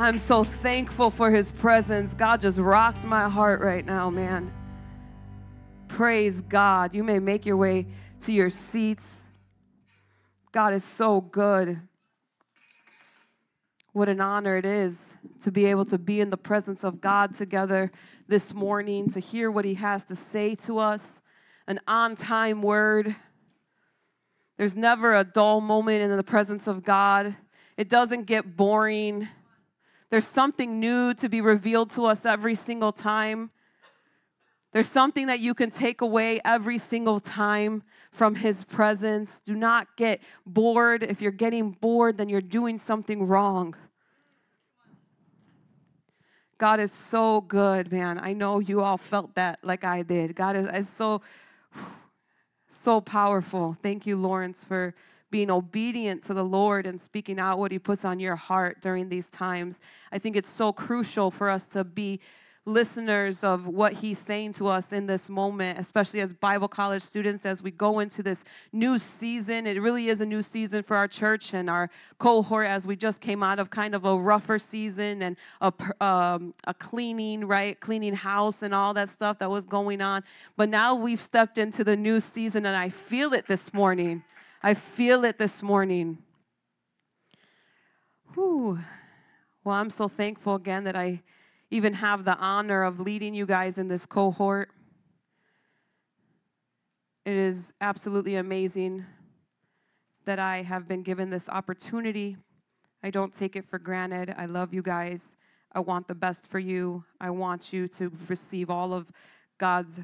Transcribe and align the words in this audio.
I'm 0.00 0.20
so 0.20 0.44
thankful 0.44 1.10
for 1.10 1.28
his 1.28 1.50
presence. 1.50 2.14
God 2.14 2.40
just 2.40 2.56
rocked 2.56 3.02
my 3.02 3.28
heart 3.28 3.60
right 3.60 3.84
now, 3.84 4.08
man. 4.10 4.52
Praise 5.88 6.40
God. 6.40 6.94
You 6.94 7.02
may 7.02 7.18
make 7.18 7.44
your 7.44 7.56
way 7.56 7.84
to 8.20 8.32
your 8.32 8.48
seats. 8.48 9.26
God 10.52 10.72
is 10.72 10.84
so 10.84 11.20
good. 11.20 11.80
What 13.92 14.08
an 14.08 14.20
honor 14.20 14.56
it 14.56 14.64
is 14.64 15.00
to 15.42 15.50
be 15.50 15.66
able 15.66 15.84
to 15.86 15.98
be 15.98 16.20
in 16.20 16.30
the 16.30 16.36
presence 16.36 16.84
of 16.84 17.00
God 17.00 17.36
together 17.36 17.90
this 18.28 18.54
morning, 18.54 19.10
to 19.10 19.18
hear 19.18 19.50
what 19.50 19.64
He 19.64 19.74
has 19.74 20.04
to 20.04 20.14
say 20.14 20.54
to 20.54 20.78
us, 20.78 21.18
an 21.66 21.80
on 21.88 22.14
time 22.14 22.62
word. 22.62 23.16
There's 24.58 24.76
never 24.76 25.16
a 25.16 25.24
dull 25.24 25.60
moment 25.60 26.02
in 26.02 26.16
the 26.16 26.22
presence 26.22 26.68
of 26.68 26.84
God, 26.84 27.34
it 27.76 27.88
doesn't 27.88 28.26
get 28.26 28.56
boring. 28.56 29.26
There's 30.10 30.26
something 30.26 30.80
new 30.80 31.12
to 31.14 31.28
be 31.28 31.40
revealed 31.40 31.90
to 31.90 32.06
us 32.06 32.24
every 32.24 32.54
single 32.54 32.92
time. 32.92 33.50
There's 34.72 34.88
something 34.88 35.26
that 35.26 35.40
you 35.40 35.54
can 35.54 35.70
take 35.70 36.00
away 36.00 36.40
every 36.44 36.78
single 36.78 37.20
time 37.20 37.82
from 38.10 38.34
His 38.34 38.64
presence. 38.64 39.40
Do 39.44 39.54
not 39.54 39.96
get 39.96 40.20
bored. 40.46 41.02
If 41.02 41.20
you're 41.20 41.30
getting 41.30 41.72
bored, 41.72 42.18
then 42.18 42.28
you're 42.28 42.40
doing 42.40 42.78
something 42.78 43.26
wrong. 43.26 43.74
God 46.58 46.80
is 46.80 46.90
so 46.90 47.42
good, 47.42 47.92
man. 47.92 48.18
I 48.18 48.32
know 48.32 48.58
you 48.58 48.80
all 48.80 48.98
felt 48.98 49.34
that 49.36 49.60
like 49.62 49.84
I 49.84 50.02
did. 50.02 50.34
God 50.34 50.56
is, 50.56 50.66
is 50.74 50.88
so, 50.88 51.22
so 52.82 53.00
powerful. 53.00 53.76
Thank 53.82 54.06
you, 54.06 54.16
Lawrence, 54.16 54.64
for 54.64 54.94
being 55.30 55.50
obedient 55.50 56.22
to 56.24 56.34
the 56.34 56.44
Lord 56.44 56.86
and 56.86 57.00
speaking 57.00 57.38
out 57.38 57.58
what 57.58 57.72
He 57.72 57.78
puts 57.78 58.04
on 58.04 58.20
your 58.20 58.36
heart 58.36 58.80
during 58.80 59.08
these 59.08 59.28
times. 59.30 59.80
I 60.12 60.18
think 60.18 60.36
it's 60.36 60.50
so 60.50 60.72
crucial 60.72 61.30
for 61.30 61.50
us 61.50 61.66
to 61.66 61.84
be 61.84 62.20
listeners 62.68 63.42
of 63.42 63.66
what 63.66 63.94
he's 63.94 64.18
saying 64.18 64.52
to 64.52 64.68
us 64.68 64.92
in 64.92 65.06
this 65.06 65.28
moment, 65.28 65.78
especially 65.78 66.20
as 66.20 66.32
Bible 66.32 66.68
college 66.68 67.02
students, 67.02 67.44
as 67.44 67.62
we 67.62 67.70
go 67.70 67.98
into 67.98 68.22
this 68.22 68.44
new 68.72 68.98
season. 68.98 69.66
It 69.66 69.80
really 69.80 70.08
is 70.08 70.20
a 70.20 70.26
new 70.26 70.42
season 70.42 70.82
for 70.82 70.96
our 70.96 71.08
church 71.08 71.54
and 71.54 71.68
our 71.68 71.90
cohort 72.18 72.68
as 72.68 72.86
we 72.86 72.94
just 72.94 73.20
came 73.20 73.42
out 73.42 73.58
of 73.58 73.70
kind 73.70 73.94
of 73.94 74.04
a 74.04 74.16
rougher 74.16 74.58
season 74.58 75.22
and 75.22 75.36
a, 75.60 75.72
um, 76.04 76.54
a 76.64 76.74
cleaning, 76.74 77.46
right? 77.46 77.78
Cleaning 77.80 78.14
house 78.14 78.62
and 78.62 78.74
all 78.74 78.94
that 78.94 79.08
stuff 79.08 79.38
that 79.38 79.50
was 79.50 79.64
going 79.64 80.00
on. 80.00 80.22
But 80.56 80.68
now 80.68 80.94
we've 80.94 81.22
stepped 81.22 81.58
into 81.58 81.82
the 81.82 81.96
new 81.96 82.20
season 82.20 82.66
and 82.66 82.76
I 82.76 82.90
feel 82.90 83.32
it 83.32 83.46
this 83.48 83.72
morning. 83.72 84.22
I 84.62 84.74
feel 84.74 85.24
it 85.24 85.38
this 85.38 85.62
morning. 85.62 86.18
Whew. 88.34 88.78
Well, 89.62 89.76
I'm 89.76 89.90
so 89.90 90.08
thankful 90.08 90.56
again 90.56 90.84
that 90.84 90.96
I 90.96 91.22
even 91.70 91.94
have 91.94 92.24
the 92.24 92.36
honor 92.38 92.82
of 92.82 92.98
leading 92.98 93.34
you 93.34 93.46
guys 93.46 93.78
in 93.78 93.86
this 93.86 94.04
cohort. 94.04 94.70
It 97.24 97.34
is 97.34 97.72
absolutely 97.80 98.36
amazing 98.36 99.04
that 100.24 100.38
I 100.38 100.62
have 100.62 100.88
been 100.88 101.02
given 101.02 101.30
this 101.30 101.48
opportunity. 101.48 102.36
I 103.02 103.10
don't 103.10 103.32
take 103.32 103.54
it 103.54 103.64
for 103.68 103.78
granted. 103.78 104.34
I 104.36 104.46
love 104.46 104.74
you 104.74 104.82
guys. 104.82 105.36
I 105.72 105.80
want 105.80 106.08
the 106.08 106.14
best 106.14 106.48
for 106.48 106.58
you. 106.58 107.04
I 107.20 107.30
want 107.30 107.72
you 107.72 107.86
to 107.88 108.10
receive 108.28 108.70
all 108.70 108.92
of 108.92 109.06
God's 109.58 110.00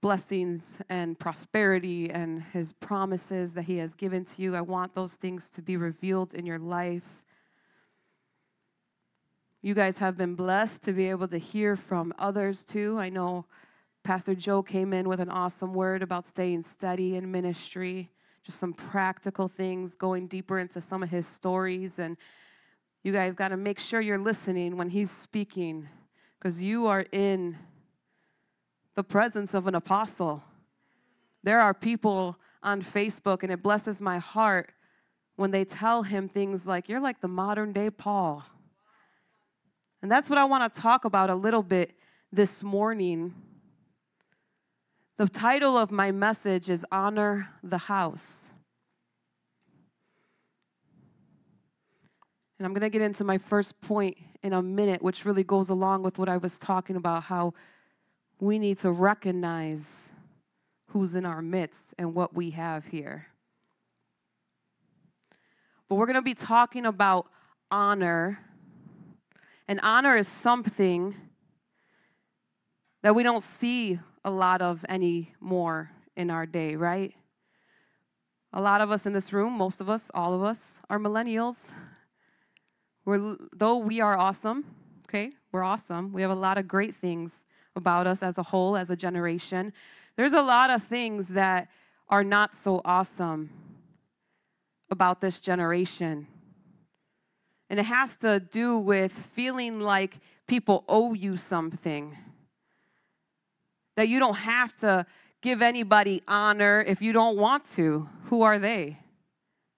blessings 0.00 0.76
and 0.88 1.18
prosperity 1.18 2.10
and 2.10 2.42
his 2.52 2.72
promises 2.74 3.54
that 3.54 3.64
he 3.64 3.78
has 3.78 3.94
given 3.94 4.24
to 4.24 4.42
you. 4.42 4.54
I 4.54 4.60
want 4.60 4.94
those 4.94 5.14
things 5.14 5.50
to 5.50 5.62
be 5.62 5.76
revealed 5.76 6.34
in 6.34 6.46
your 6.46 6.58
life. 6.58 7.02
You 9.60 9.74
guys 9.74 9.98
have 9.98 10.16
been 10.16 10.36
blessed 10.36 10.82
to 10.82 10.92
be 10.92 11.10
able 11.10 11.26
to 11.28 11.38
hear 11.38 11.74
from 11.74 12.14
others 12.18 12.62
too. 12.62 12.96
I 12.98 13.08
know 13.08 13.44
Pastor 14.04 14.34
Joe 14.34 14.62
came 14.62 14.92
in 14.92 15.08
with 15.08 15.20
an 15.20 15.28
awesome 15.28 15.74
word 15.74 16.02
about 16.02 16.26
staying 16.26 16.62
steady 16.62 17.16
in 17.16 17.30
ministry, 17.30 18.08
just 18.44 18.60
some 18.60 18.72
practical 18.72 19.48
things, 19.48 19.94
going 19.94 20.28
deeper 20.28 20.60
into 20.60 20.80
some 20.80 21.02
of 21.02 21.10
his 21.10 21.26
stories. 21.26 21.98
And 21.98 22.16
you 23.02 23.12
guys 23.12 23.34
got 23.34 23.48
to 23.48 23.56
make 23.56 23.80
sure 23.80 24.00
you're 24.00 24.16
listening 24.16 24.76
when 24.76 24.90
he's 24.90 25.10
speaking 25.10 25.88
because 26.38 26.62
you 26.62 26.86
are 26.86 27.04
in 27.10 27.56
the 28.98 29.04
presence 29.04 29.54
of 29.54 29.68
an 29.68 29.76
apostle. 29.76 30.42
There 31.44 31.60
are 31.60 31.72
people 31.72 32.36
on 32.64 32.82
Facebook, 32.82 33.44
and 33.44 33.52
it 33.52 33.62
blesses 33.62 34.00
my 34.00 34.18
heart 34.18 34.72
when 35.36 35.52
they 35.52 35.64
tell 35.64 36.02
him 36.02 36.28
things 36.28 36.66
like, 36.66 36.88
You're 36.88 36.98
like 36.98 37.20
the 37.20 37.28
modern 37.28 37.72
day 37.72 37.90
Paul. 37.90 38.42
And 40.02 40.10
that's 40.10 40.28
what 40.28 40.36
I 40.36 40.46
want 40.46 40.74
to 40.74 40.80
talk 40.80 41.04
about 41.04 41.30
a 41.30 41.34
little 41.36 41.62
bit 41.62 41.92
this 42.32 42.64
morning. 42.64 43.36
The 45.16 45.28
title 45.28 45.78
of 45.78 45.92
my 45.92 46.10
message 46.10 46.68
is 46.68 46.84
Honor 46.90 47.48
the 47.62 47.78
House. 47.78 48.50
And 52.58 52.66
I'm 52.66 52.72
going 52.72 52.80
to 52.80 52.90
get 52.90 53.02
into 53.02 53.22
my 53.22 53.38
first 53.38 53.80
point 53.80 54.16
in 54.42 54.54
a 54.54 54.60
minute, 54.60 55.00
which 55.02 55.24
really 55.24 55.44
goes 55.44 55.68
along 55.68 56.02
with 56.02 56.18
what 56.18 56.28
I 56.28 56.38
was 56.38 56.58
talking 56.58 56.96
about 56.96 57.22
how 57.22 57.54
we 58.40 58.58
need 58.58 58.78
to 58.78 58.90
recognize 58.90 59.84
who's 60.88 61.14
in 61.14 61.26
our 61.26 61.42
midst 61.42 61.94
and 61.98 62.14
what 62.14 62.34
we 62.34 62.50
have 62.50 62.86
here. 62.86 63.26
But 65.88 65.96
we're 65.96 66.06
going 66.06 66.16
to 66.16 66.22
be 66.22 66.34
talking 66.34 66.86
about 66.86 67.26
honor 67.70 68.38
and 69.68 69.78
honor 69.82 70.16
is 70.16 70.26
something 70.26 71.14
that 73.02 73.14
we 73.14 73.22
don't 73.22 73.42
see 73.42 74.00
a 74.24 74.30
lot 74.30 74.62
of 74.62 74.84
anymore 74.88 75.90
in 76.16 76.30
our 76.30 76.46
day, 76.46 76.74
right? 76.74 77.14
A 78.54 78.62
lot 78.62 78.80
of 78.80 78.90
us 78.90 79.04
in 79.04 79.12
this 79.12 79.30
room, 79.30 79.52
most 79.52 79.80
of 79.82 79.90
us, 79.90 80.00
all 80.14 80.34
of 80.34 80.42
us, 80.42 80.58
are 80.88 80.98
millennials. 80.98 81.56
We're, 83.04 83.36
though 83.52 83.76
we 83.76 84.00
are 84.00 84.16
awesome, 84.16 84.64
okay, 85.06 85.32
we're 85.52 85.62
awesome. 85.62 86.14
We 86.14 86.22
have 86.22 86.30
a 86.30 86.34
lot 86.34 86.56
of 86.56 86.66
great 86.66 86.96
things 86.96 87.44
about 87.78 88.06
us 88.06 88.22
as 88.22 88.36
a 88.36 88.42
whole, 88.42 88.76
as 88.76 88.90
a 88.90 88.96
generation. 88.96 89.72
There's 90.16 90.34
a 90.34 90.42
lot 90.42 90.68
of 90.68 90.82
things 90.82 91.28
that 91.28 91.68
are 92.08 92.24
not 92.24 92.56
so 92.56 92.82
awesome 92.84 93.48
about 94.90 95.20
this 95.20 95.40
generation. 95.40 96.26
And 97.70 97.78
it 97.78 97.84
has 97.84 98.16
to 98.18 98.40
do 98.40 98.78
with 98.78 99.12
feeling 99.34 99.80
like 99.80 100.18
people 100.46 100.84
owe 100.88 101.14
you 101.14 101.36
something. 101.36 102.16
That 103.96 104.08
you 104.08 104.18
don't 104.18 104.36
have 104.36 104.78
to 104.80 105.06
give 105.42 105.62
anybody 105.62 106.22
honor 106.26 106.84
if 106.86 107.02
you 107.02 107.12
don't 107.12 107.36
want 107.36 107.70
to. 107.76 108.08
Who 108.24 108.42
are 108.42 108.58
they? 108.58 108.98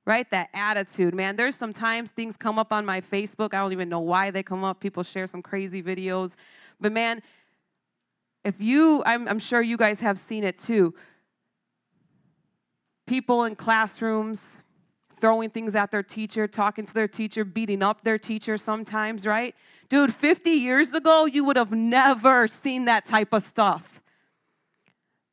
Right? 0.06 0.31
That 0.31 0.49
attitude, 0.55 1.15
man. 1.15 1.37
There's 1.37 1.56
sometimes 1.56 2.10
things 2.10 2.37
come 2.37 2.59
up 2.59 2.72
on 2.72 2.87
my 2.87 3.00
Facebook. 3.00 3.55
I 3.55 3.59
don't 3.59 3.72
even 3.72 3.89
know 3.89 4.00
why 4.00 4.31
they 4.31 4.43
come 4.43 4.65
up. 4.65 4.81
People 4.81 5.03
share 5.03 5.27
some 5.27 5.43
crazy 5.43 5.83
videos. 5.83 6.34
But 6.81 6.93
man, 6.93 7.22
if 8.45 8.61
you, 8.61 9.03
I'm, 9.05 9.28
I'm 9.28 9.39
sure 9.39 9.61
you 9.61 9.77
guys 9.77 10.01
have 10.01 10.19
seen 10.19 10.45
it 10.45 10.59
too. 10.59 10.95
People 13.06 13.45
in 13.45 13.56
classrooms, 13.56 14.56
throwing 15.21 15.51
things 15.51 15.75
at 15.75 15.91
their 15.91 16.03
teacher, 16.03 16.49
talking 16.49 16.87
to 16.87 16.95
their 16.95 17.09
teacher, 17.09 17.45
beating 17.45 17.83
up 17.83 18.03
their 18.03 18.19
teacher 18.19 18.56
sometimes, 18.56 19.27
right? 19.27 19.55
Dude, 19.89 20.15
50 20.15 20.51
years 20.51 20.95
ago, 20.95 21.27
you 21.27 21.45
would 21.45 21.56
have 21.56 21.73
never 21.73 22.49
seen 22.49 22.87
that 22.87 23.06
type 23.06 23.33
of 23.33 23.43
stuff. 23.43 24.01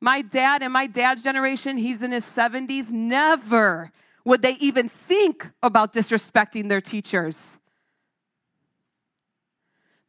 My 0.02 0.22
dad 0.22 0.62
and 0.62 0.74
my 0.74 0.88
dad's 0.88 1.24
generation, 1.24 1.78
he's 1.78 2.02
in 2.02 2.12
his 2.12 2.26
70s, 2.26 2.90
never 2.90 3.92
would 4.26 4.42
they 4.42 4.58
even 4.60 4.90
think 4.90 5.50
about 5.64 5.94
disrespecting 5.94 6.68
their 6.68 6.82
teachers. 6.82 7.56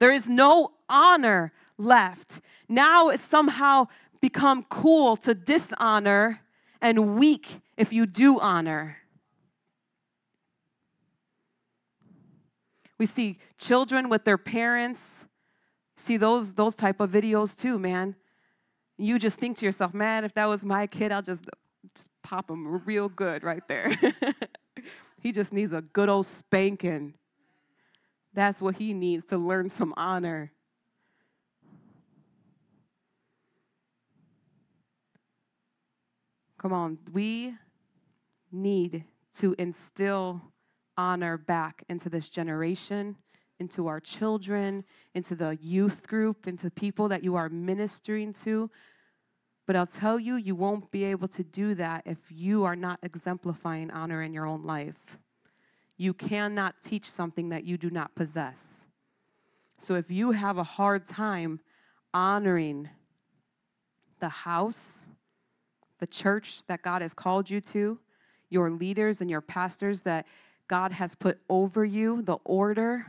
There 0.01 0.13
is 0.13 0.27
no 0.27 0.73
honor 0.89 1.53
left. 1.79 2.41
Now 2.69 3.09
it's 3.09 3.25
somehow 3.25 3.87
become 4.21 4.65
cool 4.69 5.17
to 5.19 5.35
dishonor 5.35 6.41
and 6.81 7.17
weak 7.17 7.61
if 7.77 7.93
you 7.93 8.07
do 8.07 8.39
honor. 8.41 8.99
We 12.99 13.07
see 13.07 13.39
children 13.59 14.09
with 14.09 14.25
their 14.25 14.39
parents. 14.39 15.21
See 15.97 16.17
those 16.17 16.55
those 16.55 16.75
type 16.75 17.01
of 17.01 17.11
videos 17.11 17.57
too, 17.57 17.79
man. 17.79 18.17
You 18.97 19.19
just 19.19 19.39
think 19.39 19.57
to 19.59 19.65
yourself, 19.65 19.95
man, 19.95 20.25
if 20.25 20.35
that 20.35 20.47
was 20.47 20.65
my 20.65 20.89
kid, 20.89 21.13
I'll 21.13 21.23
just, 21.23 21.43
just 21.95 22.09
pop 22.25 22.51
him 22.51 22.83
real 22.85 23.09
good 23.09 23.45
right 23.45 23.63
there. 23.69 23.97
he 25.21 25.31
just 25.31 25.53
needs 25.53 25.73
a 25.73 25.81
good 25.81 26.09
old 26.09 26.27
spanking. 26.27 27.15
That's 28.35 28.61
what 28.61 28.77
he 28.77 28.93
needs 28.93 29.25
to 29.27 29.39
learn 29.39 29.69
some 29.69 29.95
honor. 29.97 30.53
Come 36.59 36.73
on, 36.73 36.99
we 37.13 37.55
need 38.53 39.05
to 39.39 39.55
instill 39.59 40.43
honor 40.97 41.39
back 41.39 41.85
into 41.89 42.09
this 42.09 42.29
generation 42.29 43.17
into 43.61 43.87
our 43.89 44.01
children, 44.01 44.85
into 45.15 45.35
the 45.35 45.59
youth 45.61 46.07
group, 46.07 46.47
into 46.47 46.71
people 46.71 47.09
that 47.09 47.25
you 47.25 47.35
are 47.37 47.49
ministering 47.49 48.33
to. 48.33 48.71
But 49.67 49.77
I'll 49.77 49.87
tell 49.87 50.19
you, 50.19 50.37
you 50.37 50.55
won't 50.55 50.91
be 50.91 51.05
able 51.05 51.29
to 51.29 51.45
do 51.45 51.75
that 51.75 52.03
if 52.07 52.19
you 52.31 52.65
are 52.65 52.77
not 52.77 52.99
exemplifying 53.03 53.91
honor 53.91 54.23
in 54.23 54.33
your 54.33 54.47
own 54.47 54.65
life. 54.65 55.19
You 55.97 56.15
cannot 56.15 56.77
teach 56.83 57.11
something 57.11 57.49
that 57.51 57.65
you 57.65 57.77
do 57.77 57.91
not 57.91 58.15
possess. 58.15 58.85
So 59.79 59.97
if 59.97 60.11
you 60.11 60.31
have 60.31 60.59
a 60.59 60.65
hard 60.65 61.07
time 61.07 61.61
honoring 62.15 62.89
the 64.21 64.29
house, 64.29 65.01
the 65.99 66.07
church 66.07 66.63
that 66.69 66.83
God 66.83 67.03
has 67.03 67.15
called 67.15 67.51
you 67.51 67.61
to, 67.61 67.99
your 68.51 68.71
leaders 68.71 69.21
and 69.21 69.31
your 69.31 69.41
pastors 69.41 70.03
that 70.03 70.27
God 70.69 70.93
has 70.93 71.15
put 71.15 71.39
over 71.49 71.85
you, 71.85 72.23
the 72.23 72.39
order, 72.45 73.07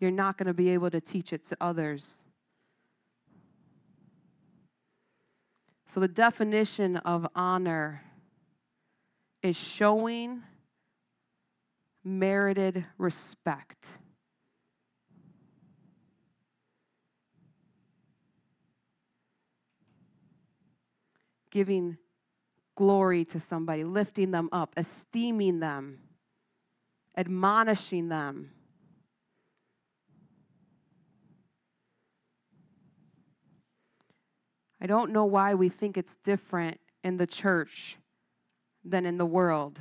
you're 0.00 0.10
not 0.10 0.36
going 0.36 0.46
to 0.46 0.54
be 0.54 0.70
able 0.70 0.90
to 0.90 1.00
teach 1.00 1.32
it 1.32 1.44
to 1.48 1.56
others. 1.60 2.22
So, 5.86 6.00
the 6.00 6.08
definition 6.08 6.96
of 6.98 7.26
honor 7.34 8.02
is 9.42 9.56
showing 9.56 10.42
merited 12.02 12.84
respect. 12.98 13.86
Giving 21.54 21.96
glory 22.76 23.24
to 23.26 23.40
somebody, 23.40 23.84
lifting 23.84 24.32
them 24.32 24.48
up, 24.52 24.74
esteeming 24.76 25.60
them, 25.60 26.00
admonishing 27.16 28.08
them. 28.08 28.50
I 34.80 34.86
don't 34.86 35.12
know 35.12 35.24
why 35.24 35.54
we 35.54 35.68
think 35.70 35.96
it's 35.96 36.16
different 36.24 36.78
in 37.04 37.16
the 37.16 37.26
church 37.26 37.96
than 38.84 39.06
in 39.06 39.16
the 39.16 39.24
world. 39.24 39.78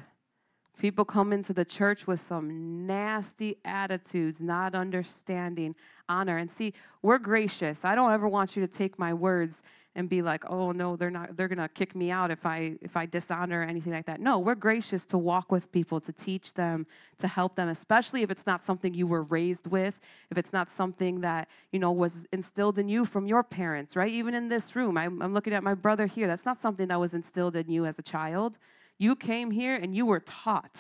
People 0.80 1.06
come 1.06 1.32
into 1.32 1.54
the 1.54 1.64
church 1.64 2.08
with 2.08 2.20
some 2.20 2.86
nasty 2.86 3.58
attitudes, 3.64 4.40
not 4.40 4.76
understanding 4.76 5.76
honor. 6.10 6.38
And 6.38 6.52
see, 6.52 6.74
we're 7.02 7.20
gracious. 7.20 7.86
I 7.86 7.96
don't 7.96 8.12
ever 8.12 8.28
want 8.28 8.56
you 8.56 8.66
to 8.66 8.72
take 8.72 9.00
my 9.00 9.14
words 9.14 9.62
and 9.96 10.10
be 10.10 10.22
like, 10.22 10.44
"Oh 10.50 10.72
no, 10.72 10.96
they're 10.96 11.12
not 11.12 11.38
they're 11.38 11.48
going 11.48 11.60
to 11.60 11.68
kick 11.68 11.96
me 11.96 12.10
out 12.10 12.32
if 12.32 12.46
I 12.46 12.74
if 12.82 12.98
I 12.98 13.06
dishonor 13.06 13.62
or 13.62 13.64
anything 13.64 13.94
like 13.94 14.06
that." 14.08 14.20
No, 14.20 14.40
we're 14.40 14.56
gracious 14.56 15.06
to 15.08 15.18
walk 15.18 15.52
with 15.52 15.72
people, 15.72 16.00
to 16.02 16.12
teach 16.12 16.54
them, 16.54 16.88
to 17.20 17.28
help 17.28 17.56
them, 17.56 17.70
especially 17.70 18.24
if 18.24 18.32
it's 18.32 18.46
not 18.46 18.66
something 18.66 18.94
you 18.94 19.06
were 19.06 19.24
raised 19.24 19.68
with, 19.68 20.00
if 20.32 20.38
it's 20.38 20.52
not 20.52 20.72
something 20.72 21.22
that, 21.22 21.48
you 21.72 21.80
know, 21.80 21.92
was 21.92 22.26
instilled 22.32 22.80
in 22.80 22.90
you 22.90 23.06
from 23.06 23.28
your 23.28 23.44
parents, 23.44 23.96
right? 23.96 24.12
Even 24.12 24.34
in 24.34 24.50
this 24.50 24.76
room, 24.76 24.98
I'm, 24.98 25.22
I'm 25.22 25.34
looking 25.34 25.54
at 25.54 25.64
my 25.64 25.76
brother 25.76 26.08
here. 26.08 26.28
That's 26.28 26.46
not 26.46 26.60
something 26.60 26.88
that 26.88 27.00
was 27.00 27.14
instilled 27.14 27.56
in 27.56 27.70
you 27.70 27.86
as 27.86 28.00
a 28.00 28.04
child. 28.04 28.58
You 28.98 29.16
came 29.16 29.52
here 29.52 29.76
and 29.76 29.96
you 29.96 30.06
were 30.06 30.20
taught. 30.20 30.76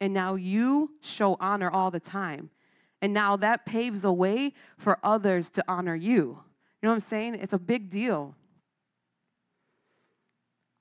And 0.00 0.12
now 0.12 0.34
you 0.34 0.90
show 1.00 1.36
honor 1.40 1.70
all 1.70 1.90
the 1.90 2.00
time. 2.00 2.50
And 3.00 3.12
now 3.14 3.36
that 3.36 3.66
paves 3.66 4.04
a 4.04 4.12
way 4.12 4.52
for 4.78 4.98
others 5.02 5.50
to 5.50 5.64
honor 5.68 5.94
you. 5.94 6.38
You 6.82 6.88
know 6.88 6.90
what 6.90 6.94
I'm 6.94 7.00
saying? 7.00 7.34
It's 7.36 7.52
a 7.52 7.58
big 7.58 7.90
deal. 7.90 8.34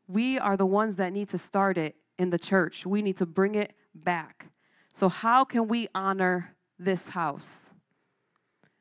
We 0.08 0.38
are 0.38 0.58
the 0.58 0.66
ones 0.66 0.98
that 0.98 1.14
need 1.14 1.30
to 1.30 1.38
start 1.38 1.78
it 1.78 1.96
in 2.18 2.30
the 2.30 2.40
church. 2.40 2.86
We 2.86 3.02
need 3.02 3.18
to 3.18 3.26
bring 3.26 3.56
it 3.56 3.74
back. 3.94 4.48
So, 4.94 5.10
how 5.10 5.44
can 5.44 5.68
we 5.68 5.88
honor 5.96 6.56
this 6.80 7.08
house? 7.08 7.70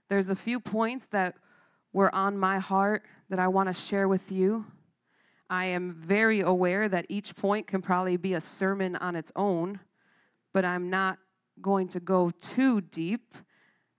There's 0.08 0.28
a 0.28 0.36
few 0.36 0.60
points 0.60 1.06
that 1.06 1.36
were 1.92 2.14
on 2.14 2.36
my 2.36 2.58
heart 2.58 3.04
that 3.30 3.38
I 3.38 3.48
want 3.48 3.68
to 3.68 3.74
share 3.74 4.06
with 4.06 4.30
you. 4.30 4.66
I 5.54 5.66
am 5.66 5.92
very 5.92 6.40
aware 6.40 6.88
that 6.88 7.06
each 7.08 7.36
point 7.36 7.68
can 7.68 7.80
probably 7.80 8.16
be 8.16 8.34
a 8.34 8.40
sermon 8.40 8.96
on 8.96 9.14
its 9.14 9.30
own, 9.36 9.78
but 10.52 10.64
I'm 10.64 10.90
not 10.90 11.18
going 11.62 11.86
to 11.88 12.00
go 12.00 12.32
too 12.32 12.80
deep. 12.80 13.36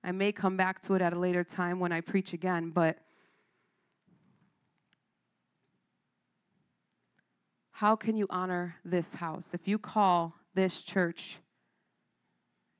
I 0.04 0.12
may 0.12 0.34
come 0.34 0.58
back 0.58 0.82
to 0.84 0.96
it 0.96 1.02
at 1.02 1.14
a 1.14 1.20
later 1.20 1.46
time 1.46 1.80
when 1.80 1.94
I 1.94 2.02
preach 2.02 2.34
again, 2.34 2.72
but 2.72 2.98
how 7.72 7.96
can 7.96 8.18
you 8.18 8.28
honor 8.30 8.76
this 8.84 9.14
house? 9.14 9.52
If 9.54 9.66
you 9.66 9.80
call 9.80 10.34
this 10.56 10.82
church 10.82 11.38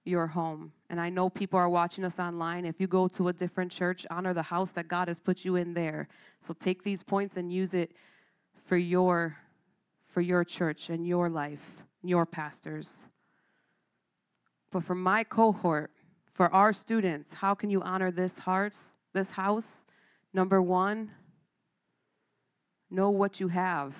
your 0.04 0.28
home, 0.28 0.74
and 0.90 1.00
I 1.00 1.10
know 1.10 1.30
people 1.30 1.58
are 1.58 1.70
watching 1.70 2.04
us 2.04 2.20
online, 2.20 2.66
if 2.66 2.82
you 2.82 2.88
go 2.88 3.08
to 3.08 3.30
a 3.30 3.34
different 3.34 3.72
church, 3.72 4.06
honor 4.12 4.34
the 4.34 4.44
house 4.44 4.72
that 4.72 4.90
God 4.90 5.08
has 5.08 5.20
put 5.20 5.46
you 5.46 5.56
in 5.56 5.74
there. 5.74 6.10
So 6.42 6.54
take 6.54 6.84
these 6.84 7.04
points 7.04 7.38
and 7.38 7.54
use 7.54 7.74
it 7.74 7.94
for 8.66 8.78
your 8.78 9.38
for 10.16 10.22
your 10.22 10.46
church 10.46 10.90
and 10.90 11.06
your 11.06 11.30
life, 11.30 11.84
your 12.02 12.26
pastors. 12.26 12.90
But 14.72 14.86
for 14.86 14.96
my 14.96 15.26
cohort, 15.26 15.92
for 16.34 16.54
our 16.54 16.72
students, 16.72 17.34
how 17.34 17.54
can 17.54 17.70
you 17.70 17.82
honor 17.82 18.12
this 18.12 18.38
hearts, 18.38 18.94
this 19.14 19.30
house? 19.30 19.86
Number 20.34 20.62
1, 20.62 21.12
know 22.90 23.10
what 23.10 23.42
you 23.42 23.50
have. 23.50 23.94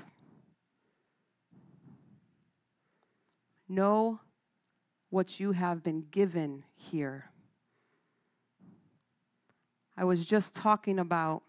Know 3.68 4.20
what 5.10 5.38
you 5.40 5.52
have 5.52 5.84
been 5.84 6.06
given 6.12 6.64
here. 6.76 7.26
I 9.98 10.06
was 10.06 10.26
just 10.26 10.54
talking 10.54 11.00
about 11.00 11.44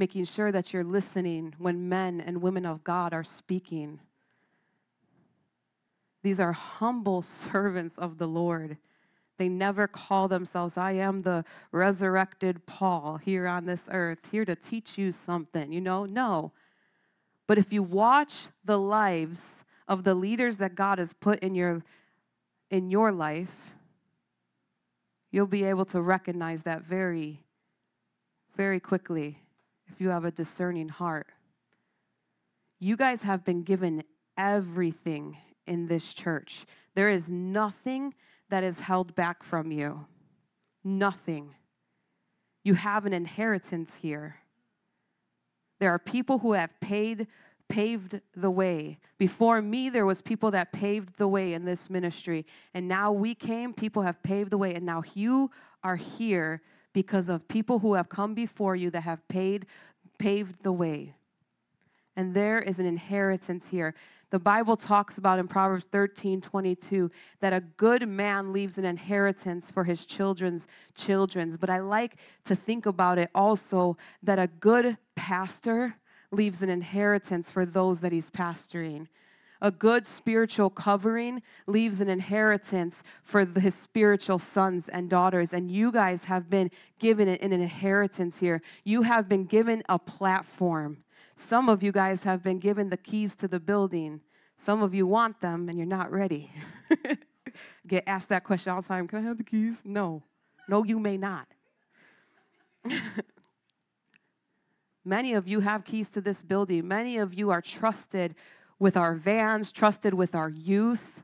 making 0.00 0.24
sure 0.24 0.50
that 0.50 0.72
you're 0.72 0.82
listening 0.82 1.54
when 1.58 1.86
men 1.86 2.22
and 2.22 2.40
women 2.40 2.64
of 2.64 2.82
God 2.82 3.12
are 3.12 3.22
speaking. 3.22 4.00
These 6.22 6.40
are 6.40 6.52
humble 6.52 7.20
servants 7.52 7.98
of 7.98 8.16
the 8.16 8.26
Lord. 8.26 8.78
They 9.36 9.50
never 9.50 9.86
call 9.86 10.26
themselves, 10.26 10.78
I 10.78 10.92
am 10.92 11.20
the 11.20 11.44
resurrected 11.70 12.64
Paul 12.64 13.18
here 13.22 13.46
on 13.46 13.66
this 13.66 13.80
earth, 13.90 14.18
here 14.32 14.46
to 14.46 14.56
teach 14.56 14.96
you 14.96 15.12
something. 15.12 15.70
You 15.70 15.82
know, 15.82 16.06
no. 16.06 16.52
But 17.46 17.58
if 17.58 17.70
you 17.70 17.82
watch 17.82 18.46
the 18.64 18.78
lives 18.78 19.62
of 19.86 20.04
the 20.04 20.14
leaders 20.14 20.56
that 20.58 20.74
God 20.74 20.98
has 20.98 21.12
put 21.12 21.40
in 21.40 21.54
your 21.54 21.82
in 22.70 22.90
your 22.90 23.12
life, 23.12 23.74
you'll 25.30 25.46
be 25.46 25.64
able 25.64 25.84
to 25.86 26.00
recognize 26.00 26.62
that 26.62 26.84
very 26.84 27.40
very 28.56 28.80
quickly 28.80 29.38
you 30.00 30.08
have 30.08 30.24
a 30.24 30.30
discerning 30.30 30.88
heart. 30.88 31.26
You 32.78 32.96
guys 32.96 33.22
have 33.22 33.44
been 33.44 33.62
given 33.62 34.02
everything 34.38 35.36
in 35.66 35.86
this 35.86 36.14
church. 36.14 36.64
There 36.94 37.10
is 37.10 37.28
nothing 37.28 38.14
that 38.48 38.64
is 38.64 38.78
held 38.78 39.14
back 39.14 39.44
from 39.44 39.70
you. 39.70 40.06
Nothing. 40.82 41.54
You 42.64 42.74
have 42.74 43.04
an 43.04 43.12
inheritance 43.12 43.90
here. 44.00 44.36
There 45.78 45.90
are 45.90 45.98
people 45.98 46.38
who 46.38 46.54
have 46.54 46.70
paid 46.80 47.26
paved 47.68 48.20
the 48.34 48.50
way. 48.50 48.98
Before 49.16 49.62
me 49.62 49.90
there 49.90 50.04
was 50.04 50.20
people 50.20 50.50
that 50.50 50.72
paved 50.72 51.16
the 51.18 51.28
way 51.28 51.52
in 51.52 51.64
this 51.64 51.88
ministry 51.88 52.44
and 52.74 52.88
now 52.88 53.12
we 53.12 53.32
came 53.32 53.72
people 53.72 54.02
have 54.02 54.20
paved 54.24 54.50
the 54.50 54.58
way 54.58 54.74
and 54.74 54.84
now 54.84 55.04
you 55.14 55.52
are 55.84 55.94
here 55.94 56.62
because 56.92 57.28
of 57.28 57.46
people 57.48 57.78
who 57.78 57.94
have 57.94 58.08
come 58.08 58.34
before 58.34 58.76
you 58.76 58.90
that 58.90 59.02
have 59.02 59.26
paid, 59.28 59.66
paved 60.20 60.62
the 60.62 60.70
way. 60.70 61.14
And 62.14 62.34
there 62.34 62.60
is 62.60 62.78
an 62.78 62.86
inheritance 62.86 63.64
here. 63.70 63.94
The 64.30 64.38
Bible 64.38 64.76
talks 64.76 65.18
about 65.18 65.40
in 65.40 65.48
Proverbs 65.48 65.86
13 65.90 66.40
22 66.40 67.10
that 67.40 67.52
a 67.52 67.60
good 67.60 68.06
man 68.06 68.52
leaves 68.52 68.78
an 68.78 68.84
inheritance 68.84 69.70
for 69.70 69.82
his 69.82 70.06
children's 70.06 70.66
children's. 70.94 71.56
But 71.56 71.70
I 71.70 71.80
like 71.80 72.16
to 72.44 72.54
think 72.54 72.86
about 72.86 73.18
it 73.18 73.30
also 73.34 73.96
that 74.22 74.38
a 74.38 74.46
good 74.46 74.96
pastor 75.16 75.96
leaves 76.30 76.62
an 76.62 76.68
inheritance 76.68 77.50
for 77.50 77.66
those 77.66 78.00
that 78.02 78.12
he's 78.12 78.30
pastoring. 78.30 79.08
A 79.62 79.70
good 79.70 80.06
spiritual 80.06 80.70
covering 80.70 81.42
leaves 81.66 82.00
an 82.00 82.08
inheritance 82.08 83.02
for 83.22 83.44
his 83.44 83.74
spiritual 83.74 84.38
sons 84.38 84.88
and 84.88 85.10
daughters. 85.10 85.52
And 85.52 85.70
you 85.70 85.92
guys 85.92 86.24
have 86.24 86.48
been 86.48 86.70
given 86.98 87.28
an 87.28 87.52
inheritance 87.52 88.38
here. 88.38 88.62
You 88.84 89.02
have 89.02 89.28
been 89.28 89.44
given 89.44 89.82
a 89.88 89.98
platform. 89.98 91.04
Some 91.36 91.68
of 91.68 91.82
you 91.82 91.92
guys 91.92 92.22
have 92.22 92.42
been 92.42 92.58
given 92.58 92.88
the 92.88 92.96
keys 92.96 93.34
to 93.36 93.48
the 93.48 93.60
building. 93.60 94.20
Some 94.56 94.82
of 94.82 94.94
you 94.94 95.06
want 95.06 95.40
them 95.40 95.68
and 95.68 95.78
you're 95.78 95.86
not 95.86 96.10
ready. 96.10 96.50
Get 97.86 98.04
asked 98.06 98.28
that 98.28 98.44
question 98.44 98.72
all 98.72 98.82
the 98.82 98.88
time 98.88 99.08
Can 99.08 99.18
I 99.18 99.22
have 99.22 99.38
the 99.38 99.44
keys? 99.44 99.74
No. 99.84 100.22
No, 100.68 100.84
you 100.84 100.98
may 100.98 101.16
not. 101.16 101.48
Many 105.04 105.32
of 105.32 105.48
you 105.48 105.60
have 105.60 105.84
keys 105.84 106.08
to 106.10 106.20
this 106.20 106.42
building. 106.42 106.86
Many 106.86 107.18
of 107.18 107.32
you 107.34 107.50
are 107.50 107.62
trusted 107.62 108.34
with 108.80 108.96
our 108.96 109.14
vans, 109.14 109.70
trusted 109.70 110.12
with 110.12 110.34
our 110.34 110.50
youth. 110.50 111.22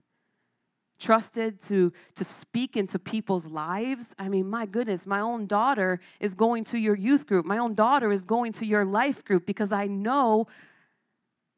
trusted 0.99 1.61
to, 1.63 1.93
to 2.15 2.25
speak 2.25 2.77
into 2.77 2.99
people's 2.99 3.47
lives. 3.47 4.15
I 4.19 4.29
mean, 4.29 4.49
my 4.49 4.67
goodness, 4.67 5.07
my 5.07 5.21
own 5.21 5.47
daughter 5.47 6.01
is 6.21 6.35
going 6.35 6.65
to 6.65 6.79
your 6.79 6.95
youth 6.97 7.27
group. 7.27 7.45
My 7.45 7.59
own 7.59 7.75
daughter 7.75 8.13
is 8.13 8.25
going 8.25 8.53
to 8.55 8.67
your 8.67 8.85
life 8.85 9.25
group 9.25 9.47
because 9.47 9.73
I 9.73 9.87
know 9.87 10.47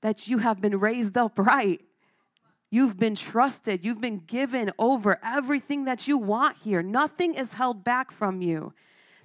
that 0.03 0.29
you 0.29 0.39
have 0.39 0.61
been 0.61 0.79
raised 0.79 1.17
up 1.17 1.39
right. 1.39 1.81
You've 2.71 2.99
been 2.99 3.15
trusted. 3.15 3.85
You've 3.85 4.01
been 4.01 4.19
given 4.27 4.73
over 4.79 5.19
everything 5.23 5.85
that 5.85 6.07
you 6.07 6.19
want 6.19 6.57
here. 6.59 6.83
Nothing 6.83 7.35
is 7.35 7.53
held 7.53 7.83
back 7.85 8.11
from 8.11 8.43
you. 8.43 8.75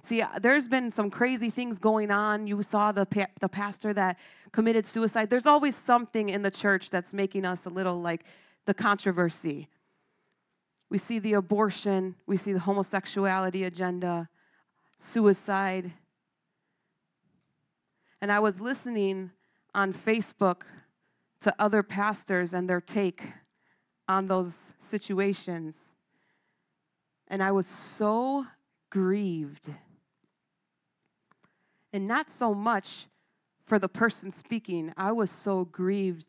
See, 0.06 0.20
uh, 0.20 0.28
there's 0.38 0.68
been 0.68 0.90
some 0.90 1.10
crazy 1.10 1.48
things 1.48 1.78
going 1.78 2.10
on. 2.10 2.46
You 2.46 2.62
saw 2.62 2.92
the, 2.92 3.06
pa- 3.06 3.26
the 3.40 3.48
pastor 3.48 3.94
that 3.94 4.18
committed 4.52 4.86
suicide. 4.86 5.30
There's 5.30 5.46
always 5.46 5.74
something 5.74 6.28
in 6.28 6.42
the 6.42 6.50
church 6.50 6.90
that's 6.90 7.14
making 7.14 7.46
us 7.46 7.64
a 7.64 7.70
little 7.70 8.02
like 8.02 8.24
the 8.66 8.74
controversy. 8.74 9.68
We 10.90 10.98
see 10.98 11.18
the 11.18 11.32
abortion, 11.32 12.16
we 12.26 12.36
see 12.36 12.52
the 12.52 12.60
homosexuality 12.60 13.64
agenda, 13.64 14.28
suicide. 14.98 15.92
And 18.20 18.30
I 18.30 18.40
was 18.40 18.60
listening 18.60 19.30
on 19.74 19.94
Facebook 19.94 20.62
to 21.40 21.54
other 21.58 21.82
pastors 21.82 22.52
and 22.52 22.68
their 22.68 22.80
take 22.80 23.22
on 24.06 24.26
those 24.26 24.56
situations. 24.90 25.74
And 27.26 27.42
I 27.42 27.52
was 27.52 27.66
so 27.66 28.46
grieved. 28.90 29.70
And 31.94 32.08
not 32.08 32.28
so 32.28 32.52
much 32.52 33.06
for 33.66 33.78
the 33.78 33.88
person 33.88 34.32
speaking, 34.32 34.92
I 34.96 35.12
was 35.12 35.30
so 35.30 35.64
grieved 35.66 36.26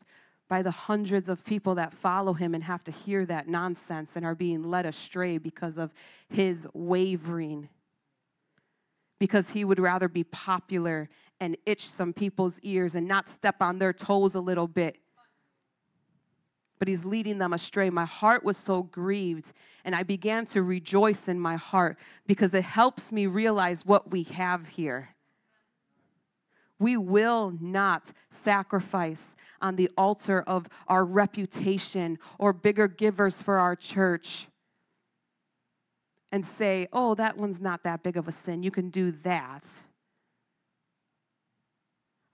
by 0.48 0.62
the 0.62 0.70
hundreds 0.70 1.28
of 1.28 1.44
people 1.44 1.74
that 1.74 1.92
follow 1.92 2.34
him 2.34 2.54
and 2.54 2.62
have 2.62 2.84
to 2.84 2.92
hear 2.92 3.26
that 3.26 3.48
nonsense 3.48 4.12
and 4.14 4.24
are 4.24 4.36
being 4.36 4.62
led 4.62 4.86
astray 4.86 5.38
because 5.38 5.76
of 5.76 5.92
his 6.28 6.68
wavering. 6.72 7.68
Because 9.18 9.48
he 9.48 9.64
would 9.64 9.80
rather 9.80 10.08
be 10.08 10.22
popular 10.22 11.08
and 11.40 11.56
itch 11.66 11.90
some 11.90 12.12
people's 12.12 12.60
ears 12.60 12.94
and 12.94 13.08
not 13.08 13.28
step 13.28 13.56
on 13.60 13.80
their 13.80 13.92
toes 13.92 14.36
a 14.36 14.40
little 14.40 14.68
bit. 14.68 14.98
But 16.78 16.86
he's 16.86 17.04
leading 17.04 17.38
them 17.38 17.52
astray. 17.52 17.90
My 17.90 18.04
heart 18.04 18.44
was 18.44 18.56
so 18.56 18.84
grieved, 18.84 19.52
and 19.84 19.96
I 19.96 20.04
began 20.04 20.46
to 20.46 20.62
rejoice 20.62 21.26
in 21.26 21.40
my 21.40 21.56
heart 21.56 21.98
because 22.24 22.54
it 22.54 22.62
helps 22.62 23.10
me 23.10 23.26
realize 23.26 23.84
what 23.84 24.12
we 24.12 24.22
have 24.24 24.64
here. 24.68 25.15
We 26.78 26.96
will 26.96 27.54
not 27.60 28.10
sacrifice 28.30 29.34
on 29.62 29.76
the 29.76 29.90
altar 29.96 30.42
of 30.42 30.68
our 30.88 31.04
reputation 31.04 32.18
or 32.38 32.52
bigger 32.52 32.88
givers 32.88 33.40
for 33.40 33.58
our 33.58 33.74
church 33.74 34.48
and 36.32 36.44
say, 36.44 36.88
oh, 36.92 37.14
that 37.14 37.36
one's 37.36 37.60
not 37.60 37.82
that 37.84 38.02
big 38.02 38.16
of 38.16 38.28
a 38.28 38.32
sin. 38.32 38.62
You 38.62 38.70
can 38.70 38.90
do 38.90 39.12
that. 39.22 39.64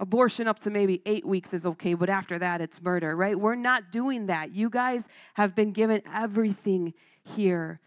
Abortion 0.00 0.48
up 0.48 0.58
to 0.60 0.70
maybe 0.70 1.00
eight 1.06 1.24
weeks 1.24 1.54
is 1.54 1.64
okay, 1.64 1.94
but 1.94 2.08
after 2.08 2.36
that, 2.40 2.60
it's 2.60 2.82
murder, 2.82 3.14
right? 3.14 3.38
We're 3.38 3.54
not 3.54 3.92
doing 3.92 4.26
that. 4.26 4.52
You 4.52 4.68
guys 4.68 5.04
have 5.34 5.54
been 5.54 5.70
given 5.70 6.02
everything 6.12 6.94
here. 7.22 7.78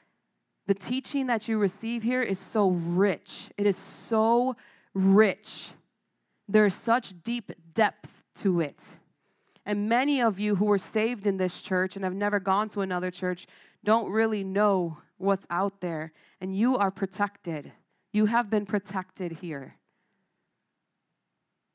The 0.67 0.73
teaching 0.73 1.27
that 1.27 1.49
you 1.49 1.57
receive 1.57 2.03
here 2.03 2.23
is 2.23 2.39
so 2.39 2.69
rich. 2.69 3.49
It 3.57 3.67
is 3.67 3.75
so 3.75 4.55
rich. 4.93 5.69
There's 6.47 6.73
such 6.73 7.23
deep 7.23 7.51
depth 7.73 8.09
to 8.37 8.59
it. 8.59 8.83
And 9.65 9.89
many 9.89 10.21
of 10.21 10.39
you 10.39 10.55
who 10.55 10.65
were 10.65 10.77
saved 10.77 11.25
in 11.25 11.37
this 11.37 11.61
church 11.61 11.95
and 11.95 12.05
have 12.05 12.13
never 12.13 12.39
gone 12.39 12.69
to 12.69 12.81
another 12.81 13.09
church 13.09 13.47
don't 13.83 14.11
really 14.11 14.43
know 14.43 14.97
what's 15.17 15.45
out 15.49 15.81
there. 15.81 16.11
And 16.39 16.55
you 16.55 16.77
are 16.77 16.91
protected. 16.91 17.71
You 18.13 18.27
have 18.27 18.49
been 18.49 18.65
protected 18.65 19.31
here. 19.31 19.75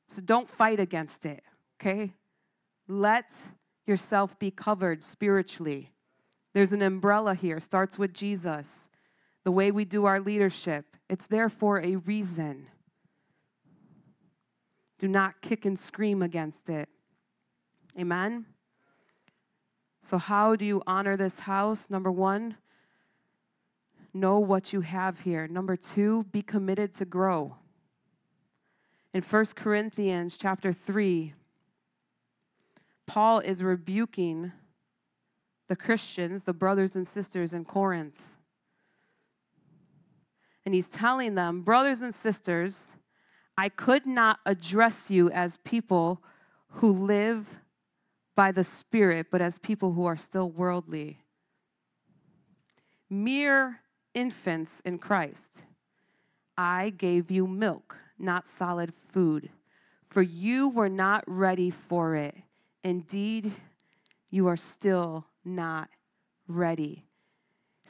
So 0.08 0.20
don't 0.22 0.48
fight 0.48 0.80
against 0.80 1.24
it, 1.24 1.42
okay? 1.80 2.12
Let 2.88 3.30
yourself 3.86 4.38
be 4.38 4.50
covered 4.50 5.04
spiritually. 5.04 5.90
There's 6.52 6.72
an 6.72 6.82
umbrella 6.82 7.34
here, 7.34 7.60
starts 7.60 7.98
with 7.98 8.12
Jesus. 8.12 8.88
The 9.44 9.52
way 9.52 9.70
we 9.70 9.84
do 9.84 10.04
our 10.04 10.20
leadership, 10.20 10.96
it's 11.08 11.26
there 11.26 11.48
for 11.48 11.80
a 11.80 11.96
reason. 11.96 12.66
Do 15.00 15.08
not 15.08 15.40
kick 15.40 15.64
and 15.64 15.78
scream 15.78 16.20
against 16.20 16.68
it. 16.68 16.86
Amen? 17.98 18.44
So, 20.02 20.18
how 20.18 20.56
do 20.56 20.66
you 20.66 20.82
honor 20.86 21.16
this 21.16 21.38
house? 21.38 21.88
Number 21.88 22.12
one, 22.12 22.54
know 24.12 24.38
what 24.38 24.74
you 24.74 24.82
have 24.82 25.18
here. 25.20 25.48
Number 25.48 25.74
two, 25.74 26.26
be 26.32 26.42
committed 26.42 26.92
to 26.94 27.06
grow. 27.06 27.56
In 29.14 29.22
1 29.22 29.46
Corinthians 29.56 30.36
chapter 30.38 30.70
3, 30.70 31.32
Paul 33.06 33.38
is 33.40 33.62
rebuking 33.62 34.52
the 35.68 35.76
Christians, 35.76 36.42
the 36.42 36.52
brothers 36.52 36.94
and 36.94 37.08
sisters 37.08 37.54
in 37.54 37.64
Corinth. 37.64 38.20
And 40.66 40.74
he's 40.74 40.88
telling 40.88 41.36
them, 41.36 41.62
brothers 41.62 42.02
and 42.02 42.14
sisters, 42.14 42.88
I 43.56 43.68
could 43.68 44.06
not 44.06 44.40
address 44.46 45.10
you 45.10 45.30
as 45.30 45.58
people 45.58 46.22
who 46.74 47.06
live 47.06 47.46
by 48.34 48.52
the 48.52 48.64
Spirit, 48.64 49.26
but 49.30 49.40
as 49.40 49.58
people 49.58 49.92
who 49.92 50.06
are 50.06 50.16
still 50.16 50.50
worldly. 50.50 51.18
Mere 53.08 53.80
infants 54.14 54.80
in 54.84 54.98
Christ. 54.98 55.62
I 56.56 56.90
gave 56.90 57.30
you 57.30 57.46
milk, 57.46 57.96
not 58.18 58.48
solid 58.48 58.92
food, 59.12 59.50
for 60.08 60.22
you 60.22 60.68
were 60.68 60.88
not 60.88 61.24
ready 61.26 61.70
for 61.70 62.16
it. 62.16 62.34
Indeed, 62.84 63.52
you 64.30 64.46
are 64.46 64.56
still 64.56 65.26
not 65.44 65.88
ready. 66.46 67.04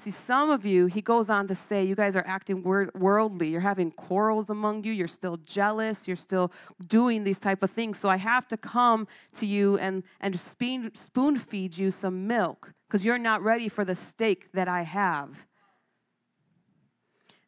See, 0.00 0.11
some 0.11 0.49
of 0.50 0.64
you, 0.64 0.87
he 0.87 1.02
goes 1.02 1.28
on 1.28 1.47
to 1.49 1.54
say, 1.54 1.85
you 1.85 1.95
guys 1.95 2.16
are 2.16 2.25
acting 2.26 2.62
worldly. 2.62 3.49
You're 3.49 3.61
having 3.61 3.90
quarrels 3.90 4.49
among 4.49 4.85
you. 4.85 4.92
You're 4.92 5.09
still 5.09 5.37
jealous. 5.45 6.09
You're 6.09 6.16
still 6.16 6.52
doing 6.87 7.23
these 7.23 7.38
type 7.38 7.62
of 7.62 7.71
things. 7.71 7.99
So 7.99 8.09
I 8.09 8.16
have 8.16 8.49
to 8.49 8.57
come 8.57 9.07
to 9.35 9.45
you 9.45 9.76
and, 9.76 10.02
and 10.23 10.40
spoon, 10.40 10.92
spoon 10.95 11.38
feed 11.38 11.76
you 11.76 11.90
some 11.90 12.26
milk 12.26 12.73
because 12.88 13.04
you're 13.04 13.19
not 13.19 13.42
ready 13.42 13.69
for 13.69 13.85
the 13.85 13.95
steak 13.95 14.50
that 14.54 14.69
I 14.69 14.85
have. 14.85 15.37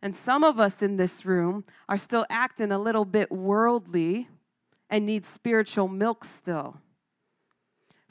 And 0.03 0.15
some 0.15 0.45
of 0.45 0.61
us 0.61 0.83
in 0.83 0.99
this 0.99 1.25
room 1.25 1.65
are 1.89 1.97
still 1.97 2.27
acting 2.29 2.71
a 2.71 2.79
little 2.79 3.07
bit 3.07 3.33
worldly 3.33 4.29
and 4.91 5.07
need 5.07 5.25
spiritual 5.25 5.89
milk 5.89 6.27
still. 6.27 6.82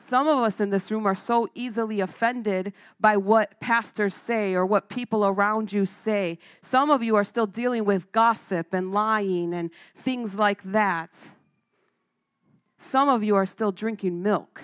Some 0.01 0.27
of 0.27 0.39
us 0.39 0.59
in 0.59 0.71
this 0.71 0.89
room 0.89 1.05
are 1.05 1.15
so 1.15 1.47
easily 1.53 1.99
offended 1.99 2.73
by 2.99 3.17
what 3.17 3.59
pastors 3.61 4.15
say 4.15 4.53
or 4.53 4.65
what 4.65 4.89
people 4.89 5.25
around 5.25 5.71
you 5.71 5.85
say. 5.85 6.39
Some 6.61 6.89
of 6.89 7.03
you 7.03 7.15
are 7.15 7.23
still 7.23 7.45
dealing 7.45 7.85
with 7.85 8.11
gossip 8.11 8.73
and 8.73 8.91
lying 8.91 9.53
and 9.53 9.69
things 9.95 10.35
like 10.35 10.63
that. 10.71 11.11
Some 12.79 13.09
of 13.09 13.23
you 13.23 13.35
are 13.35 13.45
still 13.45 13.71
drinking 13.71 14.23
milk. 14.23 14.63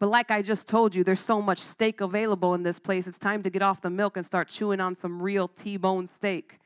But 0.00 0.08
like 0.10 0.30
I 0.30 0.42
just 0.42 0.66
told 0.66 0.94
you, 0.94 1.04
there's 1.04 1.20
so 1.20 1.40
much 1.40 1.60
steak 1.60 2.00
available 2.00 2.52
in 2.54 2.64
this 2.64 2.80
place. 2.80 3.06
It's 3.06 3.18
time 3.18 3.44
to 3.44 3.50
get 3.50 3.62
off 3.62 3.80
the 3.80 3.90
milk 3.90 4.16
and 4.16 4.26
start 4.26 4.48
chewing 4.48 4.80
on 4.80 4.96
some 4.96 5.22
real 5.22 5.46
T 5.46 5.76
bone 5.76 6.08
steak, 6.08 6.58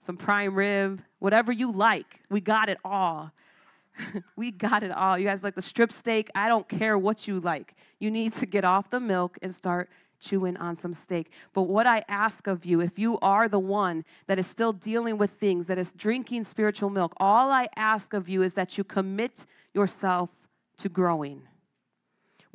some 0.00 0.16
prime 0.16 0.54
rib, 0.54 1.02
whatever 1.18 1.50
you 1.50 1.72
like. 1.72 2.20
We 2.30 2.40
got 2.40 2.68
it 2.68 2.78
all. 2.84 3.32
we 4.36 4.50
got 4.50 4.82
it 4.82 4.90
all. 4.90 5.18
You 5.18 5.26
guys 5.26 5.42
like 5.42 5.54
the 5.54 5.62
strip 5.62 5.92
steak? 5.92 6.30
I 6.34 6.48
don't 6.48 6.68
care 6.68 6.98
what 6.98 7.26
you 7.28 7.40
like. 7.40 7.74
You 7.98 8.10
need 8.10 8.32
to 8.34 8.46
get 8.46 8.64
off 8.64 8.90
the 8.90 9.00
milk 9.00 9.38
and 9.42 9.54
start 9.54 9.90
chewing 10.20 10.56
on 10.56 10.76
some 10.76 10.94
steak. 10.94 11.30
But 11.52 11.62
what 11.62 11.86
I 11.86 12.02
ask 12.08 12.46
of 12.46 12.64
you, 12.64 12.80
if 12.80 12.98
you 12.98 13.18
are 13.20 13.48
the 13.48 13.58
one 13.58 14.04
that 14.26 14.38
is 14.38 14.46
still 14.46 14.72
dealing 14.72 15.18
with 15.18 15.32
things, 15.32 15.66
that 15.66 15.78
is 15.78 15.92
drinking 15.92 16.44
spiritual 16.44 16.90
milk, 16.90 17.14
all 17.18 17.50
I 17.50 17.68
ask 17.76 18.12
of 18.14 18.28
you 18.28 18.42
is 18.42 18.54
that 18.54 18.78
you 18.78 18.84
commit 18.84 19.44
yourself 19.74 20.30
to 20.78 20.88
growing. 20.88 21.42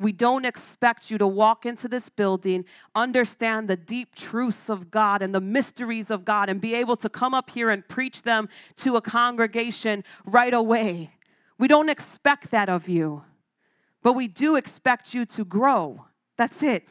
We 0.00 0.12
don't 0.12 0.46
expect 0.46 1.10
you 1.10 1.18
to 1.18 1.26
walk 1.26 1.66
into 1.66 1.86
this 1.86 2.08
building, 2.08 2.64
understand 2.94 3.68
the 3.68 3.76
deep 3.76 4.14
truths 4.14 4.70
of 4.70 4.90
God 4.90 5.20
and 5.20 5.34
the 5.34 5.42
mysteries 5.42 6.10
of 6.10 6.24
God, 6.24 6.48
and 6.48 6.58
be 6.58 6.74
able 6.74 6.96
to 6.96 7.10
come 7.10 7.34
up 7.34 7.50
here 7.50 7.68
and 7.68 7.86
preach 7.86 8.22
them 8.22 8.48
to 8.76 8.96
a 8.96 9.02
congregation 9.02 10.02
right 10.24 10.54
away. 10.54 11.10
We 11.60 11.68
don't 11.68 11.90
expect 11.90 12.52
that 12.52 12.70
of 12.70 12.88
you, 12.88 13.22
but 14.02 14.14
we 14.14 14.28
do 14.28 14.56
expect 14.56 15.12
you 15.12 15.26
to 15.26 15.44
grow. 15.44 16.06
That's 16.38 16.62
it. 16.62 16.88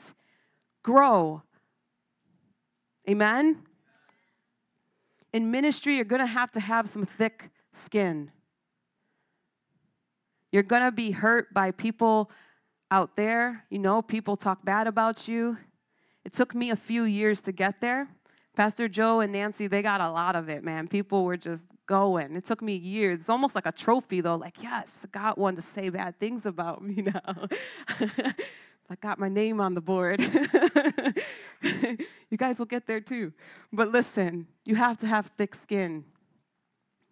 Grow. 0.84 1.42
Amen? 3.10 3.64
In 5.34 5.50
ministry, 5.50 5.96
you're 5.96 6.06
going 6.06 6.22
to 6.22 6.28
have 6.28 6.52
to 6.52 6.60
have 6.60 6.88
some 6.88 7.08
thick 7.08 7.50
skin. 7.74 8.30
You're 10.52 10.62
going 10.62 10.84
to 10.84 10.92
be 10.92 11.10
hurt 11.10 11.52
by 11.52 11.72
people 11.72 12.30
out 12.92 13.16
there, 13.16 13.66
you 13.72 13.80
know, 13.80 14.04
people 14.04 14.38
talk 14.38 14.64
bad 14.64 14.86
about 14.86 15.28
you. 15.28 15.58
It 16.24 16.34
took 16.34 16.54
me 16.54 16.70
a 16.70 16.76
few 16.76 17.06
years 17.06 17.42
to 17.42 17.52
get 17.52 17.82
there. 17.82 18.08
Pastor 18.56 18.88
Joe 18.88 19.20
and 19.22 19.32
Nancy, 19.32 19.66
they 19.66 19.82
got 19.82 20.00
a 20.00 20.12
lot 20.12 20.36
of 20.36 20.48
it, 20.48 20.64
man. 20.64 20.88
People 20.88 21.24
were 21.24 21.38
just 21.38 21.64
going. 21.90 22.36
It 22.36 22.46
took 22.46 22.62
me 22.62 22.76
years. 22.76 23.20
It's 23.20 23.30
almost 23.32 23.56
like 23.56 23.66
a 23.66 23.72
trophy, 23.72 24.22
though. 24.22 24.36
Like, 24.36 24.62
yes, 24.62 25.00
I 25.04 25.08
got 25.08 25.40
one 25.40 25.56
to 25.56 25.62
say 25.62 25.90
bad 25.90 26.20
things 26.20 26.46
about 26.46 26.84
me 26.84 27.02
now. 27.14 27.48
I 28.92 28.96
got 29.02 29.18
my 29.18 29.28
name 29.28 29.60
on 29.60 29.74
the 29.74 29.82
board. 29.82 30.20
you 31.62 32.38
guys 32.38 32.60
will 32.60 32.68
get 32.68 32.86
there 32.86 33.02
too. 33.02 33.34
But 33.74 33.92
listen, 33.92 34.48
you 34.66 34.76
have 34.76 35.00
to 35.00 35.08
have 35.08 35.32
thick 35.38 35.56
skin. 35.56 36.04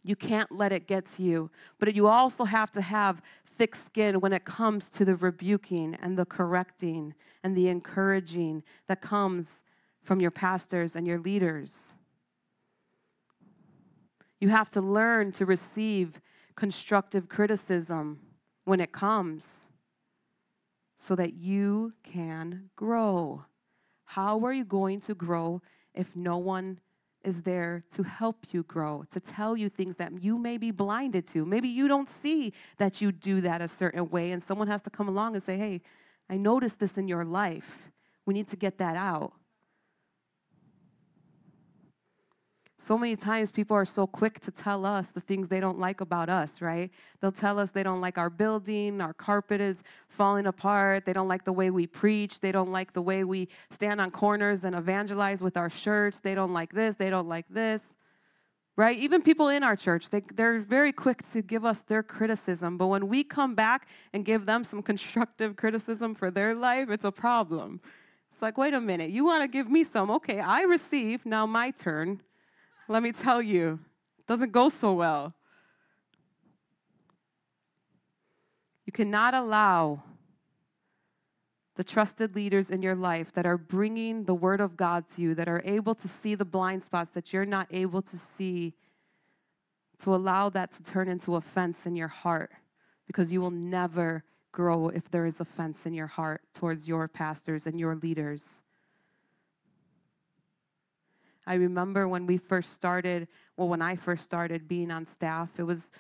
You 0.04 0.16
can't 0.16 0.52
let 0.52 0.72
it 0.72 0.88
get 0.88 1.08
to 1.16 1.24
you. 1.24 1.50
But 1.80 1.94
you 1.96 2.08
also 2.08 2.46
have 2.46 2.72
to 2.74 2.82
have 2.82 3.22
thick 3.58 3.76
skin 3.76 4.20
when 4.20 4.32
it 4.32 4.46
comes 4.46 4.90
to 4.92 5.06
the 5.06 5.16
rebuking 5.16 5.98
and 6.02 6.18
the 6.18 6.26
correcting 6.26 7.16
and 7.44 7.58
the 7.58 7.68
encouraging 7.68 8.64
that 8.88 9.02
comes 9.02 9.64
from 10.04 10.20
your 10.20 10.32
pastors 10.32 10.96
and 10.96 11.06
your 11.06 11.20
leaders. 11.20 11.94
You 14.39 14.50
have 14.50 14.70
to 14.72 14.82
learn 14.82 15.32
to 15.34 15.46
receive 15.46 16.22
constructive 16.56 17.27
criticism 17.29 18.20
when 18.65 18.79
it 18.79 18.91
comes 18.91 19.62
so 20.98 21.15
that 21.15 21.34
you 21.34 21.94
can 22.03 22.70
grow. 22.75 23.46
How 24.06 24.44
are 24.46 24.53
you 24.53 24.65
going 24.65 25.00
to 25.01 25.15
grow 25.15 25.62
if 25.94 26.15
no 26.15 26.38
one 26.38 26.79
is 27.24 27.41
there 27.41 27.84
to 27.91 28.03
help 28.03 28.38
you 28.51 28.63
grow, 28.63 29.03
to 29.12 29.20
tell 29.20 29.58
you 29.58 29.70
things 29.70 29.98
that 29.98 30.12
you 30.22 30.38
may 30.38 30.58
be 30.58 30.72
blinded 30.72 31.27
to? 31.27 31.46
Maybe 31.46 31.67
you 31.67 31.88
don't 31.88 32.10
see 32.10 32.53
that 32.77 33.01
you 33.01 33.12
do 33.12 33.41
that 33.41 33.62
a 33.62 33.67
certain 33.67 34.10
way, 34.10 34.32
and 34.32 34.41
someone 34.41 34.67
has 34.67 34.82
to 34.84 34.89
come 34.89 35.08
along 35.08 35.36
and 35.36 35.44
say, 35.44 35.58
Hey, 35.58 35.82
I 36.29 36.38
noticed 36.38 36.79
this 36.79 36.98
in 36.98 37.08
your 37.08 37.25
life. 37.25 37.91
We 38.25 38.34
need 38.34 38.48
to 38.50 38.56
get 38.56 38.77
that 38.79 38.96
out. 38.96 39.34
So 42.80 42.98
many 42.98 43.16
times 43.16 43.50
people 43.50 43.76
are 43.76 43.86
so 43.86 44.06
quick 44.06 44.40
to 44.42 44.52
tell 44.52 44.86
us 44.86 45.12
the 45.12 45.20
things 45.20 45.50
they 45.50 45.60
don't 45.60 45.80
like 45.80 46.00
about 46.00 46.30
us, 46.30 46.62
right? 46.62 46.92
They'll 47.20 47.32
tell 47.32 47.58
us 47.60 47.72
they 47.72 47.82
don't 47.82 48.02
like 48.02 48.20
our 48.20 48.30
building, 48.30 49.02
our 49.02 49.14
carpet 49.14 49.60
is 49.60 49.82
falling 50.10 50.46
apart, 50.46 51.04
they 51.04 51.14
don't 51.14 51.28
like 51.28 51.44
the 51.44 51.52
way 51.52 51.72
we 51.72 51.88
preach, 51.88 52.40
they 52.40 52.52
don't 52.52 52.72
like 52.72 52.94
the 52.94 53.02
way 53.02 53.24
we 53.24 53.50
stand 53.72 54.00
on 54.00 54.12
corners 54.12 54.64
and 54.64 54.76
evangelize 54.76 55.42
with 55.42 55.58
our 55.58 55.72
shirts, 55.72 56.20
they 56.20 56.36
don't 56.36 56.54
like 56.54 56.72
this, 56.72 56.96
they 56.96 57.10
don't 57.10 57.28
like 57.28 57.46
this. 57.50 57.82
Right? 58.76 58.96
Even 59.00 59.24
people 59.24 59.48
in 59.50 59.64
our 59.64 59.76
church, 59.76 60.12
they, 60.12 60.22
they're 60.36 60.60
very 60.60 60.94
quick 60.94 61.28
to 61.32 61.42
give 61.42 61.66
us 61.66 61.82
their 61.88 62.04
criticism. 62.04 62.78
But 62.78 62.88
when 62.88 63.08
we 63.08 63.24
come 63.24 63.56
back 63.56 63.88
and 64.14 64.24
give 64.24 64.46
them 64.46 64.64
some 64.64 64.84
constructive 64.84 65.56
criticism 65.56 66.14
for 66.14 66.30
their 66.30 66.54
life, 66.54 66.92
it's 66.92 67.06
a 67.06 67.12
problem. 67.12 67.82
It's 68.32 68.42
like, 68.44 68.56
wait 68.56 68.76
a 68.76 68.80
minute, 68.80 69.10
you 69.10 69.26
want 69.26 69.42
to 69.42 69.48
give 69.48 69.68
me 69.68 69.84
some? 69.84 70.12
Okay, 70.12 70.40
I 70.40 70.62
receive, 70.62 71.26
now 71.26 71.48
my 71.48 71.72
turn 71.72 72.22
let 72.88 73.03
me 73.03 73.12
tell 73.12 73.41
you, 73.41 73.79
it 74.20 74.27
doesn't 74.27 74.51
go 74.51 74.70
so 74.70 74.94
well. 74.94 75.34
You 78.86 78.94
cannot 78.94 79.34
allow 79.34 80.03
the 81.75 81.84
trusted 81.84 82.36
leaders 82.36 82.70
in 82.70 82.82
your 82.82 82.96
life 82.96 83.32
that 83.34 83.46
are 83.46 83.58
bringing 83.58 84.24
the 84.24 84.34
word 84.34 84.62
of 84.62 84.75
God 84.75 85.06
to 85.15 85.22
you, 85.22 85.36
that 85.36 85.48
are 85.48 85.62
able 85.63 85.94
to 85.96 86.08
see 86.08 86.34
the 86.34 86.46
blind 86.46 86.84
spots 86.84 87.12
that 87.12 87.32
you're 87.32 87.46
not 87.46 87.67
able 87.70 88.01
to 88.01 88.17
see, 88.17 88.74
to 90.01 90.15
allow 90.15 90.50
that 90.50 90.72
to 90.75 90.84
turn 90.84 91.08
into 91.08 91.36
offense 91.36 91.86
in 91.86 91.96
your 91.96 92.08
heart 92.08 92.51
because 93.06 93.32
you 93.32 93.41
will 93.41 93.51
never 93.51 94.24
grow 94.51 94.89
if 94.89 95.10
there 95.12 95.25
is 95.25 95.39
offense 95.39 95.86
in 95.86 95.94
your 95.94 96.08
heart 96.08 96.41
towards 96.53 96.88
your 96.88 97.08
pastors 97.08 97.65
and 97.67 97.79
your 97.79 97.96
leaders. 97.96 98.62
I 101.48 101.54
remember 101.54 102.10
when 102.10 102.27
we 102.27 102.38
first 102.38 102.74
started, 102.74 103.30
well, 103.56 103.69
when 103.69 103.82
I 103.82 103.95
first 103.95 104.24
started 104.24 104.67
being 104.67 104.91
on 104.91 105.08
staff, 105.08 105.50
it 105.58 105.63
was 105.63 105.91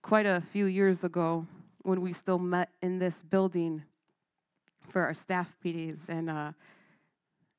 quite 0.00 0.24
a 0.24 0.42
few 0.50 0.64
years 0.64 1.04
ago 1.04 1.46
when 1.82 2.00
we 2.00 2.14
still 2.14 2.38
met 2.38 2.70
in 2.80 2.98
this 2.98 3.22
building 3.28 3.82
for 4.88 5.02
our 5.02 5.12
staff 5.12 5.48
meetings. 5.62 6.04
And 6.08 6.30
uh, 6.30 6.52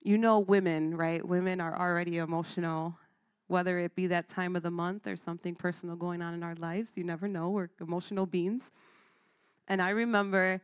you 0.01 0.17
know, 0.17 0.39
women, 0.39 0.97
right? 0.97 1.23
Women 1.23 1.61
are 1.61 1.79
already 1.79 2.17
emotional, 2.17 2.97
whether 3.45 3.77
it 3.77 3.95
be 3.95 4.07
that 4.07 4.27
time 4.27 4.55
of 4.55 4.63
the 4.63 4.71
month 4.71 5.05
or 5.05 5.15
something 5.15 5.53
personal 5.53 5.95
going 5.95 6.23
on 6.23 6.33
in 6.33 6.41
our 6.41 6.55
lives. 6.55 6.93
You 6.95 7.03
never 7.03 7.27
know. 7.27 7.51
We're 7.51 7.69
emotional 7.79 8.25
beings. 8.25 8.71
And 9.67 9.83
I 9.83 9.89
remember 9.89 10.61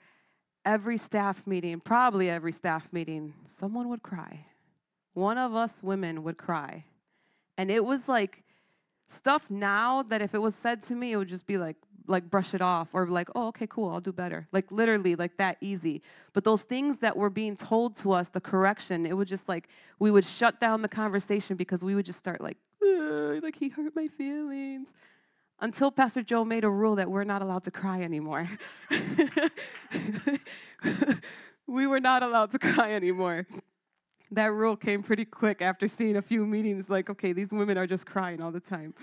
every 0.66 0.98
staff 0.98 1.46
meeting, 1.46 1.80
probably 1.80 2.28
every 2.28 2.54
staff 2.54 2.88
meeting, 2.92 3.36
someone 3.48 3.88
would 3.90 4.02
cry 4.02 4.46
one 5.14 5.38
of 5.38 5.56
us 5.56 5.82
women 5.82 6.24
would 6.24 6.38
cry. 6.38 6.86
And 7.58 7.70
it 7.70 7.84
was 7.84 8.08
like 8.08 8.44
stuff 9.10 9.44
now 9.50 10.04
that 10.04 10.22
if 10.22 10.34
it 10.34 10.40
was 10.40 10.56
said 10.56 10.84
to 10.84 10.94
me, 10.94 11.12
it 11.12 11.18
would 11.18 11.30
just 11.30 11.46
be 11.46 11.58
like, 11.58 11.76
like 12.08 12.30
brush 12.30 12.54
it 12.54 12.62
off 12.62 12.90
or 12.94 13.08
like, 13.08 13.30
oh, 13.36 13.48
okay, 13.48 13.68
cool, 13.68 13.90
I'll 13.90 14.00
do 14.00 14.12
better. 14.12 14.48
Like 14.52 14.72
literally, 14.72 15.16
like 15.16 15.38
that 15.38 15.58
easy. 15.62 16.02
But 16.34 16.44
those 16.44 16.64
things 16.64 17.00
that 17.00 17.16
were 17.16 17.30
being 17.30 17.56
told 17.56 17.96
to 17.98 18.12
us, 18.12 18.30
the 18.30 18.42
correction, 18.42 19.06
it 19.06 19.16
would 19.16 19.28
just 19.28 19.48
like, 19.48 19.68
we 20.00 20.12
would 20.12 20.26
shut 20.26 20.60
down 20.60 20.82
the 20.82 20.88
conversation 20.88 21.56
because 21.56 21.84
we 21.84 21.96
would 21.96 22.06
just 22.06 22.20
start 22.20 22.42
like, 22.42 22.58
like 22.82 23.56
he 23.56 23.70
hurt 23.70 23.96
my 23.96 24.08
feelings. 24.08 24.88
Until 25.60 25.92
Pastor 25.92 26.24
Joe 26.24 26.44
made 26.44 26.64
a 26.64 26.70
rule 26.70 26.96
that 26.96 27.10
we're 27.10 27.24
not 27.24 27.44
allowed 27.44 27.64
to 27.66 27.72
cry 27.72 28.02
anymore. 28.02 28.50
we 31.68 31.86
were 31.86 32.00
not 32.00 32.24
allowed 32.24 32.52
to 32.52 32.60
cry 32.60 32.94
anymore 32.94 33.46
that 34.32 34.54
rule 34.54 34.78
came 34.78 35.04
pretty 35.04 35.26
quick 35.26 35.62
after 35.62 35.88
seeing 35.88 36.16
a 36.16 36.22
few 36.22 36.46
meetings 36.46 36.90
like, 36.90 37.10
okay, 37.10 37.34
these 37.34 37.52
women 37.52 37.78
are 37.78 37.88
just 37.88 38.06
crying 38.06 38.42
all 38.42 38.52
the 38.52 38.62
time. 38.62 38.94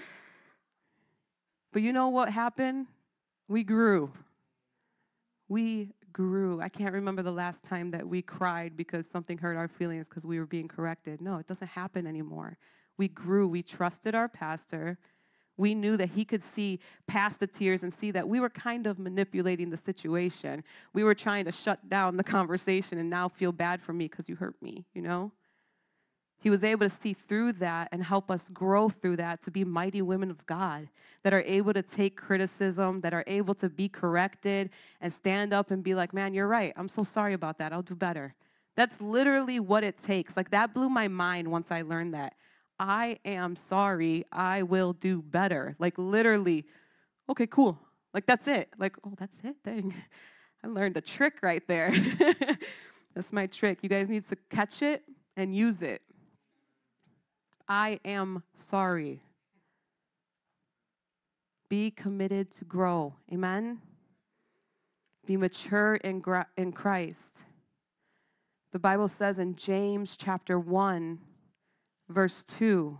But 1.72 1.82
you 1.82 1.92
know 1.92 2.08
what 2.08 2.32
happened? 2.32 2.86
We 3.46 3.62
grew. 3.62 4.10
We 5.48 5.92
grew. 6.12 6.60
I 6.60 6.68
can't 6.68 6.94
remember 6.94 7.22
the 7.22 7.30
last 7.30 7.62
time 7.64 7.90
that 7.90 8.06
we 8.06 8.22
cried 8.22 8.76
because 8.76 9.06
something 9.06 9.36
hurt 9.36 9.56
our 9.56 9.68
feelings 9.68 10.08
because 10.08 10.24
we 10.24 10.38
were 10.38 10.46
being 10.46 10.68
corrected. 10.68 11.20
No, 11.20 11.36
it 11.36 11.46
doesn't 11.46 11.68
happen 11.68 12.06
anymore. 12.06 12.56
We 12.96 13.08
grew. 13.08 13.46
We 13.48 13.62
trusted 13.62 14.14
our 14.14 14.28
pastor 14.28 14.98
we 15.58 15.74
knew 15.74 15.96
that 15.98 16.10
he 16.10 16.24
could 16.24 16.42
see 16.42 16.78
past 17.06 17.40
the 17.40 17.46
tears 17.46 17.82
and 17.82 17.92
see 17.92 18.10
that 18.12 18.26
we 18.26 18.40
were 18.40 18.48
kind 18.48 18.86
of 18.86 18.98
manipulating 18.98 19.68
the 19.68 19.76
situation. 19.76 20.64
We 20.94 21.04
were 21.04 21.14
trying 21.14 21.44
to 21.44 21.52
shut 21.52 21.88
down 21.90 22.16
the 22.16 22.24
conversation 22.38 22.98
and 22.98 23.10
now 23.10 23.28
feel 23.28 23.52
bad 23.52 23.82
for 23.82 23.92
me 23.92 24.06
because 24.06 24.28
you 24.28 24.36
hurt 24.36 24.54
me, 24.62 24.86
you 24.94 25.02
know? 25.02 25.32
He 26.40 26.50
was 26.50 26.62
able 26.62 26.88
to 26.88 26.94
see 26.94 27.14
through 27.14 27.54
that 27.54 27.88
and 27.90 28.02
help 28.02 28.30
us 28.30 28.48
grow 28.48 28.88
through 28.88 29.16
that 29.16 29.42
to 29.42 29.50
be 29.50 29.64
mighty 29.64 30.02
women 30.02 30.30
of 30.30 30.46
God 30.46 30.88
that 31.24 31.34
are 31.34 31.42
able 31.42 31.72
to 31.72 31.82
take 31.82 32.16
criticism, 32.16 33.00
that 33.00 33.12
are 33.12 33.24
able 33.26 33.56
to 33.56 33.68
be 33.68 33.88
corrected 33.88 34.70
and 35.00 35.12
stand 35.12 35.52
up 35.52 35.72
and 35.72 35.82
be 35.82 35.96
like, 35.96 36.14
man, 36.14 36.32
you're 36.32 36.46
right. 36.46 36.72
I'm 36.76 36.88
so 36.88 37.02
sorry 37.02 37.34
about 37.34 37.58
that. 37.58 37.72
I'll 37.72 37.82
do 37.82 37.96
better. 37.96 38.36
That's 38.76 39.00
literally 39.00 39.58
what 39.58 39.82
it 39.82 39.98
takes. 39.98 40.36
Like, 40.36 40.50
that 40.52 40.72
blew 40.72 40.88
my 40.88 41.08
mind 41.08 41.48
once 41.48 41.72
I 41.72 41.82
learned 41.82 42.14
that. 42.14 42.34
I 42.78 43.18
am 43.24 43.56
sorry, 43.56 44.24
I 44.30 44.62
will 44.62 44.92
do 44.92 45.22
better. 45.22 45.74
Like 45.78 45.94
literally, 45.98 46.64
okay, 47.28 47.46
cool. 47.46 47.78
Like 48.14 48.26
that's 48.26 48.48
it. 48.48 48.68
Like, 48.78 48.96
oh, 49.04 49.14
that's 49.18 49.36
it. 49.44 49.56
Dang. 49.64 49.94
I 50.64 50.66
learned 50.66 50.96
a 50.96 51.00
trick 51.00 51.34
right 51.42 51.62
there. 51.68 51.92
that's 53.14 53.32
my 53.32 53.46
trick. 53.46 53.78
You 53.82 53.88
guys 53.88 54.08
need 54.08 54.28
to 54.28 54.36
catch 54.50 54.82
it 54.82 55.02
and 55.36 55.54
use 55.54 55.82
it. 55.82 56.02
I 57.68 58.00
am 58.04 58.42
sorry. 58.70 59.22
Be 61.68 61.90
committed 61.90 62.50
to 62.52 62.64
grow. 62.64 63.14
Amen. 63.32 63.78
Be 65.26 65.36
mature 65.36 65.96
in, 65.96 66.22
in 66.56 66.72
Christ. 66.72 67.36
The 68.72 68.78
Bible 68.78 69.08
says 69.08 69.38
in 69.38 69.54
James 69.54 70.16
chapter 70.16 70.58
1, 70.58 71.18
verse 72.08 72.42
2. 72.44 72.98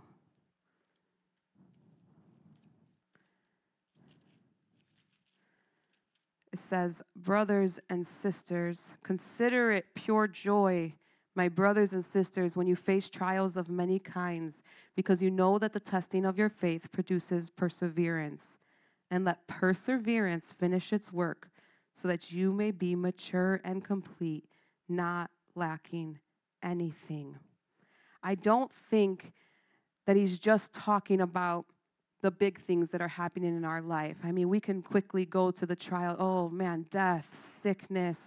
It 6.51 6.59
says, 6.59 7.01
Brothers 7.15 7.79
and 7.89 8.05
sisters, 8.05 8.91
consider 9.03 9.71
it 9.71 9.85
pure 9.95 10.27
joy, 10.27 10.93
my 11.35 11.47
brothers 11.47 11.93
and 11.93 12.03
sisters, 12.03 12.55
when 12.55 12.67
you 12.67 12.75
face 12.75 13.09
trials 13.09 13.55
of 13.55 13.69
many 13.69 13.99
kinds, 13.99 14.61
because 14.95 15.21
you 15.21 15.31
know 15.31 15.57
that 15.59 15.73
the 15.73 15.79
testing 15.79 16.25
of 16.25 16.37
your 16.37 16.49
faith 16.49 16.91
produces 16.91 17.49
perseverance. 17.49 18.43
And 19.11 19.25
let 19.25 19.47
perseverance 19.47 20.53
finish 20.59 20.93
its 20.93 21.11
work, 21.11 21.49
so 21.93 22.07
that 22.07 22.31
you 22.31 22.51
may 22.51 22.71
be 22.71 22.95
mature 22.95 23.59
and 23.63 23.83
complete, 23.83 24.45
not 24.87 25.31
lacking 25.55 26.19
anything. 26.61 27.37
I 28.23 28.35
don't 28.35 28.71
think 28.89 29.33
that 30.05 30.15
he's 30.15 30.39
just 30.39 30.73
talking 30.73 31.21
about 31.21 31.65
the 32.21 32.31
big 32.31 32.61
things 32.65 32.89
that 32.89 33.01
are 33.01 33.07
happening 33.07 33.55
in 33.55 33.63
our 33.63 33.81
life. 33.81 34.17
I 34.23 34.31
mean, 34.31 34.49
we 34.49 34.59
can 34.59 34.81
quickly 34.81 35.25
go 35.25 35.51
to 35.51 35.65
the 35.65 35.75
trial, 35.75 36.15
oh 36.19 36.49
man, 36.49 36.85
death, 36.89 37.25
sickness, 37.61 38.17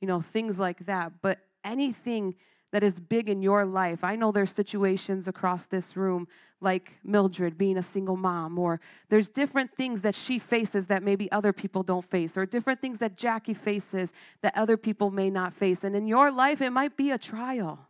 you 0.00 0.08
know, 0.08 0.22
things 0.22 0.58
like 0.58 0.86
that. 0.86 1.12
But 1.20 1.40
anything 1.62 2.36
that 2.72 2.82
is 2.82 2.98
big 2.98 3.28
in 3.28 3.42
your 3.42 3.64
life, 3.64 4.02
I 4.02 4.16
know 4.16 4.32
there's 4.32 4.52
situations 4.52 5.28
across 5.28 5.66
this 5.66 5.96
room 5.96 6.26
like 6.60 6.92
Mildred 7.04 7.58
being 7.58 7.76
a 7.76 7.82
single 7.82 8.16
mom, 8.16 8.58
or 8.58 8.80
there's 9.10 9.28
different 9.28 9.76
things 9.76 10.00
that 10.00 10.14
she 10.14 10.38
faces 10.38 10.86
that 10.86 11.02
maybe 11.02 11.30
other 11.30 11.52
people 11.52 11.82
don't 11.82 12.08
face, 12.10 12.38
or 12.38 12.46
different 12.46 12.80
things 12.80 12.98
that 13.00 13.16
Jackie 13.16 13.54
faces 13.54 14.12
that 14.40 14.56
other 14.56 14.78
people 14.78 15.10
may 15.10 15.28
not 15.28 15.52
face. 15.52 15.84
And 15.84 15.94
in 15.94 16.06
your 16.06 16.30
life, 16.32 16.62
it 16.62 16.70
might 16.70 16.96
be 16.96 17.10
a 17.10 17.18
trial. 17.18 17.86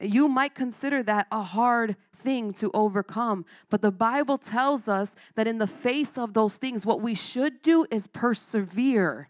You 0.00 0.28
might 0.28 0.54
consider 0.54 1.02
that 1.04 1.26
a 1.30 1.42
hard 1.42 1.96
thing 2.16 2.52
to 2.54 2.70
overcome, 2.74 3.44
but 3.70 3.80
the 3.80 3.92
Bible 3.92 4.38
tells 4.38 4.88
us 4.88 5.10
that 5.36 5.46
in 5.46 5.58
the 5.58 5.66
face 5.66 6.18
of 6.18 6.34
those 6.34 6.56
things, 6.56 6.84
what 6.84 7.00
we 7.00 7.14
should 7.14 7.62
do 7.62 7.86
is 7.90 8.06
persevere 8.06 9.28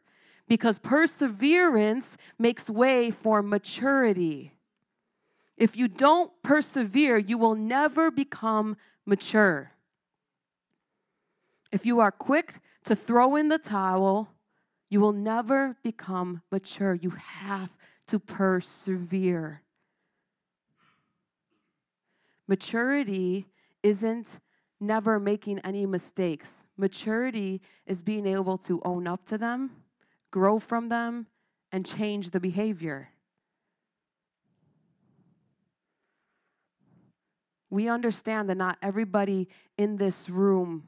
because 0.48 0.79
perseverance 0.79 2.16
makes 2.38 2.68
way 2.68 3.11
for 3.11 3.42
maturity. 3.42 4.53
If 5.57 5.77
you 5.77 5.88
don't 5.88 6.31
persevere, 6.42 7.18
you 7.18 7.38
will 7.38 7.55
never 7.55 8.11
become 8.11 8.77
mature. 9.07 9.72
If 11.70 11.87
you 11.87 12.00
are 12.00 12.12
quick 12.12 12.61
to 12.85 12.96
throw 12.96 13.37
in 13.37 13.48
the 13.48 13.59
towel, 13.59 14.29
you 14.90 15.00
will 15.00 15.12
never 15.12 15.77
become 15.83 16.42
mature. 16.50 16.94
You 16.94 17.11
have 17.11 17.70
to 18.09 18.18
persevere. 18.18 19.63
Maturity 22.46 23.46
isn't 23.83 24.40
never 24.80 25.18
making 25.18 25.59
any 25.61 25.87
mistakes. 25.87 26.66
Maturity 26.76 27.61
is 27.87 28.02
being 28.02 28.26
able 28.26 28.59
to 28.59 28.83
own 28.85 29.07
up 29.07 29.24
to 29.26 29.38
them, 29.38 29.70
grow 30.30 30.59
from 30.59 30.88
them, 30.88 31.26
and 31.72 31.87
change 31.87 32.30
the 32.30 32.40
behavior. 32.40 33.09
We 37.70 37.88
understand 37.88 38.48
that 38.50 38.57
not 38.57 38.78
everybody 38.83 39.48
in 39.76 39.96
this 39.96 40.28
room 40.28 40.85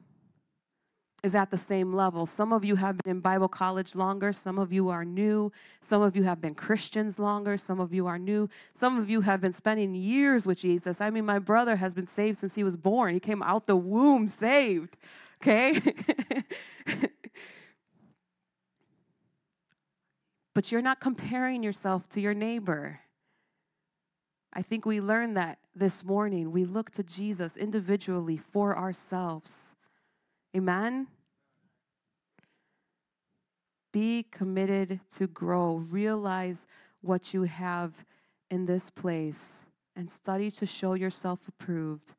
is 1.23 1.33
at 1.33 1.49
the 1.49 1.57
same 1.57 1.93
level. 1.93 2.25
Some 2.25 2.53
of 2.53 2.63
you 2.63 2.75
have 2.75 2.97
been 2.99 3.11
in 3.17 3.19
Bible 3.19 3.47
college 3.47 3.95
longer, 3.95 4.31
some 4.31 4.59
of 4.59 4.71
you 4.71 4.89
are 4.89 5.03
new, 5.03 5.51
some 5.81 6.01
of 6.03 6.15
you 6.15 6.23
have 6.23 6.39
been 6.39 6.53
Christians 6.53 7.17
longer, 7.17 7.57
some 7.57 7.79
of 7.79 7.93
you 7.93 8.05
are 8.07 8.19
new, 8.19 8.49
some 8.73 8.99
of 8.99 9.09
you 9.09 9.21
have 9.21 9.41
been 9.41 9.53
spending 9.53 9.95
years 9.95 10.45
with 10.45 10.59
Jesus. 10.59 11.01
I 11.01 11.09
mean, 11.09 11.25
my 11.25 11.39
brother 11.39 11.75
has 11.75 11.95
been 11.95 12.07
saved 12.07 12.39
since 12.39 12.53
he 12.53 12.63
was 12.63 12.77
born. 12.77 13.13
He 13.13 13.19
came 13.19 13.41
out 13.41 13.65
the 13.65 13.75
womb 13.75 14.27
saved, 14.27 14.95
okay? 15.41 15.81
but 20.53 20.71
you're 20.71 20.83
not 20.83 20.99
comparing 20.99 21.63
yourself 21.63 22.07
to 22.09 22.21
your 22.21 22.35
neighbor. 22.35 22.99
I 24.53 24.61
think 24.61 24.85
we 24.85 25.01
learned 25.01 25.35
that 25.37 25.57
this 25.75 26.03
morning. 26.03 26.51
We 26.51 26.65
look 26.65 26.91
to 26.91 27.03
Jesus 27.03 27.57
individually 27.57 28.37
for 28.37 28.77
ourselves. 28.77 29.75
Amen? 30.57 31.05
Be 33.93 34.25
committed 34.31 34.99
to 35.17 35.27
grow. 35.27 35.75
Realize 35.75 36.65
what 37.01 37.31
you 37.31 37.43
have 37.43 37.93
in 38.49 38.65
this 38.65 38.89
place 38.89 39.57
and 39.95 40.09
study 40.09 40.49
to 40.49 40.65
show 40.65 40.95
yourself 40.95 41.39
approved. 41.47 42.11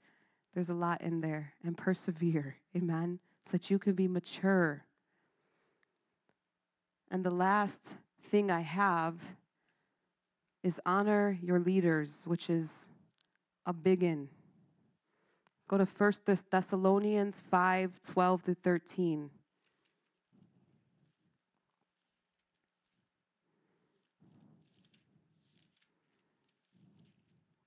There's 0.55 0.69
a 0.69 0.75
lot 0.75 1.01
in 1.01 1.21
there. 1.21 1.53
And 1.65 1.77
persevere. 1.77 2.55
Amen? 2.77 3.19
So 3.47 3.53
that 3.53 3.71
you 3.71 3.79
can 3.81 3.95
be 3.95 4.07
mature. 4.07 4.85
And 7.11 7.25
the 7.25 7.31
last 7.31 7.81
thing 8.31 8.53
I 8.53 8.61
have 8.61 9.17
is 10.63 10.81
honor 10.87 11.37
your 11.43 11.59
leaders, 11.59 12.23
which 12.25 12.51
is 12.51 12.71
a 13.67 13.73
big 13.73 14.05
in. 14.05 14.29
Go 15.69 15.77
to 15.77 15.85
1 15.85 16.13
Thessalonians 16.51 17.37
5 17.51 18.01
12 18.13 18.43
through 18.43 18.55
13. 18.55 19.31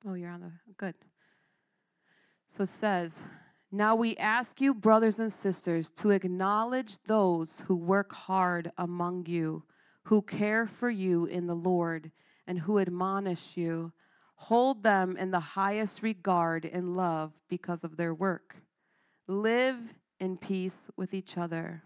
Oh, 0.08 0.16
you're 0.16 0.32
on 0.32 0.42
the 0.42 0.52
good. 0.78 0.96
So 2.50 2.64
it 2.64 2.70
says, 2.70 3.20
Now 3.72 3.96
we 3.96 4.18
ask 4.18 4.60
you, 4.60 4.74
brothers 4.74 5.20
and 5.20 5.32
sisters, 5.32 5.92
to 5.98 6.10
acknowledge 6.10 6.98
those 7.06 7.62
who 7.68 7.76
work 7.76 8.12
hard 8.12 8.72
among 8.80 9.28
you, 9.28 9.64
who 10.06 10.24
care 10.24 10.66
for 10.66 10.90
you 10.90 11.26
in 11.26 11.46
the 11.46 11.54
Lord, 11.54 12.10
and 12.48 12.58
who 12.58 12.80
admonish 12.80 13.56
you 13.56 13.94
Hold 14.45 14.82
them 14.82 15.17
in 15.17 15.30
the 15.30 15.39
highest 15.39 16.01
regard 16.01 16.65
and 16.65 16.97
love 16.97 17.32
because 17.47 17.84
of 17.84 17.95
their 17.95 18.12
work. 18.12 18.56
Live 19.27 19.77
in 20.19 20.36
peace 20.36 20.89
with 20.97 21.13
each 21.13 21.38
other. 21.38 21.84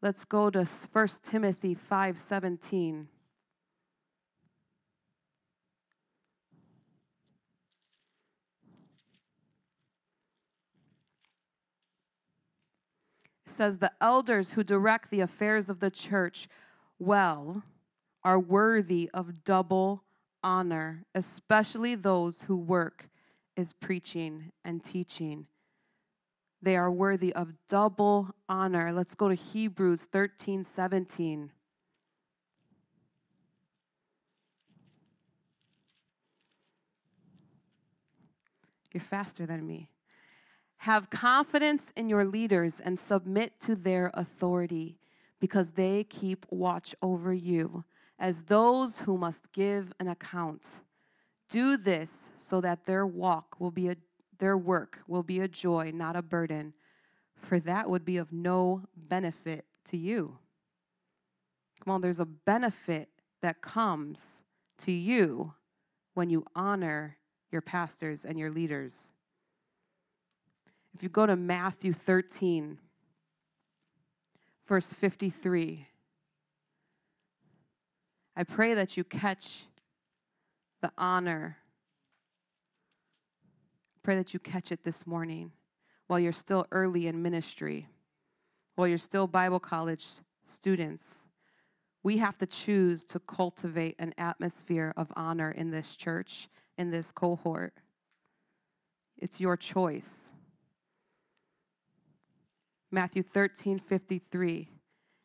Let's 0.00 0.24
go 0.24 0.48
to 0.48 0.64
1 0.64 1.22
Timothy 1.22 1.74
5:17. 1.74 3.08
Says 13.46 13.78
the 13.78 13.92
elders 14.00 14.52
who 14.52 14.64
direct 14.64 15.10
the 15.10 15.20
affairs 15.20 15.68
of 15.68 15.78
the 15.78 15.90
church 15.90 16.48
well 16.98 17.64
are 18.24 18.40
worthy 18.40 19.10
of 19.12 19.44
double 19.44 20.02
honor, 20.42 21.04
especially 21.14 21.94
those 21.94 22.42
who 22.42 22.56
work 22.56 23.08
is 23.56 23.72
preaching 23.72 24.52
and 24.64 24.82
teaching. 24.82 25.46
They 26.62 26.76
are 26.76 26.90
worthy 26.90 27.32
of 27.32 27.52
double 27.68 28.34
honor. 28.48 28.92
Let's 28.92 29.14
go 29.14 29.28
to 29.28 29.34
Hebrews 29.34 30.04
13 30.04 30.64
17. 30.64 31.50
You're 38.92 39.02
faster 39.02 39.46
than 39.46 39.66
me. 39.66 39.88
Have 40.76 41.10
confidence 41.10 41.82
in 41.96 42.08
your 42.08 42.24
leaders 42.24 42.80
and 42.80 42.98
submit 42.98 43.58
to 43.60 43.74
their 43.74 44.10
authority 44.14 44.98
because 45.40 45.70
they 45.70 46.04
keep 46.04 46.44
watch 46.50 46.94
over 47.02 47.32
you 47.32 47.84
as 48.22 48.40
those 48.42 48.98
who 48.98 49.18
must 49.18 49.52
give 49.52 49.92
an 49.98 50.06
account. 50.06 50.62
Do 51.50 51.76
this 51.76 52.30
so 52.38 52.60
that 52.60 52.86
their 52.86 53.04
walk 53.04 53.56
will 53.58 53.72
be 53.72 53.88
a 53.88 53.96
their 54.38 54.56
work 54.56 54.98
will 55.06 55.22
be 55.22 55.40
a 55.40 55.46
joy, 55.46 55.92
not 55.94 56.16
a 56.16 56.22
burden, 56.22 56.72
for 57.36 57.60
that 57.60 57.88
would 57.88 58.04
be 58.04 58.16
of 58.16 58.32
no 58.32 58.82
benefit 58.96 59.64
to 59.88 59.96
you. 59.96 60.36
Come 61.84 61.94
on, 61.94 62.00
there's 62.00 62.18
a 62.18 62.24
benefit 62.24 63.08
that 63.40 63.62
comes 63.62 64.18
to 64.78 64.90
you 64.90 65.52
when 66.14 66.28
you 66.28 66.44
honor 66.56 67.16
your 67.52 67.60
pastors 67.60 68.24
and 68.24 68.36
your 68.36 68.50
leaders. 68.50 69.12
If 70.94 71.04
you 71.04 71.08
go 71.08 71.24
to 71.24 71.36
Matthew 71.36 71.92
13, 71.92 72.78
verse 74.66 74.92
53, 74.92 75.86
I 78.36 78.44
pray 78.44 78.74
that 78.74 78.96
you 78.96 79.04
catch 79.04 79.64
the 80.80 80.90
honor. 80.96 81.58
Pray 84.02 84.16
that 84.16 84.32
you 84.32 84.40
catch 84.40 84.72
it 84.72 84.84
this 84.84 85.06
morning 85.06 85.52
while 86.06 86.18
you're 86.18 86.32
still 86.32 86.66
early 86.72 87.06
in 87.06 87.22
ministry, 87.22 87.88
while 88.74 88.88
you're 88.88 88.98
still 88.98 89.26
Bible 89.26 89.60
college 89.60 90.06
students. 90.42 91.04
We 92.02 92.18
have 92.18 92.36
to 92.38 92.46
choose 92.46 93.04
to 93.04 93.20
cultivate 93.20 93.96
an 93.98 94.12
atmosphere 94.18 94.92
of 94.96 95.12
honor 95.14 95.52
in 95.52 95.70
this 95.70 95.94
church, 95.94 96.48
in 96.78 96.90
this 96.90 97.12
cohort. 97.12 97.74
It's 99.18 99.40
your 99.40 99.56
choice. 99.56 100.30
Matthew 102.90 103.22
13 103.22 103.78
53 103.78 104.68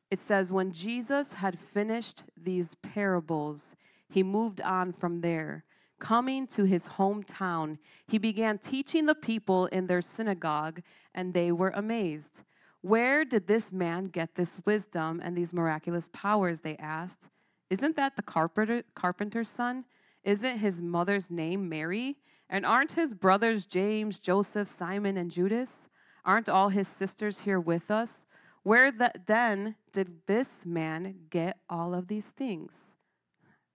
it 0.10 0.22
says, 0.22 0.54
When 0.54 0.72
Jesus 0.72 1.34
had 1.34 1.60
finished 1.60 2.24
these 2.42 2.76
parables, 2.76 3.76
he 4.10 4.24
moved 4.24 4.62
on 4.62 4.94
from 4.94 5.22
there. 5.22 5.64
Coming 6.00 6.46
to 6.48 6.64
his 6.64 6.86
hometown, 6.86 7.78
he 8.08 8.18
began 8.18 8.60
teaching 8.60 9.06
the 9.06 9.16
people 9.16 9.66
in 9.68 9.88
their 9.88 10.02
synagogue, 10.02 10.82
and 11.16 11.34
they 11.34 11.52
were 11.52 11.72
amazed. 11.72 12.40
Where 12.82 13.26
did 13.26 13.48
this 13.48 13.74
man 13.74 14.06
get 14.06 14.36
this 14.36 14.60
wisdom 14.66 15.20
and 15.24 15.36
these 15.36 15.54
miraculous 15.54 16.10
powers? 16.14 16.62
They 16.62 16.78
asked. 16.78 17.24
Isn't 17.70 17.96
that 17.96 18.16
the 18.16 18.22
carpenter, 18.22 18.84
carpenter's 18.96 19.50
son? 19.50 19.86
Isn't 20.24 20.60
his 20.60 20.80
mother's 20.80 21.32
name 21.32 21.68
Mary? 21.68 22.18
And 22.50 22.66
aren't 22.66 22.92
his 22.92 23.14
brothers 23.14 23.66
James, 23.66 24.20
Joseph, 24.20 24.70
Simon, 24.70 25.18
and 25.18 25.32
Judas? 25.32 25.90
Aren't 26.24 26.48
all 26.48 26.70
his 26.70 26.88
sisters 26.88 27.40
here 27.40 27.60
with 27.60 27.90
us? 27.90 28.27
Where 28.68 28.92
the, 28.92 29.14
then 29.28 29.76
did 29.94 30.10
this 30.28 30.66
man 30.66 31.16
get 31.30 31.58
all 31.70 31.94
of 31.94 32.10
these 32.10 32.26
things? 32.26 32.74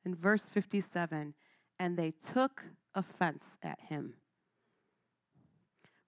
In 0.04 0.14
verse 0.14 0.42
57, 0.42 1.32
and 1.78 1.96
they 1.96 2.10
took 2.10 2.62
offense 2.94 3.56
at 3.62 3.80
him. 3.88 4.12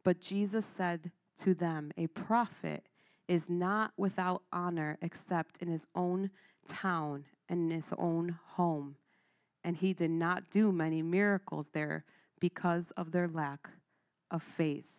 But 0.05 0.21
Jesus 0.21 0.67
said 0.67 1.13
to 1.45 1.55
them, 1.55 1.93
A 1.97 2.09
prophet 2.09 2.85
is 3.27 3.49
not 3.49 3.93
without 3.97 4.43
honor 4.53 4.99
except 5.01 5.63
in 5.63 5.69
his 5.69 5.87
own 5.95 6.29
town 6.69 7.25
and 7.49 7.73
in 7.73 7.77
his 7.81 7.91
own 7.97 8.39
home. 8.49 8.97
And 9.65 9.79
he 9.79 9.95
did 9.95 10.11
not 10.11 10.51
do 10.51 10.71
many 10.73 11.01
miracles 11.01 11.71
there 11.73 12.05
because 12.39 12.93
of 12.99 13.13
their 13.13 13.29
lack 13.29 13.67
of 14.31 14.43
faith. 14.43 14.94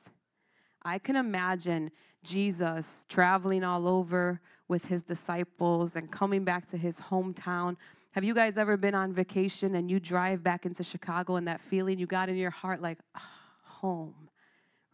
I 0.86 1.00
can 1.00 1.16
imagine 1.16 1.92
Jesus 2.24 3.06
traveling 3.10 3.64
all 3.64 3.88
over 3.88 4.40
with 4.68 4.86
his 4.86 5.04
disciples 5.04 5.96
and 5.96 6.12
coming 6.12 6.46
back 6.46 6.70
to 6.72 6.78
his 6.78 7.00
hometown. 7.00 7.76
Have 8.12 8.24
you 8.24 8.34
guys 8.34 8.58
ever 8.58 8.78
been 8.78 8.96
on 8.96 9.12
vacation 9.12 9.76
and 9.76 9.92
you 9.92 10.00
drive 10.00 10.44
back 10.44 10.66
into 10.66 10.84
Chicago 10.84 11.36
and 11.36 11.48
that 11.48 11.60
feeling 11.60 12.00
you 12.00 12.08
got 12.08 12.30
in 12.30 12.38
your 12.38 12.52
heart 12.52 12.82
like, 12.82 13.00
oh, 13.18 13.22
home? 13.64 14.30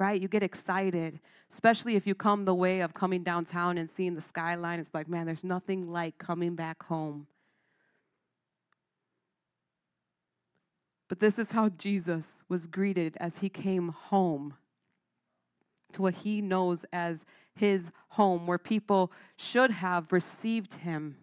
right? 0.02 0.20
You 0.20 0.28
get 0.28 0.42
excited, 0.42 1.20
especially 1.52 1.96
if 1.96 2.08
you 2.08 2.16
come 2.16 2.44
the 2.44 2.56
way 2.56 2.80
of 2.80 2.92
coming 2.92 3.22
downtown 3.22 3.78
and 3.78 3.88
seeing 3.88 4.16
the 4.16 4.22
skyline. 4.22 4.80
It's 4.80 4.96
like, 4.96 5.08
man, 5.08 5.28
there's 5.28 5.44
nothing 5.44 5.92
like 5.92 6.18
coming 6.18 6.56
back 6.56 6.82
home. 6.82 7.28
But 11.08 11.20
this 11.20 11.38
is 11.38 11.52
how 11.52 11.70
Jesus 11.70 12.26
was 12.50 12.66
greeted 12.66 13.16
as 13.20 13.38
he 13.38 13.48
came 13.48 13.90
home 13.90 14.56
to 15.94 16.02
what 16.02 16.16
he 16.16 16.42
knows 16.42 16.86
as 16.92 17.26
his 17.54 17.92
home, 18.10 18.48
where 18.48 18.58
people 18.58 19.12
should 19.36 19.72
have 19.72 20.12
received 20.12 20.76
him. 20.76 21.16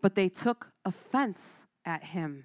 But 0.00 0.14
they 0.14 0.28
took 0.28 0.68
offense 0.84 1.40
at 1.84 2.04
him. 2.04 2.44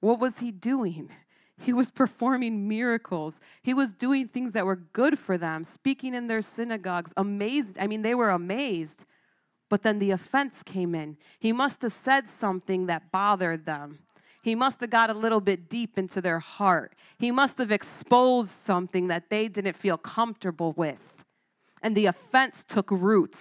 What 0.00 0.20
was 0.20 0.38
he 0.38 0.50
doing? 0.50 1.10
He 1.62 1.74
was 1.74 1.90
performing 1.90 2.66
miracles. 2.66 3.38
He 3.62 3.74
was 3.74 3.92
doing 3.92 4.28
things 4.28 4.54
that 4.54 4.64
were 4.64 4.76
good 4.76 5.18
for 5.18 5.36
them, 5.36 5.66
speaking 5.66 6.14
in 6.14 6.26
their 6.26 6.40
synagogues. 6.40 7.12
Amazed. 7.18 7.76
I 7.78 7.86
mean, 7.86 8.00
they 8.00 8.14
were 8.14 8.30
amazed. 8.30 9.04
But 9.68 9.82
then 9.82 9.98
the 9.98 10.10
offense 10.10 10.62
came 10.62 10.94
in. 10.94 11.18
He 11.38 11.52
must 11.52 11.82
have 11.82 11.92
said 11.92 12.30
something 12.30 12.86
that 12.86 13.12
bothered 13.12 13.66
them. 13.66 13.98
He 14.42 14.54
must 14.54 14.80
have 14.80 14.90
got 14.90 15.10
a 15.10 15.14
little 15.14 15.40
bit 15.40 15.68
deep 15.68 15.98
into 15.98 16.20
their 16.20 16.38
heart. 16.38 16.94
He 17.18 17.30
must 17.30 17.58
have 17.58 17.70
exposed 17.70 18.50
something 18.50 19.08
that 19.08 19.28
they 19.28 19.48
didn't 19.48 19.76
feel 19.76 19.98
comfortable 19.98 20.72
with. 20.72 20.98
And 21.82 21.96
the 21.96 22.06
offense 22.06 22.64
took 22.64 22.90
root. 22.90 23.38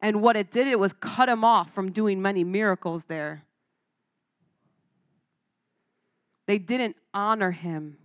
And 0.00 0.20
what 0.22 0.36
it 0.36 0.50
did, 0.50 0.66
it 0.66 0.78
was 0.78 0.92
cut 0.94 1.28
him 1.28 1.44
off 1.44 1.72
from 1.72 1.92
doing 1.92 2.20
many 2.20 2.44
miracles 2.44 3.04
there. 3.04 3.42
They 6.46 6.58
didn't 6.58 6.96
honor 7.12 7.50
him. 7.50 7.98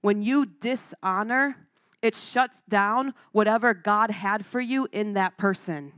When 0.00 0.20
you 0.20 0.46
dishonor, 0.46 1.56
it 2.02 2.14
shuts 2.14 2.62
down 2.68 3.14
whatever 3.30 3.72
God 3.72 4.10
had 4.10 4.44
for 4.44 4.60
you 4.60 4.88
in 4.92 5.14
that 5.14 5.38
person. 5.38 5.92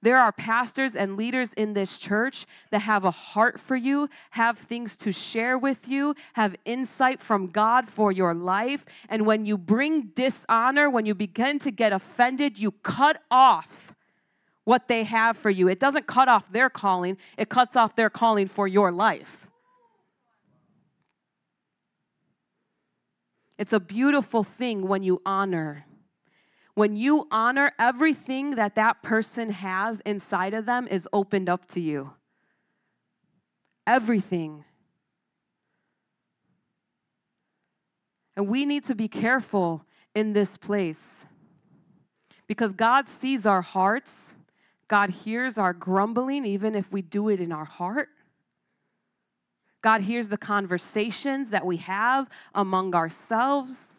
There 0.00 0.18
are 0.18 0.30
pastors 0.30 0.94
and 0.94 1.16
leaders 1.16 1.52
in 1.54 1.74
this 1.74 1.98
church 1.98 2.46
that 2.70 2.80
have 2.80 3.04
a 3.04 3.10
heart 3.10 3.60
for 3.60 3.74
you, 3.74 4.08
have 4.30 4.56
things 4.56 4.96
to 4.98 5.10
share 5.10 5.58
with 5.58 5.88
you, 5.88 6.14
have 6.34 6.54
insight 6.64 7.20
from 7.20 7.48
God 7.48 7.88
for 7.88 8.12
your 8.12 8.32
life. 8.32 8.84
And 9.08 9.26
when 9.26 9.44
you 9.44 9.58
bring 9.58 10.12
dishonor, 10.14 10.88
when 10.88 11.04
you 11.04 11.14
begin 11.14 11.58
to 11.60 11.72
get 11.72 11.92
offended, 11.92 12.58
you 12.58 12.70
cut 12.70 13.20
off 13.30 13.94
what 14.64 14.86
they 14.86 15.02
have 15.02 15.36
for 15.36 15.50
you. 15.50 15.66
It 15.66 15.80
doesn't 15.80 16.06
cut 16.06 16.28
off 16.28 16.52
their 16.52 16.70
calling, 16.70 17.16
it 17.36 17.48
cuts 17.48 17.74
off 17.74 17.96
their 17.96 18.10
calling 18.10 18.46
for 18.46 18.68
your 18.68 18.92
life. 18.92 19.48
It's 23.58 23.72
a 23.72 23.80
beautiful 23.80 24.44
thing 24.44 24.86
when 24.86 25.02
you 25.02 25.20
honor. 25.26 25.84
When 26.78 26.94
you 26.94 27.26
honor, 27.32 27.72
everything 27.76 28.52
that 28.52 28.76
that 28.76 29.02
person 29.02 29.50
has 29.50 30.00
inside 30.06 30.54
of 30.54 30.64
them 30.64 30.86
is 30.86 31.08
opened 31.12 31.48
up 31.48 31.66
to 31.70 31.80
you. 31.80 32.12
Everything. 33.84 34.64
And 38.36 38.46
we 38.46 38.64
need 38.64 38.84
to 38.84 38.94
be 38.94 39.08
careful 39.08 39.84
in 40.14 40.34
this 40.34 40.56
place 40.56 41.16
because 42.46 42.72
God 42.72 43.08
sees 43.08 43.44
our 43.44 43.62
hearts. 43.62 44.30
God 44.86 45.10
hears 45.10 45.58
our 45.58 45.72
grumbling, 45.72 46.44
even 46.44 46.76
if 46.76 46.92
we 46.92 47.02
do 47.02 47.28
it 47.28 47.40
in 47.40 47.50
our 47.50 47.64
heart. 47.64 48.08
God 49.82 50.02
hears 50.02 50.28
the 50.28 50.38
conversations 50.38 51.50
that 51.50 51.66
we 51.66 51.78
have 51.78 52.28
among 52.54 52.94
ourselves. 52.94 53.97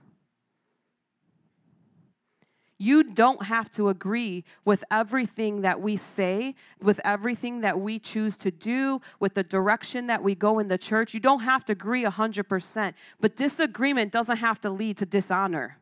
You 2.81 3.03
don't 3.03 3.43
have 3.43 3.69
to 3.71 3.89
agree 3.89 4.45
with 4.63 4.85
everything 4.89 5.61
that 5.61 5.81
we 5.81 5.97
say, 5.97 6.55
with 6.81 7.01
everything 7.03 7.59
that 7.59 7.77
we 7.77 7.99
choose 7.99 8.37
to 8.37 8.51
do, 8.51 9.01
with 9.19 9.33
the 9.33 9.43
direction 9.43 10.07
that 10.07 10.23
we 10.23 10.33
go 10.33 10.59
in 10.59 10.69
the 10.69 10.77
church. 10.77 11.13
You 11.13 11.19
don't 11.19 11.41
have 11.41 11.65
to 11.65 11.73
agree 11.73 12.05
100%. 12.05 12.93
But 13.19 13.35
disagreement 13.35 14.13
doesn't 14.13 14.37
have 14.37 14.61
to 14.61 14.69
lead 14.69 14.97
to 14.99 15.05
dishonor. 15.05 15.77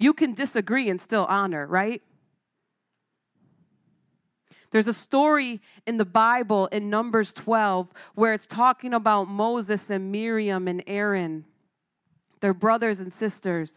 You 0.00 0.12
can 0.12 0.34
disagree 0.34 0.90
and 0.90 1.00
still 1.00 1.24
honor, 1.26 1.68
right? 1.68 2.02
There's 4.72 4.88
a 4.88 4.92
story 4.92 5.60
in 5.86 5.98
the 5.98 6.04
Bible 6.04 6.66
in 6.66 6.90
Numbers 6.90 7.32
12 7.32 7.92
where 8.16 8.34
it's 8.34 8.48
talking 8.48 8.92
about 8.92 9.28
Moses 9.28 9.88
and 9.88 10.10
Miriam 10.10 10.66
and 10.66 10.82
Aaron, 10.88 11.44
their 12.40 12.54
brothers 12.54 12.98
and 12.98 13.12
sisters. 13.12 13.70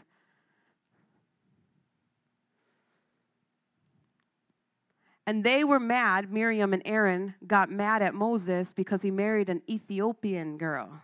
And 5.28 5.44
they 5.44 5.64
were 5.64 5.80
mad, 5.80 6.32
Miriam 6.32 6.74
and 6.74 6.84
Aaron 6.86 7.34
got 7.48 7.72
mad 7.72 8.02
at 8.02 8.14
Moses 8.14 8.74
because 8.76 9.02
he 9.02 9.10
married 9.10 9.50
an 9.50 9.62
Ethiopian 9.68 10.58
girl. 10.58 11.02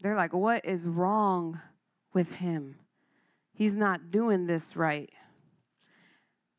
They're 0.00 0.16
like, 0.16 0.32
What 0.32 0.64
is 0.64 0.86
wrong 0.86 1.60
with 2.14 2.32
him? 2.32 2.76
He's 3.52 3.76
not 3.76 4.10
doing 4.10 4.46
this 4.46 4.76
right. 4.76 5.10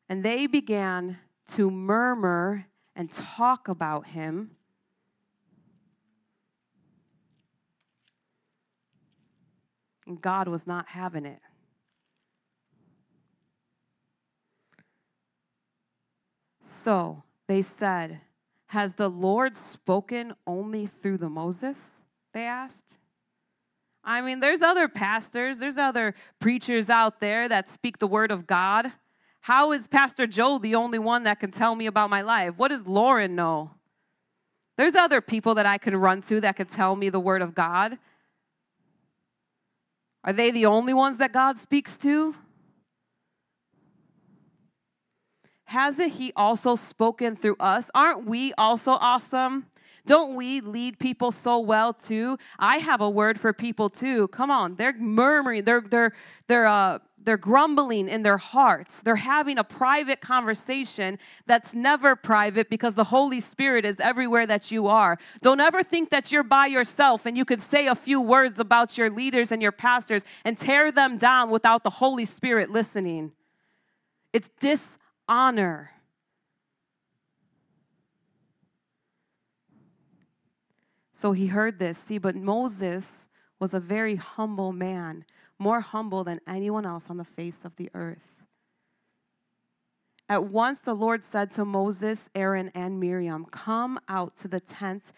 And 0.08 0.24
they 0.24 0.46
began 0.46 1.18
to 1.56 1.70
murmur 1.70 2.66
and 2.94 3.12
talk 3.12 3.68
about 3.68 4.06
him. 4.06 4.50
And 10.06 10.20
God 10.20 10.48
was 10.48 10.66
not 10.66 10.88
having 10.88 11.24
it. 11.24 11.40
So 16.82 17.22
they 17.46 17.62
said, 17.62 18.20
Has 18.66 18.94
the 18.94 19.08
Lord 19.08 19.56
spoken 19.56 20.34
only 20.46 20.86
through 20.86 21.18
the 21.18 21.28
Moses? 21.28 21.76
They 22.32 22.44
asked. 22.44 22.76
I 24.02 24.22
mean, 24.22 24.40
there's 24.40 24.62
other 24.62 24.88
pastors, 24.88 25.58
there's 25.58 25.76
other 25.76 26.14
preachers 26.38 26.88
out 26.88 27.20
there 27.20 27.48
that 27.48 27.68
speak 27.68 27.98
the 27.98 28.06
word 28.06 28.30
of 28.30 28.46
God. 28.46 28.92
How 29.42 29.72
is 29.72 29.86
Pastor 29.86 30.26
Joe 30.26 30.58
the 30.58 30.74
only 30.74 30.98
one 30.98 31.24
that 31.24 31.40
can 31.40 31.50
tell 31.50 31.74
me 31.74 31.86
about 31.86 32.08
my 32.08 32.22
life? 32.22 32.54
What 32.56 32.68
does 32.68 32.86
Lauren 32.86 33.34
know? 33.34 33.72
There's 34.78 34.94
other 34.94 35.20
people 35.20 35.56
that 35.56 35.66
I 35.66 35.76
can 35.76 35.94
run 35.96 36.22
to 36.22 36.40
that 36.40 36.56
can 36.56 36.66
tell 36.66 36.96
me 36.96 37.10
the 37.10 37.20
word 37.20 37.42
of 37.42 37.54
God. 37.54 37.98
Are 40.24 40.32
they 40.32 40.50
the 40.50 40.66
only 40.66 40.94
ones 40.94 41.18
that 41.18 41.32
God 41.32 41.58
speaks 41.58 41.98
to? 41.98 42.34
Hasn't 45.70 46.14
He 46.14 46.32
also 46.34 46.74
spoken 46.74 47.36
through 47.36 47.54
us? 47.60 47.88
Aren't 47.94 48.26
we 48.26 48.52
also 48.54 48.90
awesome? 48.90 49.66
Don't 50.04 50.34
we 50.34 50.60
lead 50.60 50.98
people 50.98 51.30
so 51.30 51.60
well 51.60 51.94
too? 51.94 52.38
I 52.58 52.78
have 52.78 53.00
a 53.00 53.08
word 53.08 53.40
for 53.40 53.52
people 53.52 53.88
too. 53.88 54.26
Come 54.28 54.50
on, 54.50 54.74
they're 54.74 54.94
murmuring, 54.94 55.62
they're 55.62 55.80
they're 55.80 56.12
they're 56.48 56.66
uh 56.66 56.98
they're 57.22 57.36
grumbling 57.36 58.08
in 58.08 58.24
their 58.24 58.36
hearts. 58.36 58.98
They're 59.04 59.14
having 59.14 59.58
a 59.58 59.62
private 59.62 60.20
conversation 60.20 61.20
that's 61.46 61.72
never 61.72 62.16
private 62.16 62.68
because 62.68 62.96
the 62.96 63.04
Holy 63.04 63.38
Spirit 63.38 63.84
is 63.84 64.00
everywhere 64.00 64.46
that 64.46 64.72
you 64.72 64.88
are. 64.88 65.18
Don't 65.40 65.60
ever 65.60 65.84
think 65.84 66.10
that 66.10 66.32
you're 66.32 66.42
by 66.42 66.66
yourself 66.66 67.26
and 67.26 67.36
you 67.36 67.44
could 67.44 67.62
say 67.62 67.86
a 67.86 67.94
few 67.94 68.20
words 68.20 68.58
about 68.58 68.98
your 68.98 69.08
leaders 69.08 69.52
and 69.52 69.62
your 69.62 69.70
pastors 69.70 70.24
and 70.44 70.58
tear 70.58 70.90
them 70.90 71.16
down 71.16 71.48
without 71.48 71.84
the 71.84 71.90
Holy 71.90 72.24
Spirit 72.24 72.70
listening. 72.70 73.30
It's 74.32 74.48
dishonor. 75.30 75.92
So 81.12 81.32
he 81.32 81.48
heard 81.48 81.78
this. 81.78 81.98
See, 81.98 82.18
but 82.18 82.34
Moses 82.34 83.26
was 83.58 83.74
a 83.74 83.80
very 83.80 84.16
humble 84.16 84.72
man, 84.72 85.24
more 85.58 85.80
humble 85.80 86.24
than 86.24 86.40
anyone 86.48 86.86
else 86.86 87.04
on 87.08 87.18
the 87.18 87.24
face 87.24 87.64
of 87.64 87.76
the 87.76 87.90
earth. 87.94 88.18
At 90.28 90.44
once 90.44 90.80
the 90.80 90.94
Lord 90.94 91.22
said 91.22 91.50
to 91.52 91.64
Moses, 91.64 92.28
Aaron, 92.34 92.70
and 92.74 92.98
Miriam, 92.98 93.44
Come 93.50 94.00
out 94.08 94.36
to 94.36 94.48
the 94.48 94.60
tent 94.60 95.12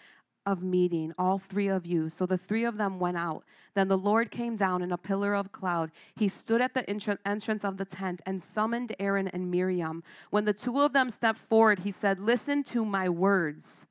of 0.47 0.63
meeting, 0.63 1.13
all 1.19 1.39
three 1.39 1.69
of 1.69 1.87
you. 1.87 2.11
So 2.11 2.27
the 2.27 2.39
three 2.39 2.65
of 2.65 2.77
them 2.77 2.99
went 2.99 3.17
out. 3.17 3.45
Then 3.75 3.89
the 3.89 3.99
Lord 3.99 4.31
came 4.31 4.57
down 4.57 4.83
in 4.83 4.93
a 4.93 4.99
pillar 4.99 5.35
of 5.35 5.53
cloud. 5.53 5.91
He 6.17 6.29
stood 6.29 6.61
at 6.61 6.75
the 6.75 6.89
entrance 6.89 7.65
of 7.65 7.77
the 7.77 7.85
tent 7.85 8.21
and 8.27 8.43
summoned 8.43 8.95
Aaron 8.99 9.29
and 9.29 9.51
Miriam. 9.51 10.03
When 10.31 10.45
the 10.45 10.53
two 10.53 10.81
of 10.81 10.93
them 10.93 11.11
stepped 11.11 11.41
forward, 11.49 11.81
he 11.81 11.91
said, 11.91 12.21
Listen 12.21 12.65
to 12.65 12.85
my 12.85 13.09
words. 13.09 13.85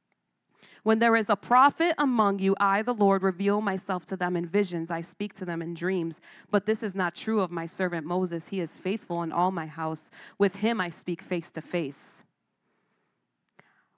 When 0.84 0.98
there 0.98 1.16
is 1.16 1.30
a 1.30 1.36
prophet 1.36 1.94
among 2.00 2.40
you, 2.40 2.56
I, 2.60 2.82
the 2.82 2.94
Lord, 2.94 3.22
reveal 3.22 3.62
myself 3.62 4.06
to 4.08 4.18
them 4.18 4.36
in 4.36 4.48
visions. 4.48 4.90
I 4.90 5.02
speak 5.02 5.36
to 5.36 5.46
them 5.46 5.62
in 5.62 5.76
dreams. 5.76 6.20
But 6.50 6.66
this 6.66 6.82
is 6.82 6.96
not 6.96 7.14
true 7.14 7.40
of 7.40 7.52
my 7.52 7.68
servant 7.68 8.06
Moses. 8.06 8.48
He 8.48 8.62
is 8.62 8.78
faithful 8.78 9.22
in 9.22 9.32
all 9.32 9.52
my 9.52 9.68
house. 9.68 10.10
With 10.40 10.56
him 10.56 10.82
I 10.82 10.90
speak 10.90 11.22
face 11.22 11.52
to 11.52 11.62
face. 11.62 12.21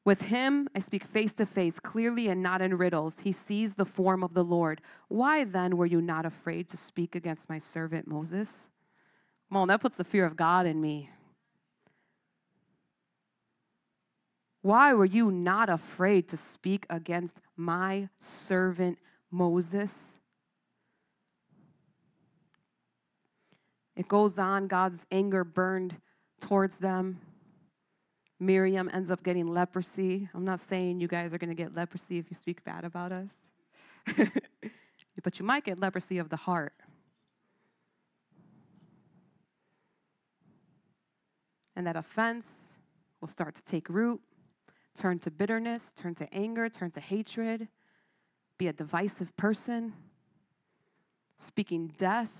With 0.06 0.24
him 0.24 0.68
I 0.76 0.80
speak 0.80 1.06
face 1.06 1.34
to 1.34 1.46
face, 1.46 1.80
clearly 1.80 2.28
and 2.28 2.44
not 2.44 2.62
in 2.62 2.78
riddles. 2.78 3.20
He 3.20 3.32
sees 3.32 3.74
the 3.74 3.86
form 3.86 4.24
of 4.24 4.34
the 4.34 4.44
Lord. 4.44 4.82
Why 5.08 5.46
then 5.46 5.78
were 5.78 5.86
you 5.86 6.02
not 6.02 6.26
afraid 6.26 6.68
to 6.70 6.78
speak 6.78 7.16
against 7.16 7.48
my 7.48 7.60
servant 7.60 8.08
Moses? 8.08 8.50
Come 9.50 9.58
on, 9.58 9.68
that 9.70 9.82
puts 9.82 9.96
the 9.96 10.04
fear 10.04 10.26
of 10.26 10.36
God 10.36 10.66
in 10.66 10.82
me. 10.82 11.10
Why 14.62 14.94
were 14.94 15.06
you 15.06 15.30
not 15.30 15.70
afraid 15.70 16.28
to 16.30 16.38
speak 16.38 16.86
against 16.89 17.36
my 17.58 18.10
servant 18.18 18.98
Moses? 19.30 20.18
It 23.96 24.08
goes 24.08 24.39
on, 24.39 24.68
God's 24.68 25.06
anger 25.12 25.44
burned 25.44 25.98
towards 26.42 26.78
them. 26.78 27.20
Miriam 28.39 28.89
ends 28.93 29.10
up 29.10 29.24
getting 29.24 29.48
leprosy. 29.48 30.30
I'm 30.34 30.46
not 30.46 30.62
saying 30.62 31.00
you 31.00 31.08
guys 31.08 31.34
are 31.34 31.38
going 31.38 31.50
to 31.50 31.56
get 31.56 31.76
leprosy 31.76 32.17
if 32.17 32.26
you 32.30 32.38
speak 32.38 32.63
bad 32.63 32.84
about 32.84 33.12
us, 33.12 33.32
but 35.24 35.39
you 35.39 35.46
might 35.46 35.63
get 35.63 35.80
leprosy 35.80 36.17
of 36.17 36.30
the 36.30 36.36
heart. 36.36 36.74
And 41.76 41.88
that 41.88 41.96
offense 41.96 42.46
will 43.22 43.28
start 43.28 43.56
to 43.56 43.62
take 43.63 43.89
root 43.89 44.22
turn 44.96 45.19
to 45.19 45.32
bitterness, 45.32 45.91
turn 45.96 46.15
to 46.15 46.34
anger, 46.34 46.69
turn 46.69 46.91
to 46.91 47.00
hatred, 47.00 47.67
be 48.58 48.67
a 48.67 48.74
divisive 48.74 49.36
person, 49.38 49.93
speaking 51.39 51.93
death. 51.98 52.32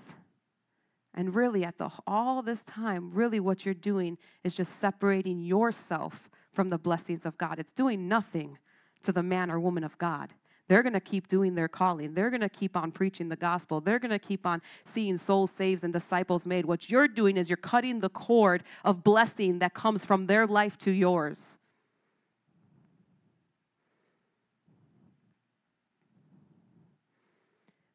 And 1.14 1.34
really, 1.34 1.64
at 1.64 1.78
the, 1.78 1.90
all 2.06 2.42
this 2.42 2.64
time, 2.64 3.10
really 3.12 3.38
what 3.40 3.64
you're 3.64 3.74
doing 3.74 4.18
is 4.42 4.54
just 4.54 4.80
separating 4.80 5.40
yourself 5.40 6.28
from 6.52 6.70
the 6.70 6.78
blessings 6.78 7.24
of 7.24 7.38
God. 7.38 7.58
It's 7.58 7.72
doing 7.72 8.08
nothing 8.08 8.58
to 9.04 9.12
the 9.12 9.22
man 9.22 9.50
or 9.50 9.60
woman 9.60 9.84
of 9.84 9.96
God. 9.98 10.34
They're 10.66 10.82
going 10.82 10.94
to 10.94 11.00
keep 11.00 11.28
doing 11.28 11.54
their 11.54 11.68
calling. 11.68 12.14
They're 12.14 12.30
going 12.30 12.40
to 12.40 12.48
keep 12.48 12.76
on 12.76 12.90
preaching 12.90 13.28
the 13.28 13.36
gospel. 13.36 13.80
They're 13.80 13.98
going 13.98 14.10
to 14.10 14.18
keep 14.18 14.46
on 14.46 14.62
seeing 14.86 15.18
souls 15.18 15.50
saved 15.50 15.84
and 15.84 15.92
disciples 15.92 16.46
made. 16.46 16.64
What 16.64 16.88
you're 16.88 17.06
doing 17.06 17.36
is 17.36 17.50
you're 17.50 17.56
cutting 17.58 18.00
the 18.00 18.08
cord 18.08 18.64
of 18.82 19.04
blessing 19.04 19.58
that 19.58 19.74
comes 19.74 20.04
from 20.04 20.26
their 20.26 20.46
life 20.46 20.78
to 20.78 20.90
yours. 20.90 21.58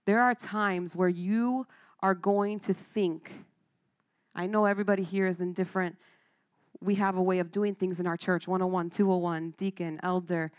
There 0.06 0.22
are 0.22 0.36
times 0.36 0.96
where 0.96 1.10
you 1.10 1.68
are 2.02 2.16
going 2.16 2.60
to 2.60 2.74
think. 2.74 3.32
I 4.36 4.46
know 4.46 4.66
everybody 4.66 5.04
here 5.04 5.28
is 5.28 5.40
in 5.40 5.54
different, 5.54 5.96
we 6.82 6.96
have 6.96 7.18
a 7.18 7.22
way 7.22 7.40
of 7.40 7.52
doing 7.52 7.76
things 7.76 8.00
in 8.00 8.08
our 8.08 8.18
church 8.18 8.48
101, 8.48 8.90
201, 8.90 9.54
deacon, 9.58 10.00
elder, 10.04 10.52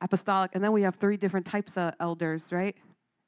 apostolic, 0.00 0.50
and 0.54 0.64
then 0.64 0.72
we 0.72 0.82
have 0.82 0.96
three 0.96 1.16
different 1.16 1.46
types 1.46 1.76
of 1.76 1.94
elders, 2.00 2.50
right? 2.50 2.76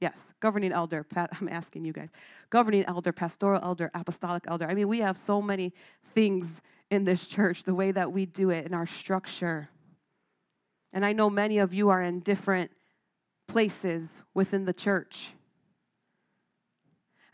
Yes, 0.00 0.18
governing 0.40 0.72
elder. 0.72 1.06
I'm 1.16 1.48
asking 1.48 1.84
you 1.84 1.92
guys. 1.92 2.10
Governing 2.50 2.84
elder, 2.86 3.12
pastoral 3.12 3.60
elder, 3.62 3.90
apostolic 3.94 4.44
elder. 4.48 4.66
I 4.66 4.74
mean, 4.74 4.88
we 4.88 4.98
have 4.98 5.16
so 5.16 5.40
many 5.40 5.72
things 6.14 6.48
in 6.90 7.04
this 7.04 7.26
church, 7.26 7.64
the 7.64 7.74
way 7.74 7.92
that 7.92 8.12
we 8.12 8.26
do 8.26 8.50
it 8.50 8.66
in 8.66 8.74
our 8.74 8.86
structure. 8.86 9.68
And 10.92 11.04
I 11.04 11.12
know 11.12 11.30
many 11.30 11.58
of 11.58 11.72
you 11.72 11.88
are 11.90 12.02
in 12.02 12.20
different 12.20 12.70
places 13.48 14.22
within 14.34 14.64
the 14.64 14.72
church. 14.72 15.32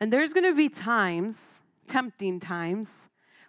And 0.00 0.12
there's 0.12 0.32
going 0.32 0.44
to 0.44 0.54
be 0.54 0.68
times, 0.68 1.36
tempting 1.86 2.40
times, 2.40 2.88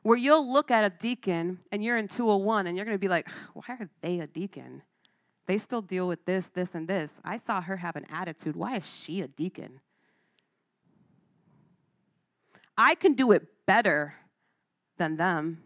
where 0.03 0.17
you'll 0.17 0.51
look 0.51 0.69
at 0.69 0.83
a 0.83 0.89
deacon 0.89 1.59
and 1.71 1.83
you're 1.83 1.97
in 1.97 2.07
201 2.07 2.67
and 2.67 2.75
you're 2.75 2.85
going 2.85 2.95
to 2.95 2.99
be 2.99 3.07
like, 3.07 3.27
why 3.53 3.63
are 3.69 3.89
they 4.01 4.19
a 4.19 4.27
deacon? 4.27 4.81
They 5.47 5.57
still 5.57 5.81
deal 5.81 6.07
with 6.07 6.25
this, 6.25 6.47
this, 6.53 6.75
and 6.75 6.87
this. 6.87 7.13
I 7.23 7.37
saw 7.37 7.61
her 7.61 7.77
have 7.77 7.95
an 7.95 8.05
attitude. 8.11 8.55
Why 8.55 8.77
is 8.77 8.85
she 8.85 9.21
a 9.21 9.27
deacon? 9.27 9.79
I 12.77 12.95
can 12.95 13.13
do 13.13 13.31
it 13.31 13.47
better 13.65 14.15
than 14.97 15.17
them. 15.17 15.63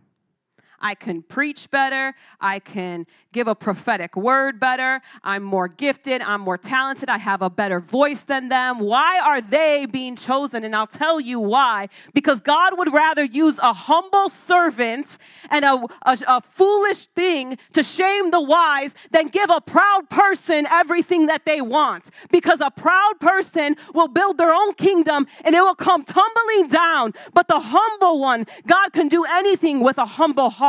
I 0.80 0.96
can 0.96 1.22
preach 1.22 1.70
better. 1.72 2.14
I 2.40 2.60
can 2.60 3.08
give 3.32 3.48
a 3.48 3.56
prophetic 3.56 4.16
word 4.16 4.60
better. 4.60 5.02
I'm 5.24 5.44
more 5.44 5.68
gifted. 5.68 6.22
I'm 6.22 6.42
more 6.42 6.58
talented. 6.58 7.10
I 7.10 7.18
have 7.18 7.42
a 7.42 7.50
better 7.50 7.80
voice 7.80 8.22
than 8.22 8.50
them. 8.50 8.80
Why 8.80 9.20
are 9.20 9.42
they 9.42 9.86
being 9.86 10.16
chosen? 10.16 10.64
And 10.64 10.76
I'll 10.76 10.88
tell 10.88 11.20
you 11.20 11.40
why. 11.40 11.90
Because 12.14 12.42
God 12.42 12.78
would 12.78 12.94
rather 12.94 13.24
use 13.24 13.58
a 13.60 13.74
humble 13.74 14.30
servant 14.30 15.18
and 15.50 15.66
a, 15.66 15.86
a, 16.06 16.18
a 16.28 16.42
foolish 16.42 17.06
thing 17.08 17.58
to 17.74 17.84
shame 17.84 18.32
the 18.32 18.42
wise 18.42 18.92
than 19.12 19.28
give 19.28 19.50
a 19.50 19.62
proud 19.62 20.10
person 20.10 20.68
everything 20.70 21.28
that 21.28 21.46
they 21.46 21.62
want. 21.62 22.10
Because 22.32 22.60
a 22.62 22.72
proud 22.72 23.20
person 23.20 23.76
will 23.94 24.08
build 24.08 24.38
their 24.38 24.54
own 24.54 24.74
kingdom 24.74 25.28
and 25.44 25.56
it 25.56 25.62
will 25.62 25.76
come 25.76 26.04
tumbling 26.04 26.68
down. 26.68 27.14
But 27.34 27.48
the 27.48 27.60
humble 27.60 28.20
one, 28.20 28.46
God 28.68 28.94
can 28.94 29.08
do 29.08 29.24
anything 29.26 29.80
with 29.80 29.98
a 29.98 30.06
humble 30.06 30.50
heart 30.50 30.64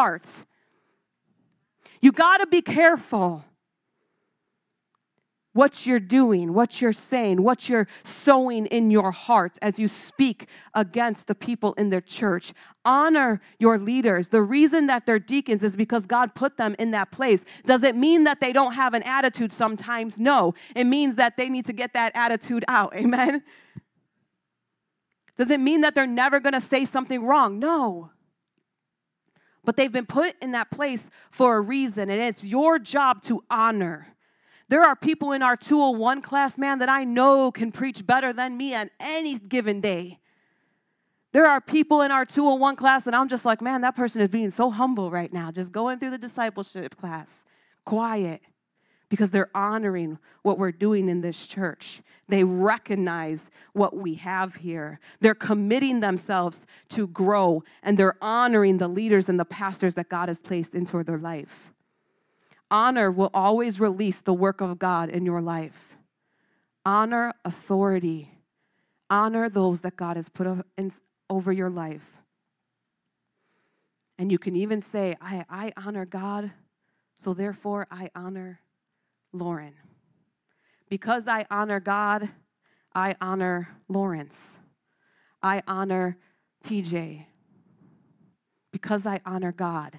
You 2.00 2.12
got 2.12 2.38
to 2.38 2.46
be 2.46 2.62
careful 2.62 3.44
what 5.56 5.86
you're 5.86 5.98
doing, 5.98 6.52
what 6.52 6.82
you're 6.82 6.92
saying, 6.92 7.42
what 7.42 7.66
you're 7.66 7.88
sowing 8.04 8.66
in 8.66 8.90
your 8.90 9.10
heart 9.10 9.56
as 9.62 9.78
you 9.78 9.88
speak 9.88 10.48
against 10.74 11.28
the 11.28 11.34
people 11.34 11.72
in 11.78 11.88
their 11.88 12.02
church. 12.02 12.52
Honor 12.84 13.40
your 13.58 13.78
leaders. 13.78 14.28
The 14.28 14.42
reason 14.42 14.86
that 14.88 15.06
they're 15.06 15.18
deacons 15.18 15.62
is 15.62 15.74
because 15.74 16.04
God 16.04 16.34
put 16.34 16.58
them 16.58 16.76
in 16.78 16.90
that 16.90 17.10
place. 17.10 17.42
Does 17.64 17.82
it 17.82 17.96
mean 17.96 18.24
that 18.24 18.38
they 18.38 18.52
don't 18.52 18.74
have 18.74 18.92
an 18.92 19.02
attitude 19.04 19.50
sometimes? 19.50 20.18
No. 20.18 20.52
It 20.74 20.84
means 20.84 21.16
that 21.16 21.38
they 21.38 21.48
need 21.48 21.64
to 21.66 21.72
get 21.72 21.94
that 21.94 22.12
attitude 22.14 22.66
out. 22.68 22.94
Amen. 22.94 23.42
Does 25.38 25.50
it 25.50 25.60
mean 25.60 25.80
that 25.80 25.94
they're 25.94 26.06
never 26.06 26.38
going 26.38 26.52
to 26.52 26.60
say 26.60 26.84
something 26.84 27.24
wrong? 27.24 27.58
No. 27.58 28.10
But 29.66 29.76
they've 29.76 29.92
been 29.92 30.06
put 30.06 30.36
in 30.40 30.52
that 30.52 30.70
place 30.70 31.10
for 31.30 31.56
a 31.56 31.60
reason, 31.60 32.08
and 32.08 32.22
it's 32.22 32.44
your 32.44 32.78
job 32.78 33.22
to 33.24 33.44
honor. 33.50 34.08
There 34.68 34.82
are 34.82 34.96
people 34.96 35.32
in 35.32 35.42
our 35.42 35.56
201 35.56 36.22
class, 36.22 36.56
man, 36.56 36.78
that 36.78 36.88
I 36.88 37.04
know 37.04 37.52
can 37.52 37.70
preach 37.70 38.06
better 38.06 38.32
than 38.32 38.56
me 38.56 38.74
on 38.74 38.90
any 38.98 39.38
given 39.38 39.80
day. 39.80 40.18
There 41.32 41.46
are 41.46 41.60
people 41.60 42.00
in 42.00 42.10
our 42.10 42.24
201 42.24 42.76
class, 42.76 43.06
and 43.06 43.14
I'm 43.14 43.28
just 43.28 43.44
like, 43.44 43.60
man, 43.60 43.82
that 43.82 43.94
person 43.94 44.22
is 44.22 44.28
being 44.28 44.50
so 44.50 44.70
humble 44.70 45.10
right 45.10 45.32
now, 45.32 45.50
just 45.50 45.70
going 45.70 45.98
through 45.98 46.10
the 46.10 46.18
discipleship 46.18 46.96
class, 46.96 47.44
quiet 47.84 48.40
because 49.08 49.30
they're 49.30 49.50
honoring 49.54 50.18
what 50.42 50.58
we're 50.58 50.72
doing 50.72 51.08
in 51.08 51.20
this 51.20 51.46
church. 51.46 52.02
They 52.28 52.42
recognize 52.42 53.50
what 53.72 53.96
we 53.96 54.14
have 54.14 54.56
here. 54.56 54.98
They're 55.20 55.34
committing 55.34 56.00
themselves 56.00 56.66
to 56.90 57.06
grow 57.06 57.62
and 57.82 57.96
they're 57.96 58.16
honoring 58.20 58.78
the 58.78 58.88
leaders 58.88 59.28
and 59.28 59.38
the 59.38 59.44
pastors 59.44 59.94
that 59.94 60.08
God 60.08 60.28
has 60.28 60.40
placed 60.40 60.74
into 60.74 61.02
their 61.04 61.18
life. 61.18 61.72
Honor 62.70 63.12
will 63.12 63.30
always 63.32 63.78
release 63.78 64.20
the 64.20 64.34
work 64.34 64.60
of 64.60 64.78
God 64.78 65.08
in 65.08 65.24
your 65.24 65.40
life. 65.40 65.96
Honor 66.84 67.32
authority. 67.44 68.32
Honor 69.08 69.48
those 69.48 69.82
that 69.82 69.96
God 69.96 70.16
has 70.16 70.28
put 70.28 70.48
over 71.30 71.52
your 71.52 71.70
life. 71.70 72.04
And 74.18 74.32
you 74.32 74.38
can 74.38 74.56
even 74.56 74.82
say, 74.82 75.14
I, 75.20 75.44
I 75.48 75.72
honor 75.76 76.06
God, 76.06 76.50
so 77.14 77.34
therefore 77.34 77.86
I 77.90 78.10
honor 78.16 78.60
Lauren. 79.38 79.74
Because 80.88 81.26
I 81.26 81.46
honor 81.50 81.80
God, 81.80 82.30
I 82.94 83.14
honor 83.20 83.68
Lawrence. 83.88 84.56
I 85.42 85.62
honor 85.66 86.16
TJ. 86.64 87.26
Because 88.72 89.06
I 89.06 89.20
honor 89.24 89.52
God. 89.52 89.98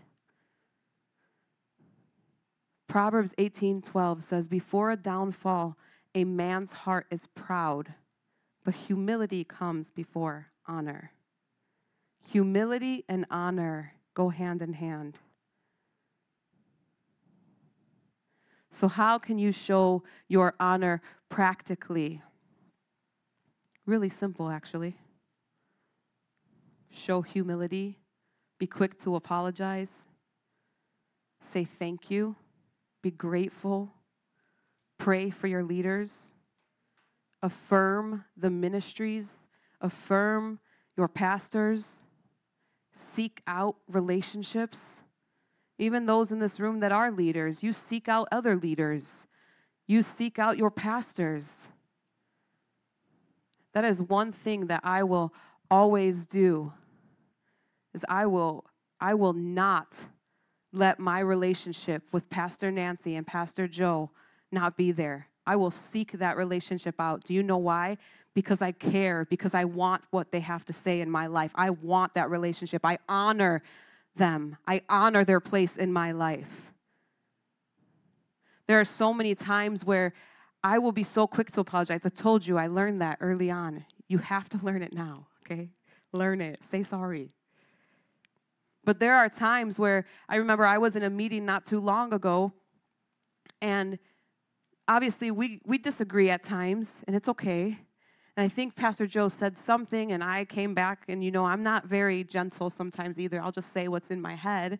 Proverbs 2.88 3.33
18:12 3.38 4.23
says, 4.23 4.47
"Before 4.47 4.91
a 4.91 4.97
downfall, 4.97 5.77
a 6.15 6.23
man's 6.23 6.71
heart 6.71 7.05
is 7.11 7.27
proud, 7.27 7.93
but 8.63 8.73
humility 8.73 9.43
comes 9.43 9.91
before 9.91 10.47
honor." 10.65 11.11
Humility 12.23 13.05
and 13.07 13.25
honor 13.29 13.93
go 14.13 14.29
hand 14.29 14.61
in 14.61 14.73
hand. 14.73 15.19
So, 18.80 18.88
how 18.88 19.17
can 19.17 19.39
you 19.39 19.51
show 19.51 20.03
your 20.28 20.53
honor 20.59 21.01
practically? 21.30 22.21
Really 23.88 24.09
simple, 24.09 24.49
actually. 24.51 24.95
Show 26.91 27.23
humility, 27.23 27.97
be 28.59 28.67
quick 28.67 29.01
to 29.01 29.15
apologize, 29.15 30.05
say 31.41 31.65
thank 31.65 32.11
you, 32.11 32.36
be 33.01 33.09
grateful, 33.09 33.91
pray 34.99 35.32
for 35.32 35.47
your 35.47 35.63
leaders, 35.63 36.28
affirm 37.41 38.25
the 38.36 38.51
ministries, 38.51 39.28
affirm 39.82 40.59
your 40.95 41.07
pastors, 41.07 42.01
seek 43.15 43.41
out 43.47 43.78
relationships. 43.88 44.97
Even 45.80 46.05
those 46.05 46.32
in 46.32 46.39
this 46.39 46.59
room 46.59 46.80
that 46.80 46.91
are 46.91 47.11
leaders, 47.11 47.61
you 47.61 47.71
seek 47.73 48.07
out 48.07 48.28
other 48.32 48.55
leaders. 48.55 49.28
You 49.86 50.01
seek 50.01 50.39
out 50.39 50.57
your 50.57 50.71
pastors. 50.71 51.67
That 53.73 53.86
is 53.86 54.01
one 54.01 54.32
thing 54.32 54.67
that 54.67 54.82
I 54.84 55.03
will 55.03 55.34
always 55.69 56.25
do 56.25 56.73
is 57.93 58.03
I 58.09 58.25
will 58.25 58.65
I 58.99 59.13
will 59.13 59.34
not 59.34 59.93
let 60.73 60.99
my 60.99 61.19
relationship 61.19 62.03
with 62.11 62.28
Pastor 62.30 62.71
Nancy 62.71 63.15
and 63.15 63.25
Pastor 63.25 63.67
Joe 63.67 64.09
not 64.51 64.75
be 64.75 64.91
there. 64.91 65.28
I 65.45 65.55
will 65.55 65.71
seek 65.71 66.13
that 66.13 66.36
relationship 66.36 66.95
out. 66.99 67.23
Do 67.23 67.34
you 67.34 67.43
know 67.43 67.57
why? 67.57 67.97
Because 68.34 68.61
I 68.61 68.71
care, 68.71 69.25
because 69.30 69.53
I 69.53 69.65
want 69.65 70.01
what 70.09 70.32
they 70.32 70.39
have 70.39 70.65
to 70.65 70.73
say 70.73 71.01
in 71.01 71.09
my 71.09 71.28
life. 71.28 71.51
I 71.55 71.69
want 71.69 72.13
that 72.15 72.30
relationship. 72.30 72.84
I 72.84 72.97
honor 73.07 73.61
them, 74.18 74.57
I 74.68 74.82
honor 74.89 75.24
their 75.24 75.39
place 75.39 75.78
in 75.78 75.91
my 75.93 76.11
life. 76.11 76.72
There 78.68 78.80
are 78.80 78.86
so 78.86 79.13
many 79.13 79.34
times 79.34 79.86
where 79.86 80.13
I 80.63 80.80
will 80.80 80.91
be 80.91 81.03
so 81.03 81.28
quick 81.28 81.51
to 81.51 81.61
apologize. 81.61 82.01
I 82.03 82.09
told 82.09 82.45
you, 82.45 82.57
I 82.57 82.68
learned 82.68 83.01
that 83.01 83.18
early 83.22 83.49
on. 83.49 83.86
You 84.07 84.18
have 84.18 84.49
to 84.49 84.57
learn 84.63 84.84
it 84.84 84.93
now, 84.93 85.28
okay? 85.45 85.70
Learn 86.11 86.41
it. 86.41 86.59
Say 86.70 86.84
sorry. 86.84 87.32
But 88.84 88.99
there 88.99 89.15
are 89.15 89.30
times 89.30 89.78
where 89.78 90.05
I 90.30 90.38
remember 90.38 90.65
I 90.65 90.78
was 90.78 90.95
in 90.95 91.03
a 91.03 91.09
meeting 91.09 91.45
not 91.45 91.65
too 91.65 91.80
long 91.80 92.13
ago, 92.13 92.53
and 93.61 93.99
obviously 94.88 95.32
we, 95.32 95.61
we 95.65 95.78
disagree 95.78 96.30
at 96.30 96.43
times, 96.43 96.93
and 97.05 97.15
it's 97.15 97.28
okay. 97.28 97.80
And 98.38 98.45
I 98.45 98.49
think 98.49 98.75
Pastor 98.75 99.07
Joe 99.07 99.29
said 99.29 99.57
something, 99.57 100.11
and 100.11 100.23
I 100.23 100.45
came 100.45 100.75
back, 100.75 101.05
and 101.07 101.23
you 101.23 101.31
know, 101.31 101.43
I'm 101.43 101.63
not 101.63 101.88
very 101.88 102.23
gentle 102.23 102.69
sometimes 102.69 103.17
either. 103.17 103.41
I'll 103.41 103.51
just 103.51 103.73
say 103.73 103.88
what's 103.88 104.11
in 104.11 104.21
my 104.21 104.35
head. 104.35 104.77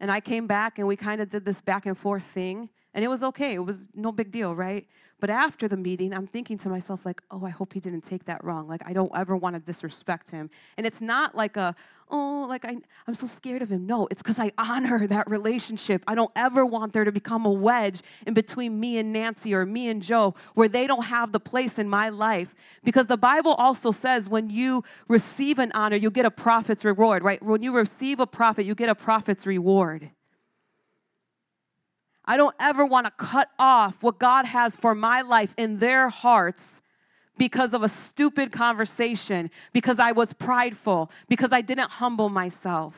And 0.00 0.10
I 0.10 0.20
came 0.20 0.46
back, 0.46 0.78
and 0.78 0.88
we 0.88 0.96
kind 0.96 1.20
of 1.20 1.28
did 1.28 1.44
this 1.44 1.60
back 1.60 1.84
and 1.84 1.98
forth 1.98 2.24
thing. 2.24 2.70
And 2.94 3.04
it 3.04 3.08
was 3.08 3.22
okay. 3.22 3.54
It 3.54 3.64
was 3.64 3.88
no 3.94 4.12
big 4.12 4.30
deal, 4.30 4.54
right? 4.54 4.86
But 5.22 5.30
after 5.30 5.68
the 5.68 5.76
meeting, 5.76 6.12
I'm 6.12 6.26
thinking 6.26 6.58
to 6.58 6.68
myself, 6.68 7.06
like, 7.06 7.22
oh, 7.30 7.46
I 7.46 7.50
hope 7.50 7.72
he 7.72 7.78
didn't 7.78 8.00
take 8.00 8.24
that 8.24 8.42
wrong. 8.42 8.66
Like, 8.66 8.82
I 8.84 8.92
don't 8.92 9.12
ever 9.14 9.36
want 9.36 9.54
to 9.54 9.60
disrespect 9.60 10.30
him. 10.30 10.50
And 10.76 10.84
it's 10.84 11.00
not 11.00 11.36
like 11.36 11.56
a, 11.56 11.76
oh, 12.10 12.44
like 12.48 12.64
I, 12.64 12.76
I'm 13.06 13.14
so 13.14 13.28
scared 13.28 13.62
of 13.62 13.70
him. 13.70 13.86
No, 13.86 14.08
it's 14.10 14.20
because 14.20 14.40
I 14.40 14.50
honor 14.58 15.06
that 15.16 15.30
relationship. 15.30 16.02
I 16.08 16.16
don't 16.16 16.32
ever 16.34 16.66
want 16.66 16.92
there 16.92 17.04
to 17.04 17.12
become 17.12 17.46
a 17.46 17.50
wedge 17.50 18.02
in 18.26 18.34
between 18.34 18.80
me 18.80 18.98
and 18.98 19.12
Nancy 19.12 19.54
or 19.54 19.64
me 19.64 19.88
and 19.88 20.02
Joe 20.02 20.34
where 20.54 20.66
they 20.66 20.88
don't 20.88 21.04
have 21.04 21.30
the 21.30 21.38
place 21.38 21.78
in 21.78 21.88
my 21.88 22.08
life. 22.08 22.52
Because 22.82 23.06
the 23.06 23.16
Bible 23.16 23.54
also 23.54 23.92
says 23.92 24.28
when 24.28 24.50
you 24.50 24.82
receive 25.06 25.60
an 25.60 25.70
honor, 25.72 25.94
you 25.94 26.10
get 26.10 26.26
a 26.26 26.32
prophet's 26.32 26.84
reward, 26.84 27.22
right? 27.22 27.40
When 27.40 27.62
you 27.62 27.72
receive 27.72 28.18
a 28.18 28.26
prophet, 28.26 28.66
you 28.66 28.74
get 28.74 28.88
a 28.88 28.94
prophet's 28.96 29.46
reward. 29.46 30.10
I 32.24 32.36
don't 32.36 32.54
ever 32.60 32.86
want 32.86 33.06
to 33.06 33.12
cut 33.12 33.48
off 33.58 33.96
what 34.00 34.18
God 34.18 34.46
has 34.46 34.76
for 34.76 34.94
my 34.94 35.22
life 35.22 35.52
in 35.56 35.78
their 35.78 36.08
hearts 36.08 36.80
because 37.36 37.72
of 37.72 37.82
a 37.82 37.88
stupid 37.88 38.52
conversation, 38.52 39.50
because 39.72 39.98
I 39.98 40.12
was 40.12 40.32
prideful, 40.32 41.10
because 41.28 41.52
I 41.52 41.60
didn't 41.60 41.90
humble 41.90 42.28
myself. 42.28 42.94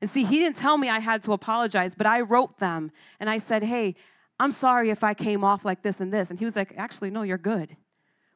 And 0.00 0.10
see, 0.10 0.24
he 0.24 0.38
didn't 0.38 0.56
tell 0.56 0.76
me 0.76 0.88
I 0.88 0.98
had 0.98 1.22
to 1.24 1.32
apologize, 1.32 1.94
but 1.96 2.06
I 2.06 2.20
wrote 2.20 2.58
them 2.58 2.92
and 3.18 3.30
I 3.30 3.38
said, 3.38 3.62
hey, 3.62 3.94
I'm 4.38 4.52
sorry 4.52 4.90
if 4.90 5.02
I 5.02 5.14
came 5.14 5.42
off 5.42 5.64
like 5.64 5.82
this 5.82 6.00
and 6.00 6.12
this. 6.12 6.30
And 6.30 6.38
he 6.38 6.44
was 6.44 6.54
like, 6.54 6.74
actually, 6.76 7.10
no, 7.10 7.22
you're 7.22 7.38
good. 7.38 7.76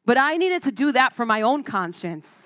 But 0.04 0.18
I 0.18 0.36
needed 0.36 0.62
to 0.64 0.72
do 0.72 0.92
that 0.92 1.14
for 1.14 1.24
my 1.24 1.42
own 1.42 1.62
conscience. 1.62 2.42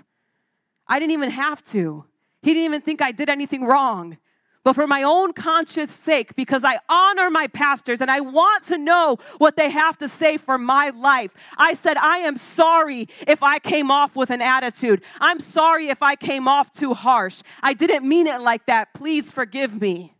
I 0.87 0.99
didn't 0.99 1.12
even 1.12 1.30
have 1.30 1.64
to. 1.70 2.05
He 2.43 2.53
didn't 2.53 2.64
even 2.64 2.80
think 2.82 3.01
I 3.01 3.12
did 3.12 3.30
anything 3.30 3.64
wrong 3.64 4.18
but 4.67 4.75
for 4.75 4.89
my 4.89 5.05
own 5.05 5.33
conscience 5.33 5.95
sake, 5.95 6.35
because 6.35 6.64
I 6.64 6.81
honor 6.89 7.31
my 7.31 7.47
pastors 7.47 8.01
and 8.01 8.11
I 8.11 8.19
want 8.19 8.64
to 8.64 8.77
know 8.77 9.19
what 9.39 9.55
they 9.55 9.71
have 9.71 9.97
to 9.99 10.09
say 10.09 10.39
for 10.39 10.59
my 10.59 10.91
life, 10.91 11.31
I 11.57 11.75
said, 11.75 11.97
I 11.97 12.19
am 12.19 12.37
sorry 12.37 13.07
if 13.29 13.45
I 13.45 13.61
came 13.61 13.93
off 13.93 14.17
with 14.17 14.31
an 14.31 14.43
attitude. 14.43 15.03
I'm 15.21 15.39
sorry 15.39 15.89
if 15.91 16.03
I 16.03 16.17
came 16.17 16.49
off 16.49 16.73
too 16.73 16.95
harsh. 16.95 17.43
I 17.62 17.75
didn't 17.75 18.09
mean 18.09 18.27
it 18.27 18.41
like 18.41 18.67
that. 18.67 18.93
Please 18.93 19.31
forgive 19.31 19.81
me. 19.81 20.17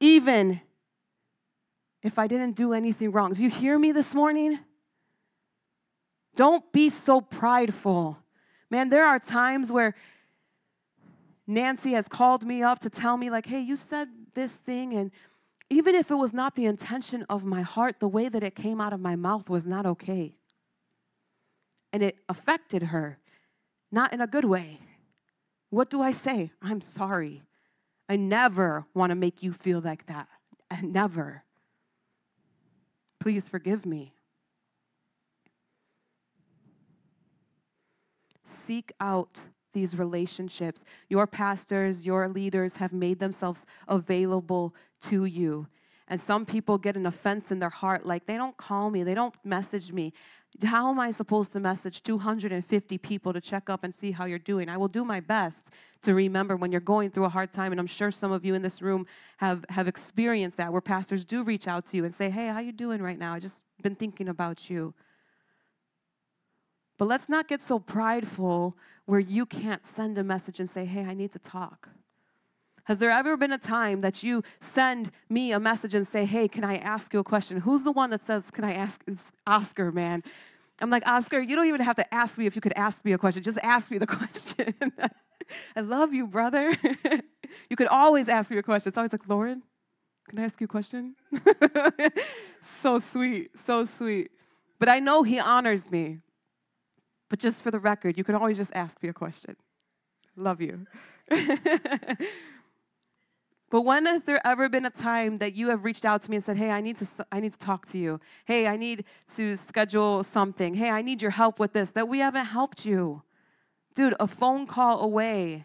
Even 0.00 0.60
if 2.02 2.18
I 2.18 2.26
didn't 2.26 2.56
do 2.56 2.74
anything 2.74 3.10
wrong. 3.10 3.32
Do 3.32 3.42
you 3.42 3.48
hear 3.48 3.78
me 3.78 3.92
this 3.92 4.12
morning? 4.12 4.58
Don't 6.36 6.70
be 6.74 6.90
so 6.90 7.22
prideful. 7.22 8.18
Man, 8.68 8.90
there 8.90 9.06
are 9.06 9.18
times 9.18 9.72
where 9.72 9.94
Nancy 11.46 11.92
has 11.92 12.08
called 12.08 12.44
me 12.44 12.62
up 12.62 12.78
to 12.80 12.90
tell 12.90 13.16
me, 13.16 13.30
like, 13.30 13.46
hey, 13.46 13.60
you 13.60 13.76
said 13.76 14.08
this 14.34 14.54
thing, 14.56 14.94
and 14.94 15.10
even 15.70 15.94
if 15.94 16.10
it 16.10 16.14
was 16.14 16.32
not 16.32 16.54
the 16.54 16.66
intention 16.66 17.26
of 17.28 17.44
my 17.44 17.62
heart, 17.62 17.96
the 18.00 18.08
way 18.08 18.28
that 18.28 18.42
it 18.42 18.54
came 18.54 18.80
out 18.80 18.92
of 18.92 19.00
my 19.00 19.16
mouth 19.16 19.48
was 19.50 19.66
not 19.66 19.86
okay. 19.86 20.36
And 21.92 22.02
it 22.02 22.16
affected 22.28 22.84
her, 22.84 23.18
not 23.92 24.12
in 24.12 24.20
a 24.20 24.26
good 24.26 24.44
way. 24.44 24.80
What 25.70 25.90
do 25.90 26.00
I 26.00 26.12
say? 26.12 26.50
I'm 26.62 26.80
sorry. 26.80 27.42
I 28.08 28.16
never 28.16 28.86
want 28.94 29.10
to 29.10 29.14
make 29.14 29.42
you 29.42 29.52
feel 29.52 29.80
like 29.80 30.06
that. 30.06 30.28
Never. 30.82 31.44
Please 33.20 33.48
forgive 33.48 33.86
me. 33.86 34.12
Seek 38.44 38.92
out 39.00 39.40
these 39.74 39.96
relationships. 39.96 40.84
Your 41.08 41.26
pastors, 41.26 42.06
your 42.06 42.28
leaders 42.28 42.76
have 42.76 42.92
made 42.92 43.18
themselves 43.18 43.66
available 43.86 44.74
to 45.02 45.26
you. 45.26 45.66
And 46.08 46.20
some 46.20 46.44
people 46.44 46.78
get 46.78 46.96
an 46.96 47.06
offense 47.06 47.50
in 47.50 47.58
their 47.58 47.70
heart, 47.70 48.06
like 48.06 48.26
they 48.26 48.36
don't 48.36 48.56
call 48.56 48.90
me, 48.90 49.02
they 49.02 49.14
don't 49.14 49.34
message 49.44 49.92
me. 49.92 50.12
How 50.62 50.90
am 50.90 51.00
I 51.00 51.10
supposed 51.10 51.52
to 51.52 51.60
message 51.60 52.02
250 52.02 52.98
people 52.98 53.32
to 53.32 53.40
check 53.40 53.68
up 53.68 53.82
and 53.82 53.92
see 53.92 54.12
how 54.12 54.24
you're 54.24 54.38
doing? 54.38 54.68
I 54.68 54.76
will 54.76 54.88
do 54.88 55.04
my 55.04 55.18
best 55.18 55.66
to 56.02 56.14
remember 56.14 56.56
when 56.56 56.70
you're 56.70 56.80
going 56.80 57.10
through 57.10 57.24
a 57.24 57.28
hard 57.28 57.52
time. 57.52 57.72
And 57.72 57.80
I'm 57.80 57.88
sure 57.88 58.12
some 58.12 58.30
of 58.30 58.44
you 58.44 58.54
in 58.54 58.62
this 58.62 58.80
room 58.80 59.06
have, 59.38 59.64
have 59.70 59.88
experienced 59.88 60.58
that, 60.58 60.70
where 60.70 60.80
pastors 60.80 61.24
do 61.24 61.42
reach 61.42 61.66
out 61.66 61.86
to 61.86 61.96
you 61.96 62.04
and 62.04 62.14
say, 62.14 62.30
Hey, 62.30 62.48
how 62.48 62.60
you 62.60 62.70
doing 62.70 63.02
right 63.02 63.18
now? 63.18 63.34
I 63.34 63.40
just 63.40 63.62
been 63.82 63.96
thinking 63.96 64.28
about 64.28 64.70
you. 64.70 64.94
But 66.98 67.06
let's 67.06 67.28
not 67.28 67.48
get 67.48 67.62
so 67.62 67.78
prideful 67.78 68.76
where 69.06 69.20
you 69.20 69.46
can't 69.46 69.86
send 69.86 70.16
a 70.18 70.24
message 70.24 70.60
and 70.60 70.68
say, 70.68 70.84
hey, 70.84 71.04
I 71.04 71.14
need 71.14 71.32
to 71.32 71.38
talk. 71.38 71.88
Has 72.84 72.98
there 72.98 73.10
ever 73.10 73.36
been 73.36 73.52
a 73.52 73.58
time 73.58 74.02
that 74.02 74.22
you 74.22 74.42
send 74.60 75.10
me 75.28 75.52
a 75.52 75.58
message 75.58 75.94
and 75.94 76.06
say, 76.06 76.24
hey, 76.24 76.48
can 76.48 76.64
I 76.64 76.76
ask 76.76 77.12
you 77.14 77.18
a 77.18 77.24
question? 77.24 77.58
Who's 77.60 77.82
the 77.82 77.92
one 77.92 78.10
that 78.10 78.24
says, 78.24 78.44
can 78.52 78.64
I 78.64 78.74
ask? 78.74 79.02
It's 79.06 79.22
Oscar, 79.46 79.90
man. 79.90 80.22
I'm 80.80 80.90
like, 80.90 81.06
Oscar, 81.06 81.40
you 81.40 81.56
don't 81.56 81.66
even 81.66 81.80
have 81.80 81.96
to 81.96 82.14
ask 82.14 82.36
me 82.36 82.46
if 82.46 82.54
you 82.54 82.60
could 82.60 82.74
ask 82.76 83.04
me 83.04 83.12
a 83.12 83.18
question. 83.18 83.42
Just 83.42 83.58
ask 83.62 83.90
me 83.90 83.98
the 83.98 84.06
question. 84.18 84.74
I 85.76 85.80
love 85.80 86.12
you, 86.12 86.26
brother. 86.26 86.76
you 87.70 87.76
could 87.76 87.86
always 87.88 88.28
ask 88.28 88.50
me 88.50 88.58
a 88.58 88.62
question. 88.62 88.88
It's 88.88 88.98
always 88.98 89.12
like, 89.12 89.28
Lauren, 89.28 89.62
can 90.28 90.38
I 90.38 90.44
ask 90.44 90.60
you 90.60 90.66
a 90.66 90.68
question? 90.68 91.14
so 92.82 92.98
sweet, 92.98 93.50
so 93.58 93.86
sweet. 93.86 94.30
But 94.78 94.88
I 94.88 94.98
know 95.00 95.22
he 95.22 95.38
honors 95.38 95.90
me. 95.90 96.18
But 97.34 97.40
just 97.40 97.62
for 97.64 97.72
the 97.72 97.80
record, 97.80 98.16
you 98.16 98.22
can 98.22 98.36
always 98.36 98.56
just 98.56 98.70
ask 98.76 99.02
me 99.02 99.08
a 99.08 99.12
question. 99.12 99.56
Love 100.36 100.60
you. 100.60 100.86
but 103.72 103.80
when 103.80 104.06
has 104.06 104.22
there 104.22 104.40
ever 104.46 104.68
been 104.68 104.86
a 104.86 104.90
time 104.90 105.38
that 105.38 105.52
you 105.52 105.66
have 105.70 105.82
reached 105.84 106.04
out 106.04 106.22
to 106.22 106.30
me 106.30 106.36
and 106.36 106.44
said, 106.44 106.56
"Hey, 106.56 106.70
I 106.70 106.80
need 106.80 106.96
to 106.98 107.06
I 107.32 107.40
need 107.40 107.50
to 107.50 107.58
talk 107.58 107.86
to 107.86 107.98
you. 107.98 108.20
Hey, 108.44 108.68
I 108.68 108.76
need 108.76 109.04
to 109.34 109.56
schedule 109.56 110.22
something. 110.22 110.74
Hey, 110.74 110.90
I 110.90 111.02
need 111.02 111.20
your 111.20 111.32
help 111.32 111.58
with 111.58 111.72
this." 111.72 111.90
That 111.90 112.06
we 112.06 112.20
haven't 112.20 112.46
helped 112.46 112.86
you. 112.86 113.24
Dude, 113.96 114.14
a 114.20 114.28
phone 114.28 114.68
call 114.68 115.00
away 115.00 115.64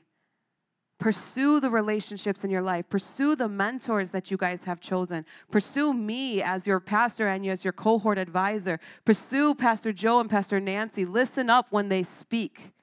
Pursue 1.00 1.62
the 1.62 1.70
relationships 1.70 2.44
in 2.44 2.50
your 2.50 2.62
life. 2.62 2.90
Pursue 2.90 3.36
the 3.36 3.48
mentors 3.48 4.12
that 4.12 4.30
you 4.30 4.36
guys 4.36 4.64
have 4.66 4.82
chosen. 4.82 5.26
Pursue 5.50 5.94
me 5.94 6.42
as 6.42 6.68
your 6.68 6.82
pastor 6.82 7.30
and 7.30 7.46
you 7.46 7.52
as 7.52 7.64
your 7.64 7.72
cohort 7.72 8.18
advisor. 8.18 8.80
Pursue 9.06 9.56
Pastor 9.56 9.94
Joe 9.94 10.20
and 10.20 10.30
Pastor 10.30 10.60
Nancy. 10.60 11.06
Listen 11.06 11.50
up 11.50 11.68
when 11.72 11.88
they 11.88 12.04
speak. 12.04 12.74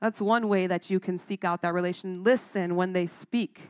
That's 0.00 0.20
one 0.20 0.48
way 0.48 0.68
that 0.68 0.88
you 0.88 1.00
can 1.00 1.18
seek 1.18 1.44
out 1.44 1.62
that 1.62 1.74
relation. 1.74 2.22
Listen 2.22 2.76
when 2.76 2.92
they 2.92 3.08
speak 3.08 3.60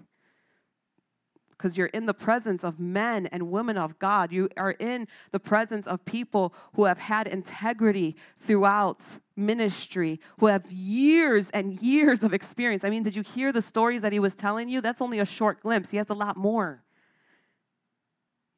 because 1.60 1.76
you're 1.76 1.88
in 1.88 2.06
the 2.06 2.14
presence 2.14 2.64
of 2.64 2.80
men 2.80 3.26
and 3.26 3.50
women 3.50 3.76
of 3.76 3.98
God. 3.98 4.32
You 4.32 4.48
are 4.56 4.70
in 4.70 5.06
the 5.30 5.38
presence 5.38 5.86
of 5.86 6.02
people 6.06 6.54
who 6.72 6.84
have 6.84 6.96
had 6.96 7.28
integrity 7.28 8.16
throughout 8.46 9.02
ministry, 9.36 10.20
who 10.38 10.46
have 10.46 10.70
years 10.72 11.50
and 11.50 11.78
years 11.82 12.22
of 12.22 12.32
experience. 12.32 12.82
I 12.82 12.88
mean, 12.88 13.02
did 13.02 13.14
you 13.14 13.22
hear 13.22 13.52
the 13.52 13.60
stories 13.60 14.00
that 14.00 14.12
he 14.12 14.18
was 14.18 14.34
telling 14.34 14.70
you? 14.70 14.80
That's 14.80 15.02
only 15.02 15.18
a 15.18 15.26
short 15.26 15.60
glimpse. 15.60 15.90
He 15.90 15.98
has 15.98 16.08
a 16.08 16.14
lot 16.14 16.38
more. 16.38 16.82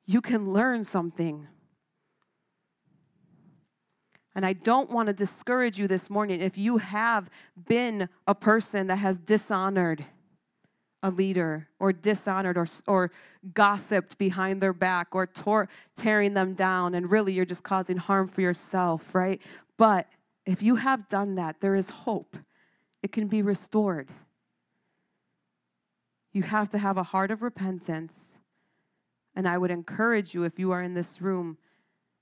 You 0.07 0.21
can 0.21 0.53
learn 0.53 0.85
something. 0.85 1.49
And 4.37 4.47
I 4.47 4.53
don't 4.53 4.91
want 4.91 5.09
to 5.09 5.13
discourage 5.13 5.77
you 5.77 5.89
this 5.89 6.09
morning 6.09 6.41
if 6.41 6.57
you 6.57 6.79
have 6.79 7.29
been 7.67 8.09
a 8.29 8.35
person 8.35 8.87
that 8.87 8.97
has 8.97 9.19
dishonored 9.19 10.07
a 11.03 11.11
leader 11.11 11.69
or 11.79 11.93
dishonored 11.93 12.57
or, 12.57 12.67
or 12.87 13.11
gossiped 13.55 14.17
behind 14.19 14.61
their 14.61 14.73
back 14.73 15.09
or 15.13 15.27
tore, 15.27 15.69
tearing 15.97 16.35
them 16.35 16.55
down, 16.55 16.95
and 16.95 17.11
really 17.11 17.33
you're 17.33 17.45
just 17.45 17.65
causing 17.65 17.97
harm 17.97 18.29
for 18.29 18.41
yourself, 18.41 19.15
right? 19.15 19.41
But 19.77 20.07
if 20.47 20.63
you 20.63 20.77
have 20.77 21.09
done 21.09 21.35
that, 21.37 21.57
there 21.61 21.75
is 21.75 21.91
hope. 21.91 22.37
It 23.03 23.13
can 23.13 23.27
be 23.27 23.43
restored. 23.43 24.11
You 26.33 26.43
have 26.43 26.71
to 26.71 26.79
have 26.79 26.97
a 26.97 27.03
heart 27.03 27.31
of 27.31 27.43
repentance. 27.43 28.15
And 29.35 29.49
I 29.49 29.59
would 29.59 29.71
encourage 29.71 30.35
you, 30.35 30.45
if 30.45 30.59
you 30.59 30.73
are 30.73 30.83
in 30.83 30.95
this 30.95 31.21
room 31.21 31.59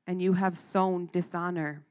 and 0.07 0.22
you 0.22 0.33
have 0.33 0.59
sown 0.59 1.09
dishonor, 1.12 1.85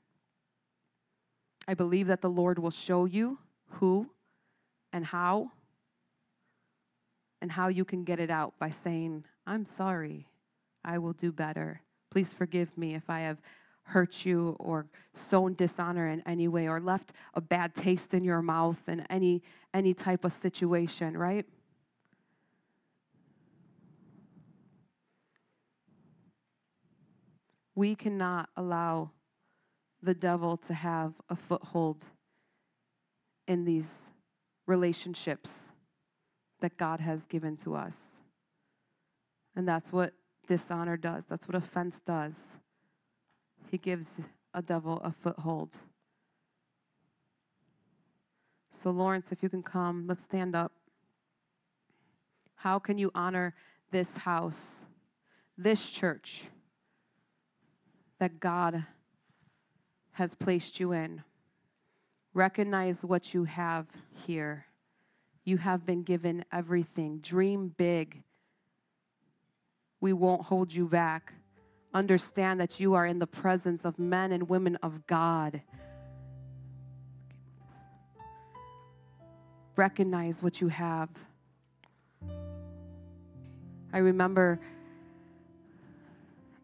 I 1.67 1.73
believe 1.75 2.07
that 2.07 2.21
the 2.21 2.29
Lord 2.29 2.57
will 2.57 2.71
show 2.71 3.05
you 3.05 3.37
who 3.73 4.09
and 4.91 5.05
how 5.05 5.51
and 7.41 7.51
how 7.51 7.67
you 7.67 7.85
can 7.85 8.03
get 8.03 8.19
it 8.19 8.29
out 8.29 8.53
by 8.59 8.71
saying, 8.83 9.23
I'm 9.47 9.65
sorry, 9.65 10.27
I 10.83 10.97
will 10.97 11.13
do 11.13 11.31
better. 11.31 11.81
Please 12.11 12.33
forgive 12.33 12.75
me 12.77 12.95
if 12.95 13.09
I 13.09 13.21
have 13.21 13.37
hurt 13.83 14.23
you 14.23 14.55
or 14.59 14.85
sown 15.15 15.55
dishonor 15.55 16.07
in 16.09 16.21
any 16.25 16.47
way 16.47 16.67
or 16.67 16.79
left 16.79 17.13
a 17.33 17.41
bad 17.41 17.73
taste 17.73 18.13
in 18.13 18.23
your 18.23 18.41
mouth 18.41 18.77
in 18.87 19.01
any 19.09 19.41
any 19.73 19.93
type 19.93 20.25
of 20.25 20.33
situation, 20.33 21.17
right? 21.17 21.45
We 27.75 27.95
cannot 27.95 28.49
allow 28.57 29.11
the 30.01 30.13
devil 30.13 30.57
to 30.57 30.73
have 30.73 31.13
a 31.29 31.35
foothold 31.35 32.03
in 33.47 33.63
these 33.65 34.01
relationships 34.65 35.68
that 36.61 36.77
God 36.77 36.99
has 36.99 37.25
given 37.25 37.57
to 37.57 37.75
us. 37.75 38.19
And 39.55 39.67
that's 39.67 39.91
what 39.91 40.13
dishonor 40.47 40.97
does, 40.97 41.25
that's 41.25 41.47
what 41.47 41.55
offense 41.55 42.01
does. 42.05 42.35
He 43.69 43.77
gives 43.77 44.11
a 44.53 44.61
devil 44.61 44.99
a 45.03 45.11
foothold. 45.11 45.75
So, 48.71 48.91
Lawrence, 48.91 49.31
if 49.31 49.43
you 49.43 49.49
can 49.49 49.63
come, 49.63 50.05
let's 50.07 50.23
stand 50.23 50.55
up. 50.55 50.71
How 52.55 52.79
can 52.79 52.97
you 52.97 53.11
honor 53.13 53.53
this 53.91 54.15
house, 54.15 54.79
this 55.57 55.89
church 55.89 56.43
that 58.19 58.39
God 58.39 58.85
has 60.11 60.35
placed 60.35 60.79
you 60.79 60.93
in? 60.93 61.23
Recognize 62.33 63.03
what 63.03 63.33
you 63.33 63.43
have 63.45 63.87
here. 64.25 64.65
You 65.45 65.57
have 65.57 65.85
been 65.85 66.03
given 66.03 66.45
everything. 66.51 67.19
Dream 67.19 67.73
big. 67.77 68.23
We 70.01 70.13
won't 70.13 70.43
hold 70.43 70.73
you 70.73 70.85
back. 70.85 71.33
Understand 71.93 72.59
that 72.59 72.79
you 72.79 72.93
are 72.93 73.05
in 73.05 73.19
the 73.19 73.27
presence 73.27 73.83
of 73.83 73.97
men 73.97 74.31
and 74.31 74.47
women 74.47 74.77
of 74.83 75.07
God. 75.07 75.61
Recognize 79.75 80.43
what 80.43 80.61
you 80.61 80.67
have. 80.67 81.09
I 83.91 83.97
remember 83.97 84.59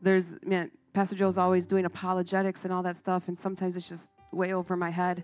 there's, 0.01 0.33
man, 0.45 0.69
Pastor 0.93 1.15
Joe's 1.15 1.37
always 1.37 1.65
doing 1.65 1.85
apologetics 1.85 2.63
and 2.63 2.71
all 2.71 2.83
that 2.83 2.95
stuff, 2.95 3.23
and 3.27 3.39
sometimes 3.39 3.75
it's 3.75 3.89
just 3.89 4.11
way 4.31 4.53
over 4.53 4.77
my 4.77 4.91
head. 4.91 5.23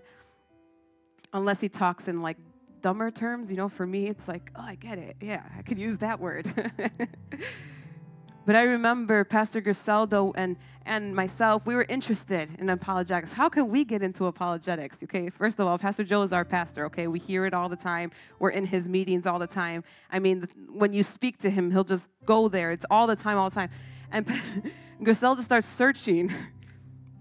Unless 1.32 1.60
he 1.60 1.68
talks 1.68 2.08
in 2.08 2.20
like 2.20 2.36
dumber 2.82 3.10
terms, 3.10 3.50
you 3.50 3.56
know, 3.56 3.68
for 3.68 3.86
me, 3.86 4.08
it's 4.08 4.26
like, 4.28 4.50
oh, 4.56 4.62
I 4.62 4.74
get 4.74 4.98
it. 4.98 5.16
Yeah, 5.20 5.42
I 5.56 5.62
could 5.62 5.78
use 5.78 5.98
that 5.98 6.18
word. 6.18 6.52
but 8.46 8.56
I 8.56 8.62
remember 8.62 9.24
Pastor 9.24 9.60
Griselda 9.60 10.30
and, 10.34 10.56
and 10.84 11.14
myself, 11.14 11.64
we 11.64 11.76
were 11.76 11.86
interested 11.88 12.50
in 12.58 12.68
apologetics. 12.68 13.32
How 13.32 13.48
can 13.48 13.68
we 13.68 13.84
get 13.84 14.02
into 14.02 14.26
apologetics? 14.26 14.98
Okay, 15.04 15.30
first 15.30 15.60
of 15.60 15.66
all, 15.66 15.78
Pastor 15.78 16.02
Joe 16.02 16.22
is 16.22 16.32
our 16.32 16.44
pastor, 16.44 16.84
okay? 16.86 17.06
We 17.06 17.20
hear 17.20 17.46
it 17.46 17.54
all 17.54 17.68
the 17.68 17.76
time. 17.76 18.10
We're 18.40 18.50
in 18.50 18.66
his 18.66 18.88
meetings 18.88 19.26
all 19.26 19.38
the 19.38 19.46
time. 19.46 19.84
I 20.10 20.18
mean, 20.18 20.48
when 20.68 20.92
you 20.92 21.04
speak 21.04 21.38
to 21.38 21.50
him, 21.50 21.70
he'll 21.70 21.84
just 21.84 22.08
go 22.26 22.48
there. 22.48 22.72
It's 22.72 22.84
all 22.90 23.06
the 23.06 23.16
time, 23.16 23.38
all 23.38 23.48
the 23.48 23.54
time. 23.54 23.70
And 24.10 24.26
Griselda 25.02 25.42
starts 25.42 25.68
searching 25.68 26.34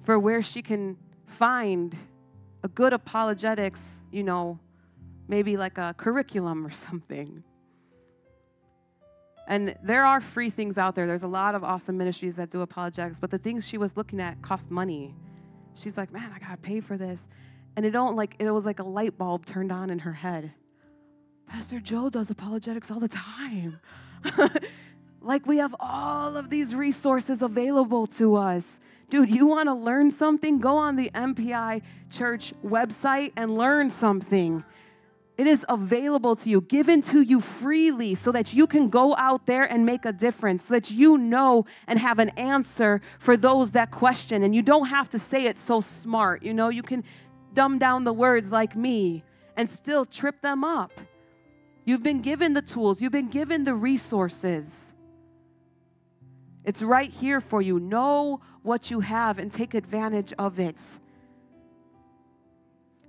for 0.03 0.18
where 0.18 0.41
she 0.41 0.64
can 0.64 0.97
find 1.28 1.95
a 2.64 2.68
good 2.68 2.93
apologetics, 2.93 3.82
you 4.12 4.24
know, 4.24 4.59
maybe 5.32 5.55
like 5.55 5.79
a 5.79 5.95
curriculum 5.97 6.67
or 6.67 6.71
something. 6.88 7.43
And 9.47 9.75
there 9.84 10.05
are 10.05 10.21
free 10.21 10.51
things 10.51 10.77
out 10.77 10.93
there. 10.93 11.07
There's 11.07 11.23
a 11.23 11.27
lot 11.27 11.55
of 11.55 11.63
awesome 11.63 11.97
ministries 11.97 12.36
that 12.36 12.51
do 12.51 12.61
apologetics, 12.61 13.19
but 13.19 13.32
the 13.32 13.39
things 13.39 13.67
she 13.67 13.79
was 13.79 13.97
looking 13.97 14.21
at 14.21 14.39
cost 14.43 14.69
money. 14.69 15.15
She's 15.73 15.97
like, 15.97 16.13
man, 16.13 16.32
I 16.36 16.38
gotta 16.38 16.57
pay 16.57 16.79
for 16.79 16.97
this. 16.97 17.25
And 17.75 17.86
it 17.86 17.91
don't 17.91 18.15
like 18.15 18.36
it 18.38 18.51
was 18.51 18.65
like 18.65 18.79
a 18.79 18.84
light 18.84 19.17
bulb 19.17 19.45
turned 19.45 19.71
on 19.71 19.89
in 19.89 19.99
her 19.99 20.13
head. 20.13 20.51
Pastor 21.47 21.79
Joe 21.79 22.09
does 22.09 22.29
apologetics 22.29 22.91
all 22.91 22.99
the 22.99 23.07
time. 23.07 23.79
like 25.21 25.45
we 25.45 25.57
have 25.57 25.75
all 25.79 26.38
of 26.38 26.49
these 26.49 26.75
resources 26.75 27.41
available 27.41 28.05
to 28.07 28.36
us. 28.36 28.79
Dude, 29.09 29.29
you 29.29 29.45
want 29.45 29.67
to 29.67 29.73
learn 29.73 30.11
something? 30.11 30.59
Go 30.59 30.77
on 30.77 30.95
the 30.95 31.09
MPI 31.15 31.82
church 32.09 32.53
website 32.63 33.32
and 33.36 33.57
learn 33.57 33.89
something. 33.89 34.63
It 35.41 35.47
is 35.47 35.65
available 35.69 36.35
to 36.35 36.49
you, 36.51 36.61
given 36.61 37.01
to 37.01 37.23
you 37.23 37.41
freely, 37.41 38.13
so 38.13 38.31
that 38.31 38.53
you 38.53 38.67
can 38.67 38.91
go 38.91 39.15
out 39.15 39.47
there 39.47 39.63
and 39.63 39.83
make 39.83 40.05
a 40.05 40.11
difference, 40.11 40.65
so 40.65 40.75
that 40.75 40.91
you 40.91 41.17
know 41.17 41.65
and 41.87 41.97
have 41.97 42.19
an 42.19 42.29
answer 42.37 43.01
for 43.17 43.35
those 43.35 43.71
that 43.71 43.89
question. 43.89 44.43
And 44.43 44.53
you 44.53 44.61
don't 44.61 44.85
have 44.85 45.09
to 45.09 45.17
say 45.17 45.45
it 45.45 45.59
so 45.59 45.81
smart. 45.81 46.43
You 46.43 46.53
know, 46.53 46.69
you 46.69 46.83
can 46.83 47.03
dumb 47.55 47.79
down 47.79 48.03
the 48.03 48.13
words 48.13 48.51
like 48.51 48.75
me 48.75 49.23
and 49.57 49.67
still 49.67 50.05
trip 50.05 50.41
them 50.41 50.63
up. 50.63 50.91
You've 51.85 52.03
been 52.03 52.21
given 52.21 52.53
the 52.53 52.61
tools, 52.61 53.01
you've 53.01 53.11
been 53.11 53.31
given 53.31 53.63
the 53.63 53.73
resources. 53.73 54.91
It's 56.63 56.83
right 56.83 57.09
here 57.09 57.41
for 57.41 57.63
you. 57.63 57.79
Know 57.79 58.41
what 58.61 58.91
you 58.91 58.99
have 58.99 59.39
and 59.39 59.51
take 59.51 59.73
advantage 59.73 60.33
of 60.37 60.59
it. 60.59 60.77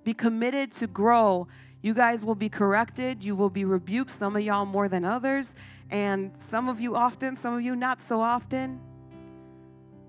Be 0.03 0.15
committed 0.15 0.73
to 0.73 0.87
grow 0.87 1.47
you 1.83 1.95
guys 1.95 2.25
will 2.25 2.37
be 2.37 2.49
corrected, 2.49 3.25
you 3.25 3.35
will 3.35 3.51
be 3.51 3.65
rebuked, 3.65 4.13
some 4.17 4.37
of 4.37 4.43
y'all 4.43 4.65
more 4.65 4.89
than 4.89 5.05
others, 5.05 5.57
and 5.91 6.33
some 6.49 6.69
of 6.69 6.81
you 6.81 6.95
often, 6.95 7.37
some 7.37 7.55
of 7.55 7.63
you 7.63 7.75
not 7.75 8.03
so 8.03 8.21
often. 8.21 8.81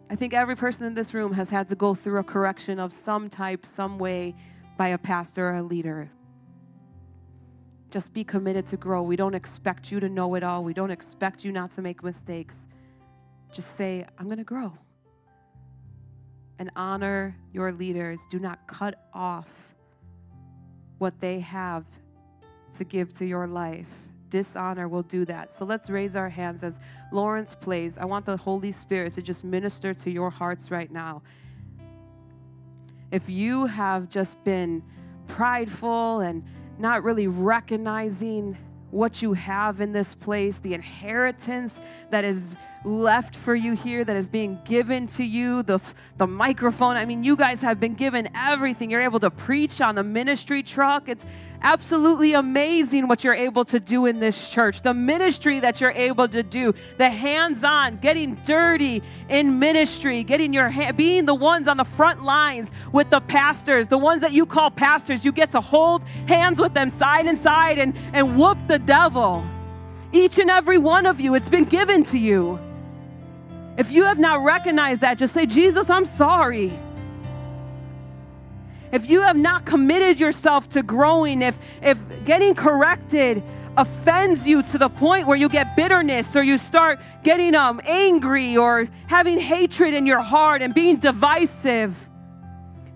I 0.10 0.16
think 0.16 0.36
every 0.36 0.56
person 0.56 0.86
in 0.86 0.94
this 0.94 1.16
room 1.16 1.34
has 1.34 1.50
had 1.50 1.68
to 1.70 1.76
go 1.76 1.96
through 1.96 2.20
a 2.20 2.24
correction 2.24 2.80
of 2.80 2.94
some 2.94 3.30
type, 3.30 3.66
some 3.66 3.98
way 3.98 4.36
by 4.78 4.90
a 4.90 4.98
pastor 4.98 5.50
or 5.50 5.56
a 5.56 5.64
leader. 5.64 6.12
Just 7.90 8.14
be 8.14 8.24
committed 8.24 8.68
to 8.68 8.78
grow. 8.78 9.02
We 9.02 9.16
don't 9.16 9.34
expect 9.34 9.92
you 9.92 10.00
to 10.00 10.10
know 10.10 10.36
it 10.36 10.44
all. 10.44 10.64
We 10.64 10.74
don't 10.74 10.92
expect 10.92 11.44
you 11.44 11.52
not 11.52 11.74
to 11.76 11.82
make 11.82 12.04
mistakes. 12.04 12.56
Just 13.52 13.76
say, 13.76 14.06
I'm 14.20 14.26
going 14.26 14.38
to 14.38 14.44
grow. 14.44 14.74
And 16.60 16.72
honor 16.76 17.36
your 17.52 17.72
leaders. 17.72 18.20
Do 18.30 18.40
not 18.40 18.68
cut 18.68 19.10
off 19.14 19.48
what 20.98 21.20
they 21.20 21.40
have 21.40 21.86
to 22.78 22.84
give 22.84 23.16
to 23.18 23.26
your 23.26 23.48
life. 23.48 23.88
Dishonor 24.30 24.88
will 24.88 25.04
do 25.04 25.26
that. 25.26 25.56
So 25.56 25.64
let's 25.64 25.90
raise 25.90 26.16
our 26.16 26.30
hands 26.30 26.64
as 26.64 26.74
Lawrence 27.12 27.56
plays. 27.56 27.98
I 27.98 28.06
want 28.06 28.26
the 28.26 28.36
Holy 28.36 28.72
Spirit 28.72 29.14
to 29.14 29.22
just 29.22 29.44
minister 29.44 29.94
to 29.94 30.10
your 30.10 30.32
hearts 30.32 30.72
right 30.72 30.92
now. 30.92 31.22
If 33.12 33.30
you 33.30 33.68
have 33.68 34.10
just 34.10 34.44
been 34.44 34.82
prideful 35.28 36.22
and 36.22 36.44
not 36.80 37.04
really 37.04 37.28
recognizing 37.28 38.58
what 38.90 39.22
you 39.22 39.34
have 39.34 39.82
in 39.82 39.92
this 39.92 40.16
place, 40.16 40.58
the 40.60 40.74
inheritance 40.74 41.74
that 42.10 42.24
is 42.24 42.56
left 42.86 43.36
for 43.36 43.56
you 43.56 43.74
here 43.74 44.04
that 44.04 44.16
is 44.16 44.28
being 44.28 44.60
given 44.66 45.08
to 45.08 45.24
you, 45.24 45.64
the, 45.64 45.80
the 46.18 46.28
microphone. 46.28 46.98
I 46.98 47.06
mean, 47.06 47.24
you 47.24 47.36
guys 47.36 47.62
have 47.62 47.80
been 47.80 47.94
given 47.94 48.30
everything. 48.36 48.90
You're 48.90 49.02
able 49.02 49.20
to 49.22 49.30
preach 49.30 49.82
on 49.82 49.96
the 49.96 50.04
ministry 50.04 50.64
truck. 50.64 51.08
It's 51.08 51.26
absolutely 51.62 52.34
amazing 52.34 53.08
what 53.08 53.24
you're 53.24 53.34
able 53.34 53.64
to 53.66 53.80
do 53.80 54.06
in 54.06 54.20
this 54.20 54.50
church, 54.50 54.82
the 54.82 54.94
ministry 54.94 55.62
that 55.62 55.80
you're 55.80 55.92
able 55.92 56.28
to 56.28 56.44
do, 56.44 56.74
the 56.98 57.10
hands 57.10 57.64
on, 57.64 57.98
getting 57.98 58.36
dirty 58.46 59.02
in 59.30 59.58
ministry, 59.60 60.24
getting 60.24 60.54
your 60.54 60.70
hand, 60.70 60.98
being 60.98 61.26
the 61.26 61.34
ones 61.34 61.68
on 61.70 61.78
the 61.78 61.86
front 61.86 62.24
lines 62.24 62.70
with 62.92 63.10
the 63.10 63.22
pastors, 63.22 63.88
the 63.88 63.98
ones 63.98 64.22
that 64.22 64.34
you 64.34 64.46
call 64.46 64.70
pastors. 64.70 65.24
You 65.24 65.32
get 65.32 65.52
to 65.52 65.62
hold 65.62 66.04
hands 66.28 66.60
with 66.60 66.74
them 66.74 66.90
side 66.90 67.28
and 67.28 67.38
side 67.38 67.80
and, 67.80 67.96
and 68.12 68.38
whoop 68.38 68.58
the 68.68 68.80
devil. 68.80 69.46
Each 70.12 70.38
and 70.38 70.50
every 70.50 70.78
one 70.78 71.06
of 71.06 71.20
you, 71.20 71.34
it's 71.34 71.50
been 71.50 71.66
given 71.66 72.04
to 72.06 72.18
you. 72.20 72.60
If 73.78 73.92
you 73.92 74.04
have 74.04 74.20
not 74.20 74.44
recognized 74.44 75.02
that, 75.02 75.18
just 75.18 75.34
say, 75.34 75.46
Jesus, 75.46 75.90
I'm 75.90 76.06
sorry. 76.06 76.72
If 78.92 79.10
you 79.10 79.22
have 79.22 79.36
not 79.36 79.66
committed 79.66 80.20
yourself 80.20 80.70
to 80.70 80.84
growing, 80.84 81.42
if, 81.42 81.56
if 81.82 81.98
getting 82.26 82.54
corrected 82.54 83.42
offends 83.76 84.46
you 84.46 84.62
to 84.62 84.78
the 84.78 84.90
point 84.90 85.26
where 85.26 85.36
you 85.36 85.50
get 85.50 85.76
bitterness 85.76 86.36
or 86.36 86.44
you 86.44 86.60
start 86.60 87.00
getting 87.24 87.56
um, 87.56 87.82
angry 87.86 88.56
or 88.56 88.88
having 89.08 89.40
hatred 89.40 89.96
in 89.96 90.06
your 90.06 90.20
heart 90.20 90.62
and 90.62 90.76
being 90.76 90.98
divisive, 90.98 91.96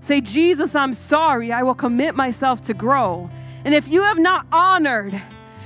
say, 0.02 0.22
Jesus, 0.22 0.76
I'm 0.76 0.94
sorry. 0.94 1.52
I 1.52 1.64
will 1.64 1.74
commit 1.74 2.14
myself 2.14 2.62
to 2.68 2.76
grow. 2.76 3.28
And 3.66 3.74
if 3.74 3.88
you 3.88 4.04
have 4.04 4.20
not 4.20 4.46
honored 4.52 5.20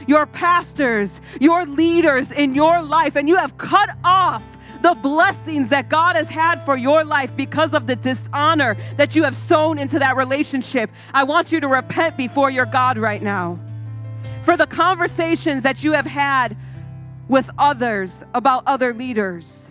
your 0.07 0.26
pastors, 0.26 1.20
your 1.41 1.66
leaders 1.66 2.32
in 2.32 2.55
your 2.55 2.82
life, 2.82 3.18
and 3.18 3.28
you 3.28 3.36
have 3.36 3.57
cut 3.57 3.89
off 4.05 4.41
the 4.82 4.96
blessings 4.96 5.70
that 5.70 5.90
God 5.90 6.16
has 6.16 6.28
had 6.28 6.66
for 6.66 6.76
your 6.76 7.04
life 7.04 7.30
because 7.36 7.74
of 7.74 7.88
the 7.88 7.96
dishonor 7.96 8.76
that 8.98 9.16
you 9.16 9.24
have 9.24 9.36
sown 9.36 9.78
into 9.78 10.00
that 10.00 10.16
relationship. 10.16 10.90
I 11.14 11.24
want 11.24 11.52
you 11.52 11.60
to 11.60 11.68
repent 11.68 12.18
before 12.18 12.50
your 12.50 12.66
God 12.66 12.98
right 12.98 13.22
now. 13.22 13.60
For 14.44 14.58
the 14.58 14.66
conversations 14.66 15.64
that 15.64 15.84
you 15.84 15.92
have 15.92 16.06
had 16.06 16.58
with 17.28 17.50
others 17.58 18.24
about 18.34 18.64
other 18.66 18.94
leaders. 18.94 19.68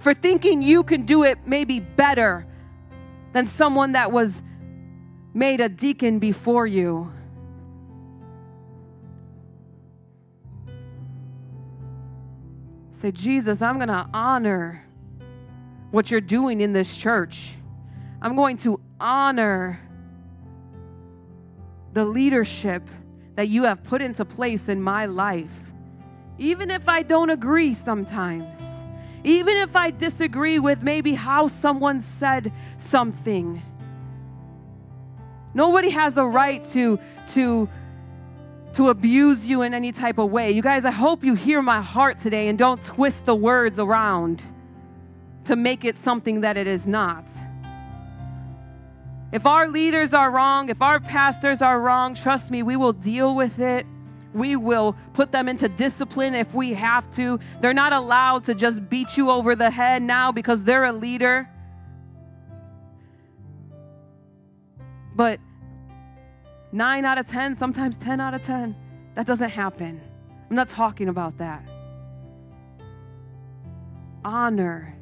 For 0.00 0.12
thinking 0.14 0.62
you 0.62 0.82
can 0.82 1.06
do 1.06 1.22
it 1.22 1.38
maybe 1.46 1.78
better 1.78 2.46
than 3.32 3.46
someone 3.46 3.92
that 3.92 4.10
was 4.10 4.42
made 5.32 5.60
a 5.60 5.68
deacon 5.68 6.18
before 6.18 6.66
you. 6.66 7.12
Say, 13.00 13.12
Jesus, 13.12 13.62
I'm 13.62 13.76
going 13.76 13.88
to 13.88 14.06
honor 14.12 14.84
what 15.90 16.10
you're 16.10 16.20
doing 16.20 16.60
in 16.60 16.74
this 16.74 16.94
church. 16.94 17.54
I'm 18.20 18.36
going 18.36 18.58
to 18.58 18.78
honor 19.00 19.80
the 21.94 22.04
leadership 22.04 22.86
that 23.36 23.48
you 23.48 23.62
have 23.62 23.82
put 23.84 24.02
into 24.02 24.26
place 24.26 24.68
in 24.68 24.82
my 24.82 25.06
life. 25.06 25.48
Even 26.36 26.70
if 26.70 26.90
I 26.90 27.02
don't 27.02 27.30
agree 27.30 27.72
sometimes, 27.72 28.54
even 29.24 29.56
if 29.56 29.74
I 29.74 29.92
disagree 29.92 30.58
with 30.58 30.82
maybe 30.82 31.14
how 31.14 31.48
someone 31.48 32.02
said 32.02 32.52
something. 32.76 33.62
Nobody 35.54 35.88
has 35.88 36.18
a 36.18 36.24
right 36.24 36.62
to, 36.72 36.98
to 37.28 37.66
to 38.74 38.88
abuse 38.88 39.44
you 39.44 39.62
in 39.62 39.74
any 39.74 39.92
type 39.92 40.18
of 40.18 40.30
way. 40.30 40.50
You 40.50 40.62
guys, 40.62 40.84
I 40.84 40.90
hope 40.90 41.24
you 41.24 41.34
hear 41.34 41.60
my 41.62 41.80
heart 41.80 42.18
today 42.18 42.48
and 42.48 42.58
don't 42.58 42.82
twist 42.82 43.24
the 43.24 43.34
words 43.34 43.78
around 43.78 44.42
to 45.44 45.56
make 45.56 45.84
it 45.84 45.96
something 45.96 46.42
that 46.42 46.56
it 46.56 46.66
is 46.66 46.86
not. 46.86 47.24
If 49.32 49.46
our 49.46 49.68
leaders 49.68 50.12
are 50.12 50.30
wrong, 50.30 50.68
if 50.68 50.82
our 50.82 51.00
pastors 51.00 51.62
are 51.62 51.80
wrong, 51.80 52.14
trust 52.14 52.50
me, 52.50 52.62
we 52.62 52.76
will 52.76 52.92
deal 52.92 53.34
with 53.34 53.58
it. 53.60 53.86
We 54.32 54.54
will 54.56 54.96
put 55.14 55.32
them 55.32 55.48
into 55.48 55.68
discipline 55.68 56.34
if 56.34 56.52
we 56.54 56.72
have 56.74 57.10
to. 57.16 57.40
They're 57.60 57.74
not 57.74 57.92
allowed 57.92 58.44
to 58.44 58.54
just 58.54 58.88
beat 58.88 59.16
you 59.16 59.30
over 59.30 59.56
the 59.56 59.70
head 59.70 60.02
now 60.02 60.30
because 60.30 60.62
they're 60.62 60.84
a 60.84 60.92
leader. 60.92 61.48
But 65.16 65.40
nine 66.72 67.04
out 67.04 67.18
of 67.18 67.26
10, 67.28 67.56
sometimes 67.56 67.96
10 67.96 68.20
out 68.20 68.34
of 68.34 68.44
10. 68.44 68.76
That 69.14 69.26
doesn't 69.26 69.50
happen. 69.50 70.00
I'm 70.48 70.56
not 70.56 70.68
talking 70.68 71.08
about 71.08 71.38
that. 71.38 71.64
Honor 74.24 74.94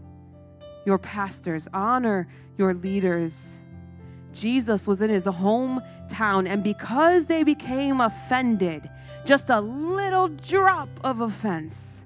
your 0.84 0.98
pastors, 0.98 1.68
honor 1.72 2.28
your 2.56 2.74
leaders. 2.74 3.50
Jesus 4.32 4.86
was 4.86 5.00
in 5.00 5.10
his 5.10 5.24
hometown, 5.24 6.48
and 6.48 6.62
because 6.62 7.26
they 7.26 7.42
became 7.42 8.00
offended, 8.00 8.88
just 9.24 9.50
a 9.50 9.60
little 9.60 10.28
drop 10.28 10.88
of 11.04 11.20
offense, 11.20 12.00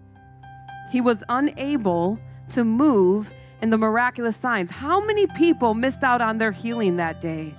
he 0.91 1.01
was 1.01 1.23
unable 1.29 2.19
to 2.51 2.65
move 2.65 3.31
in 3.61 3.71
the 3.71 3.79
miraculous 3.79 4.37
signs. 4.37 4.71
How 4.71 5.05
many 5.05 5.27
people 5.29 5.75
missed 5.75 6.03
out 6.03 6.21
on 6.21 6.39
their 6.39 6.53
healing 6.53 6.97
that 6.97 7.21
day? 7.21 7.55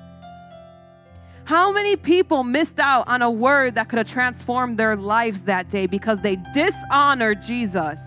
How 1.45 1.71
many 1.71 1.95
people 1.95 2.43
missed 2.43 2.79
out 2.79 3.07
on 3.07 3.21
a 3.21 3.29
word 3.29 3.75
that 3.75 3.89
could 3.89 3.97
have 3.97 4.09
transformed 4.09 4.77
their 4.77 4.95
lives 4.95 5.43
that 5.43 5.69
day 5.69 5.87
because 5.87 6.21
they 6.21 6.37
dishonored 6.53 7.41
Jesus? 7.41 7.99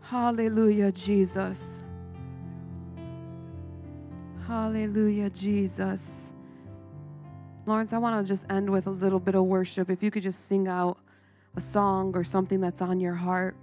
Hallelujah, 0.00 0.92
Jesus. 0.92 1.78
Hallelujah, 4.46 5.30
Jesus. 5.30 6.26
Lawrence, 7.66 7.92
I 7.92 7.98
want 7.98 8.24
to 8.24 8.32
just 8.32 8.44
end 8.48 8.70
with 8.70 8.86
a 8.86 8.90
little 8.90 9.18
bit 9.18 9.34
of 9.34 9.44
worship. 9.44 9.90
If 9.90 10.02
you 10.02 10.10
could 10.10 10.22
just 10.22 10.46
sing 10.46 10.68
out 10.68 10.98
a 11.56 11.60
song 11.60 12.14
or 12.14 12.22
something 12.22 12.60
that's 12.60 12.80
on 12.80 13.00
your 13.00 13.14
heart. 13.14 13.56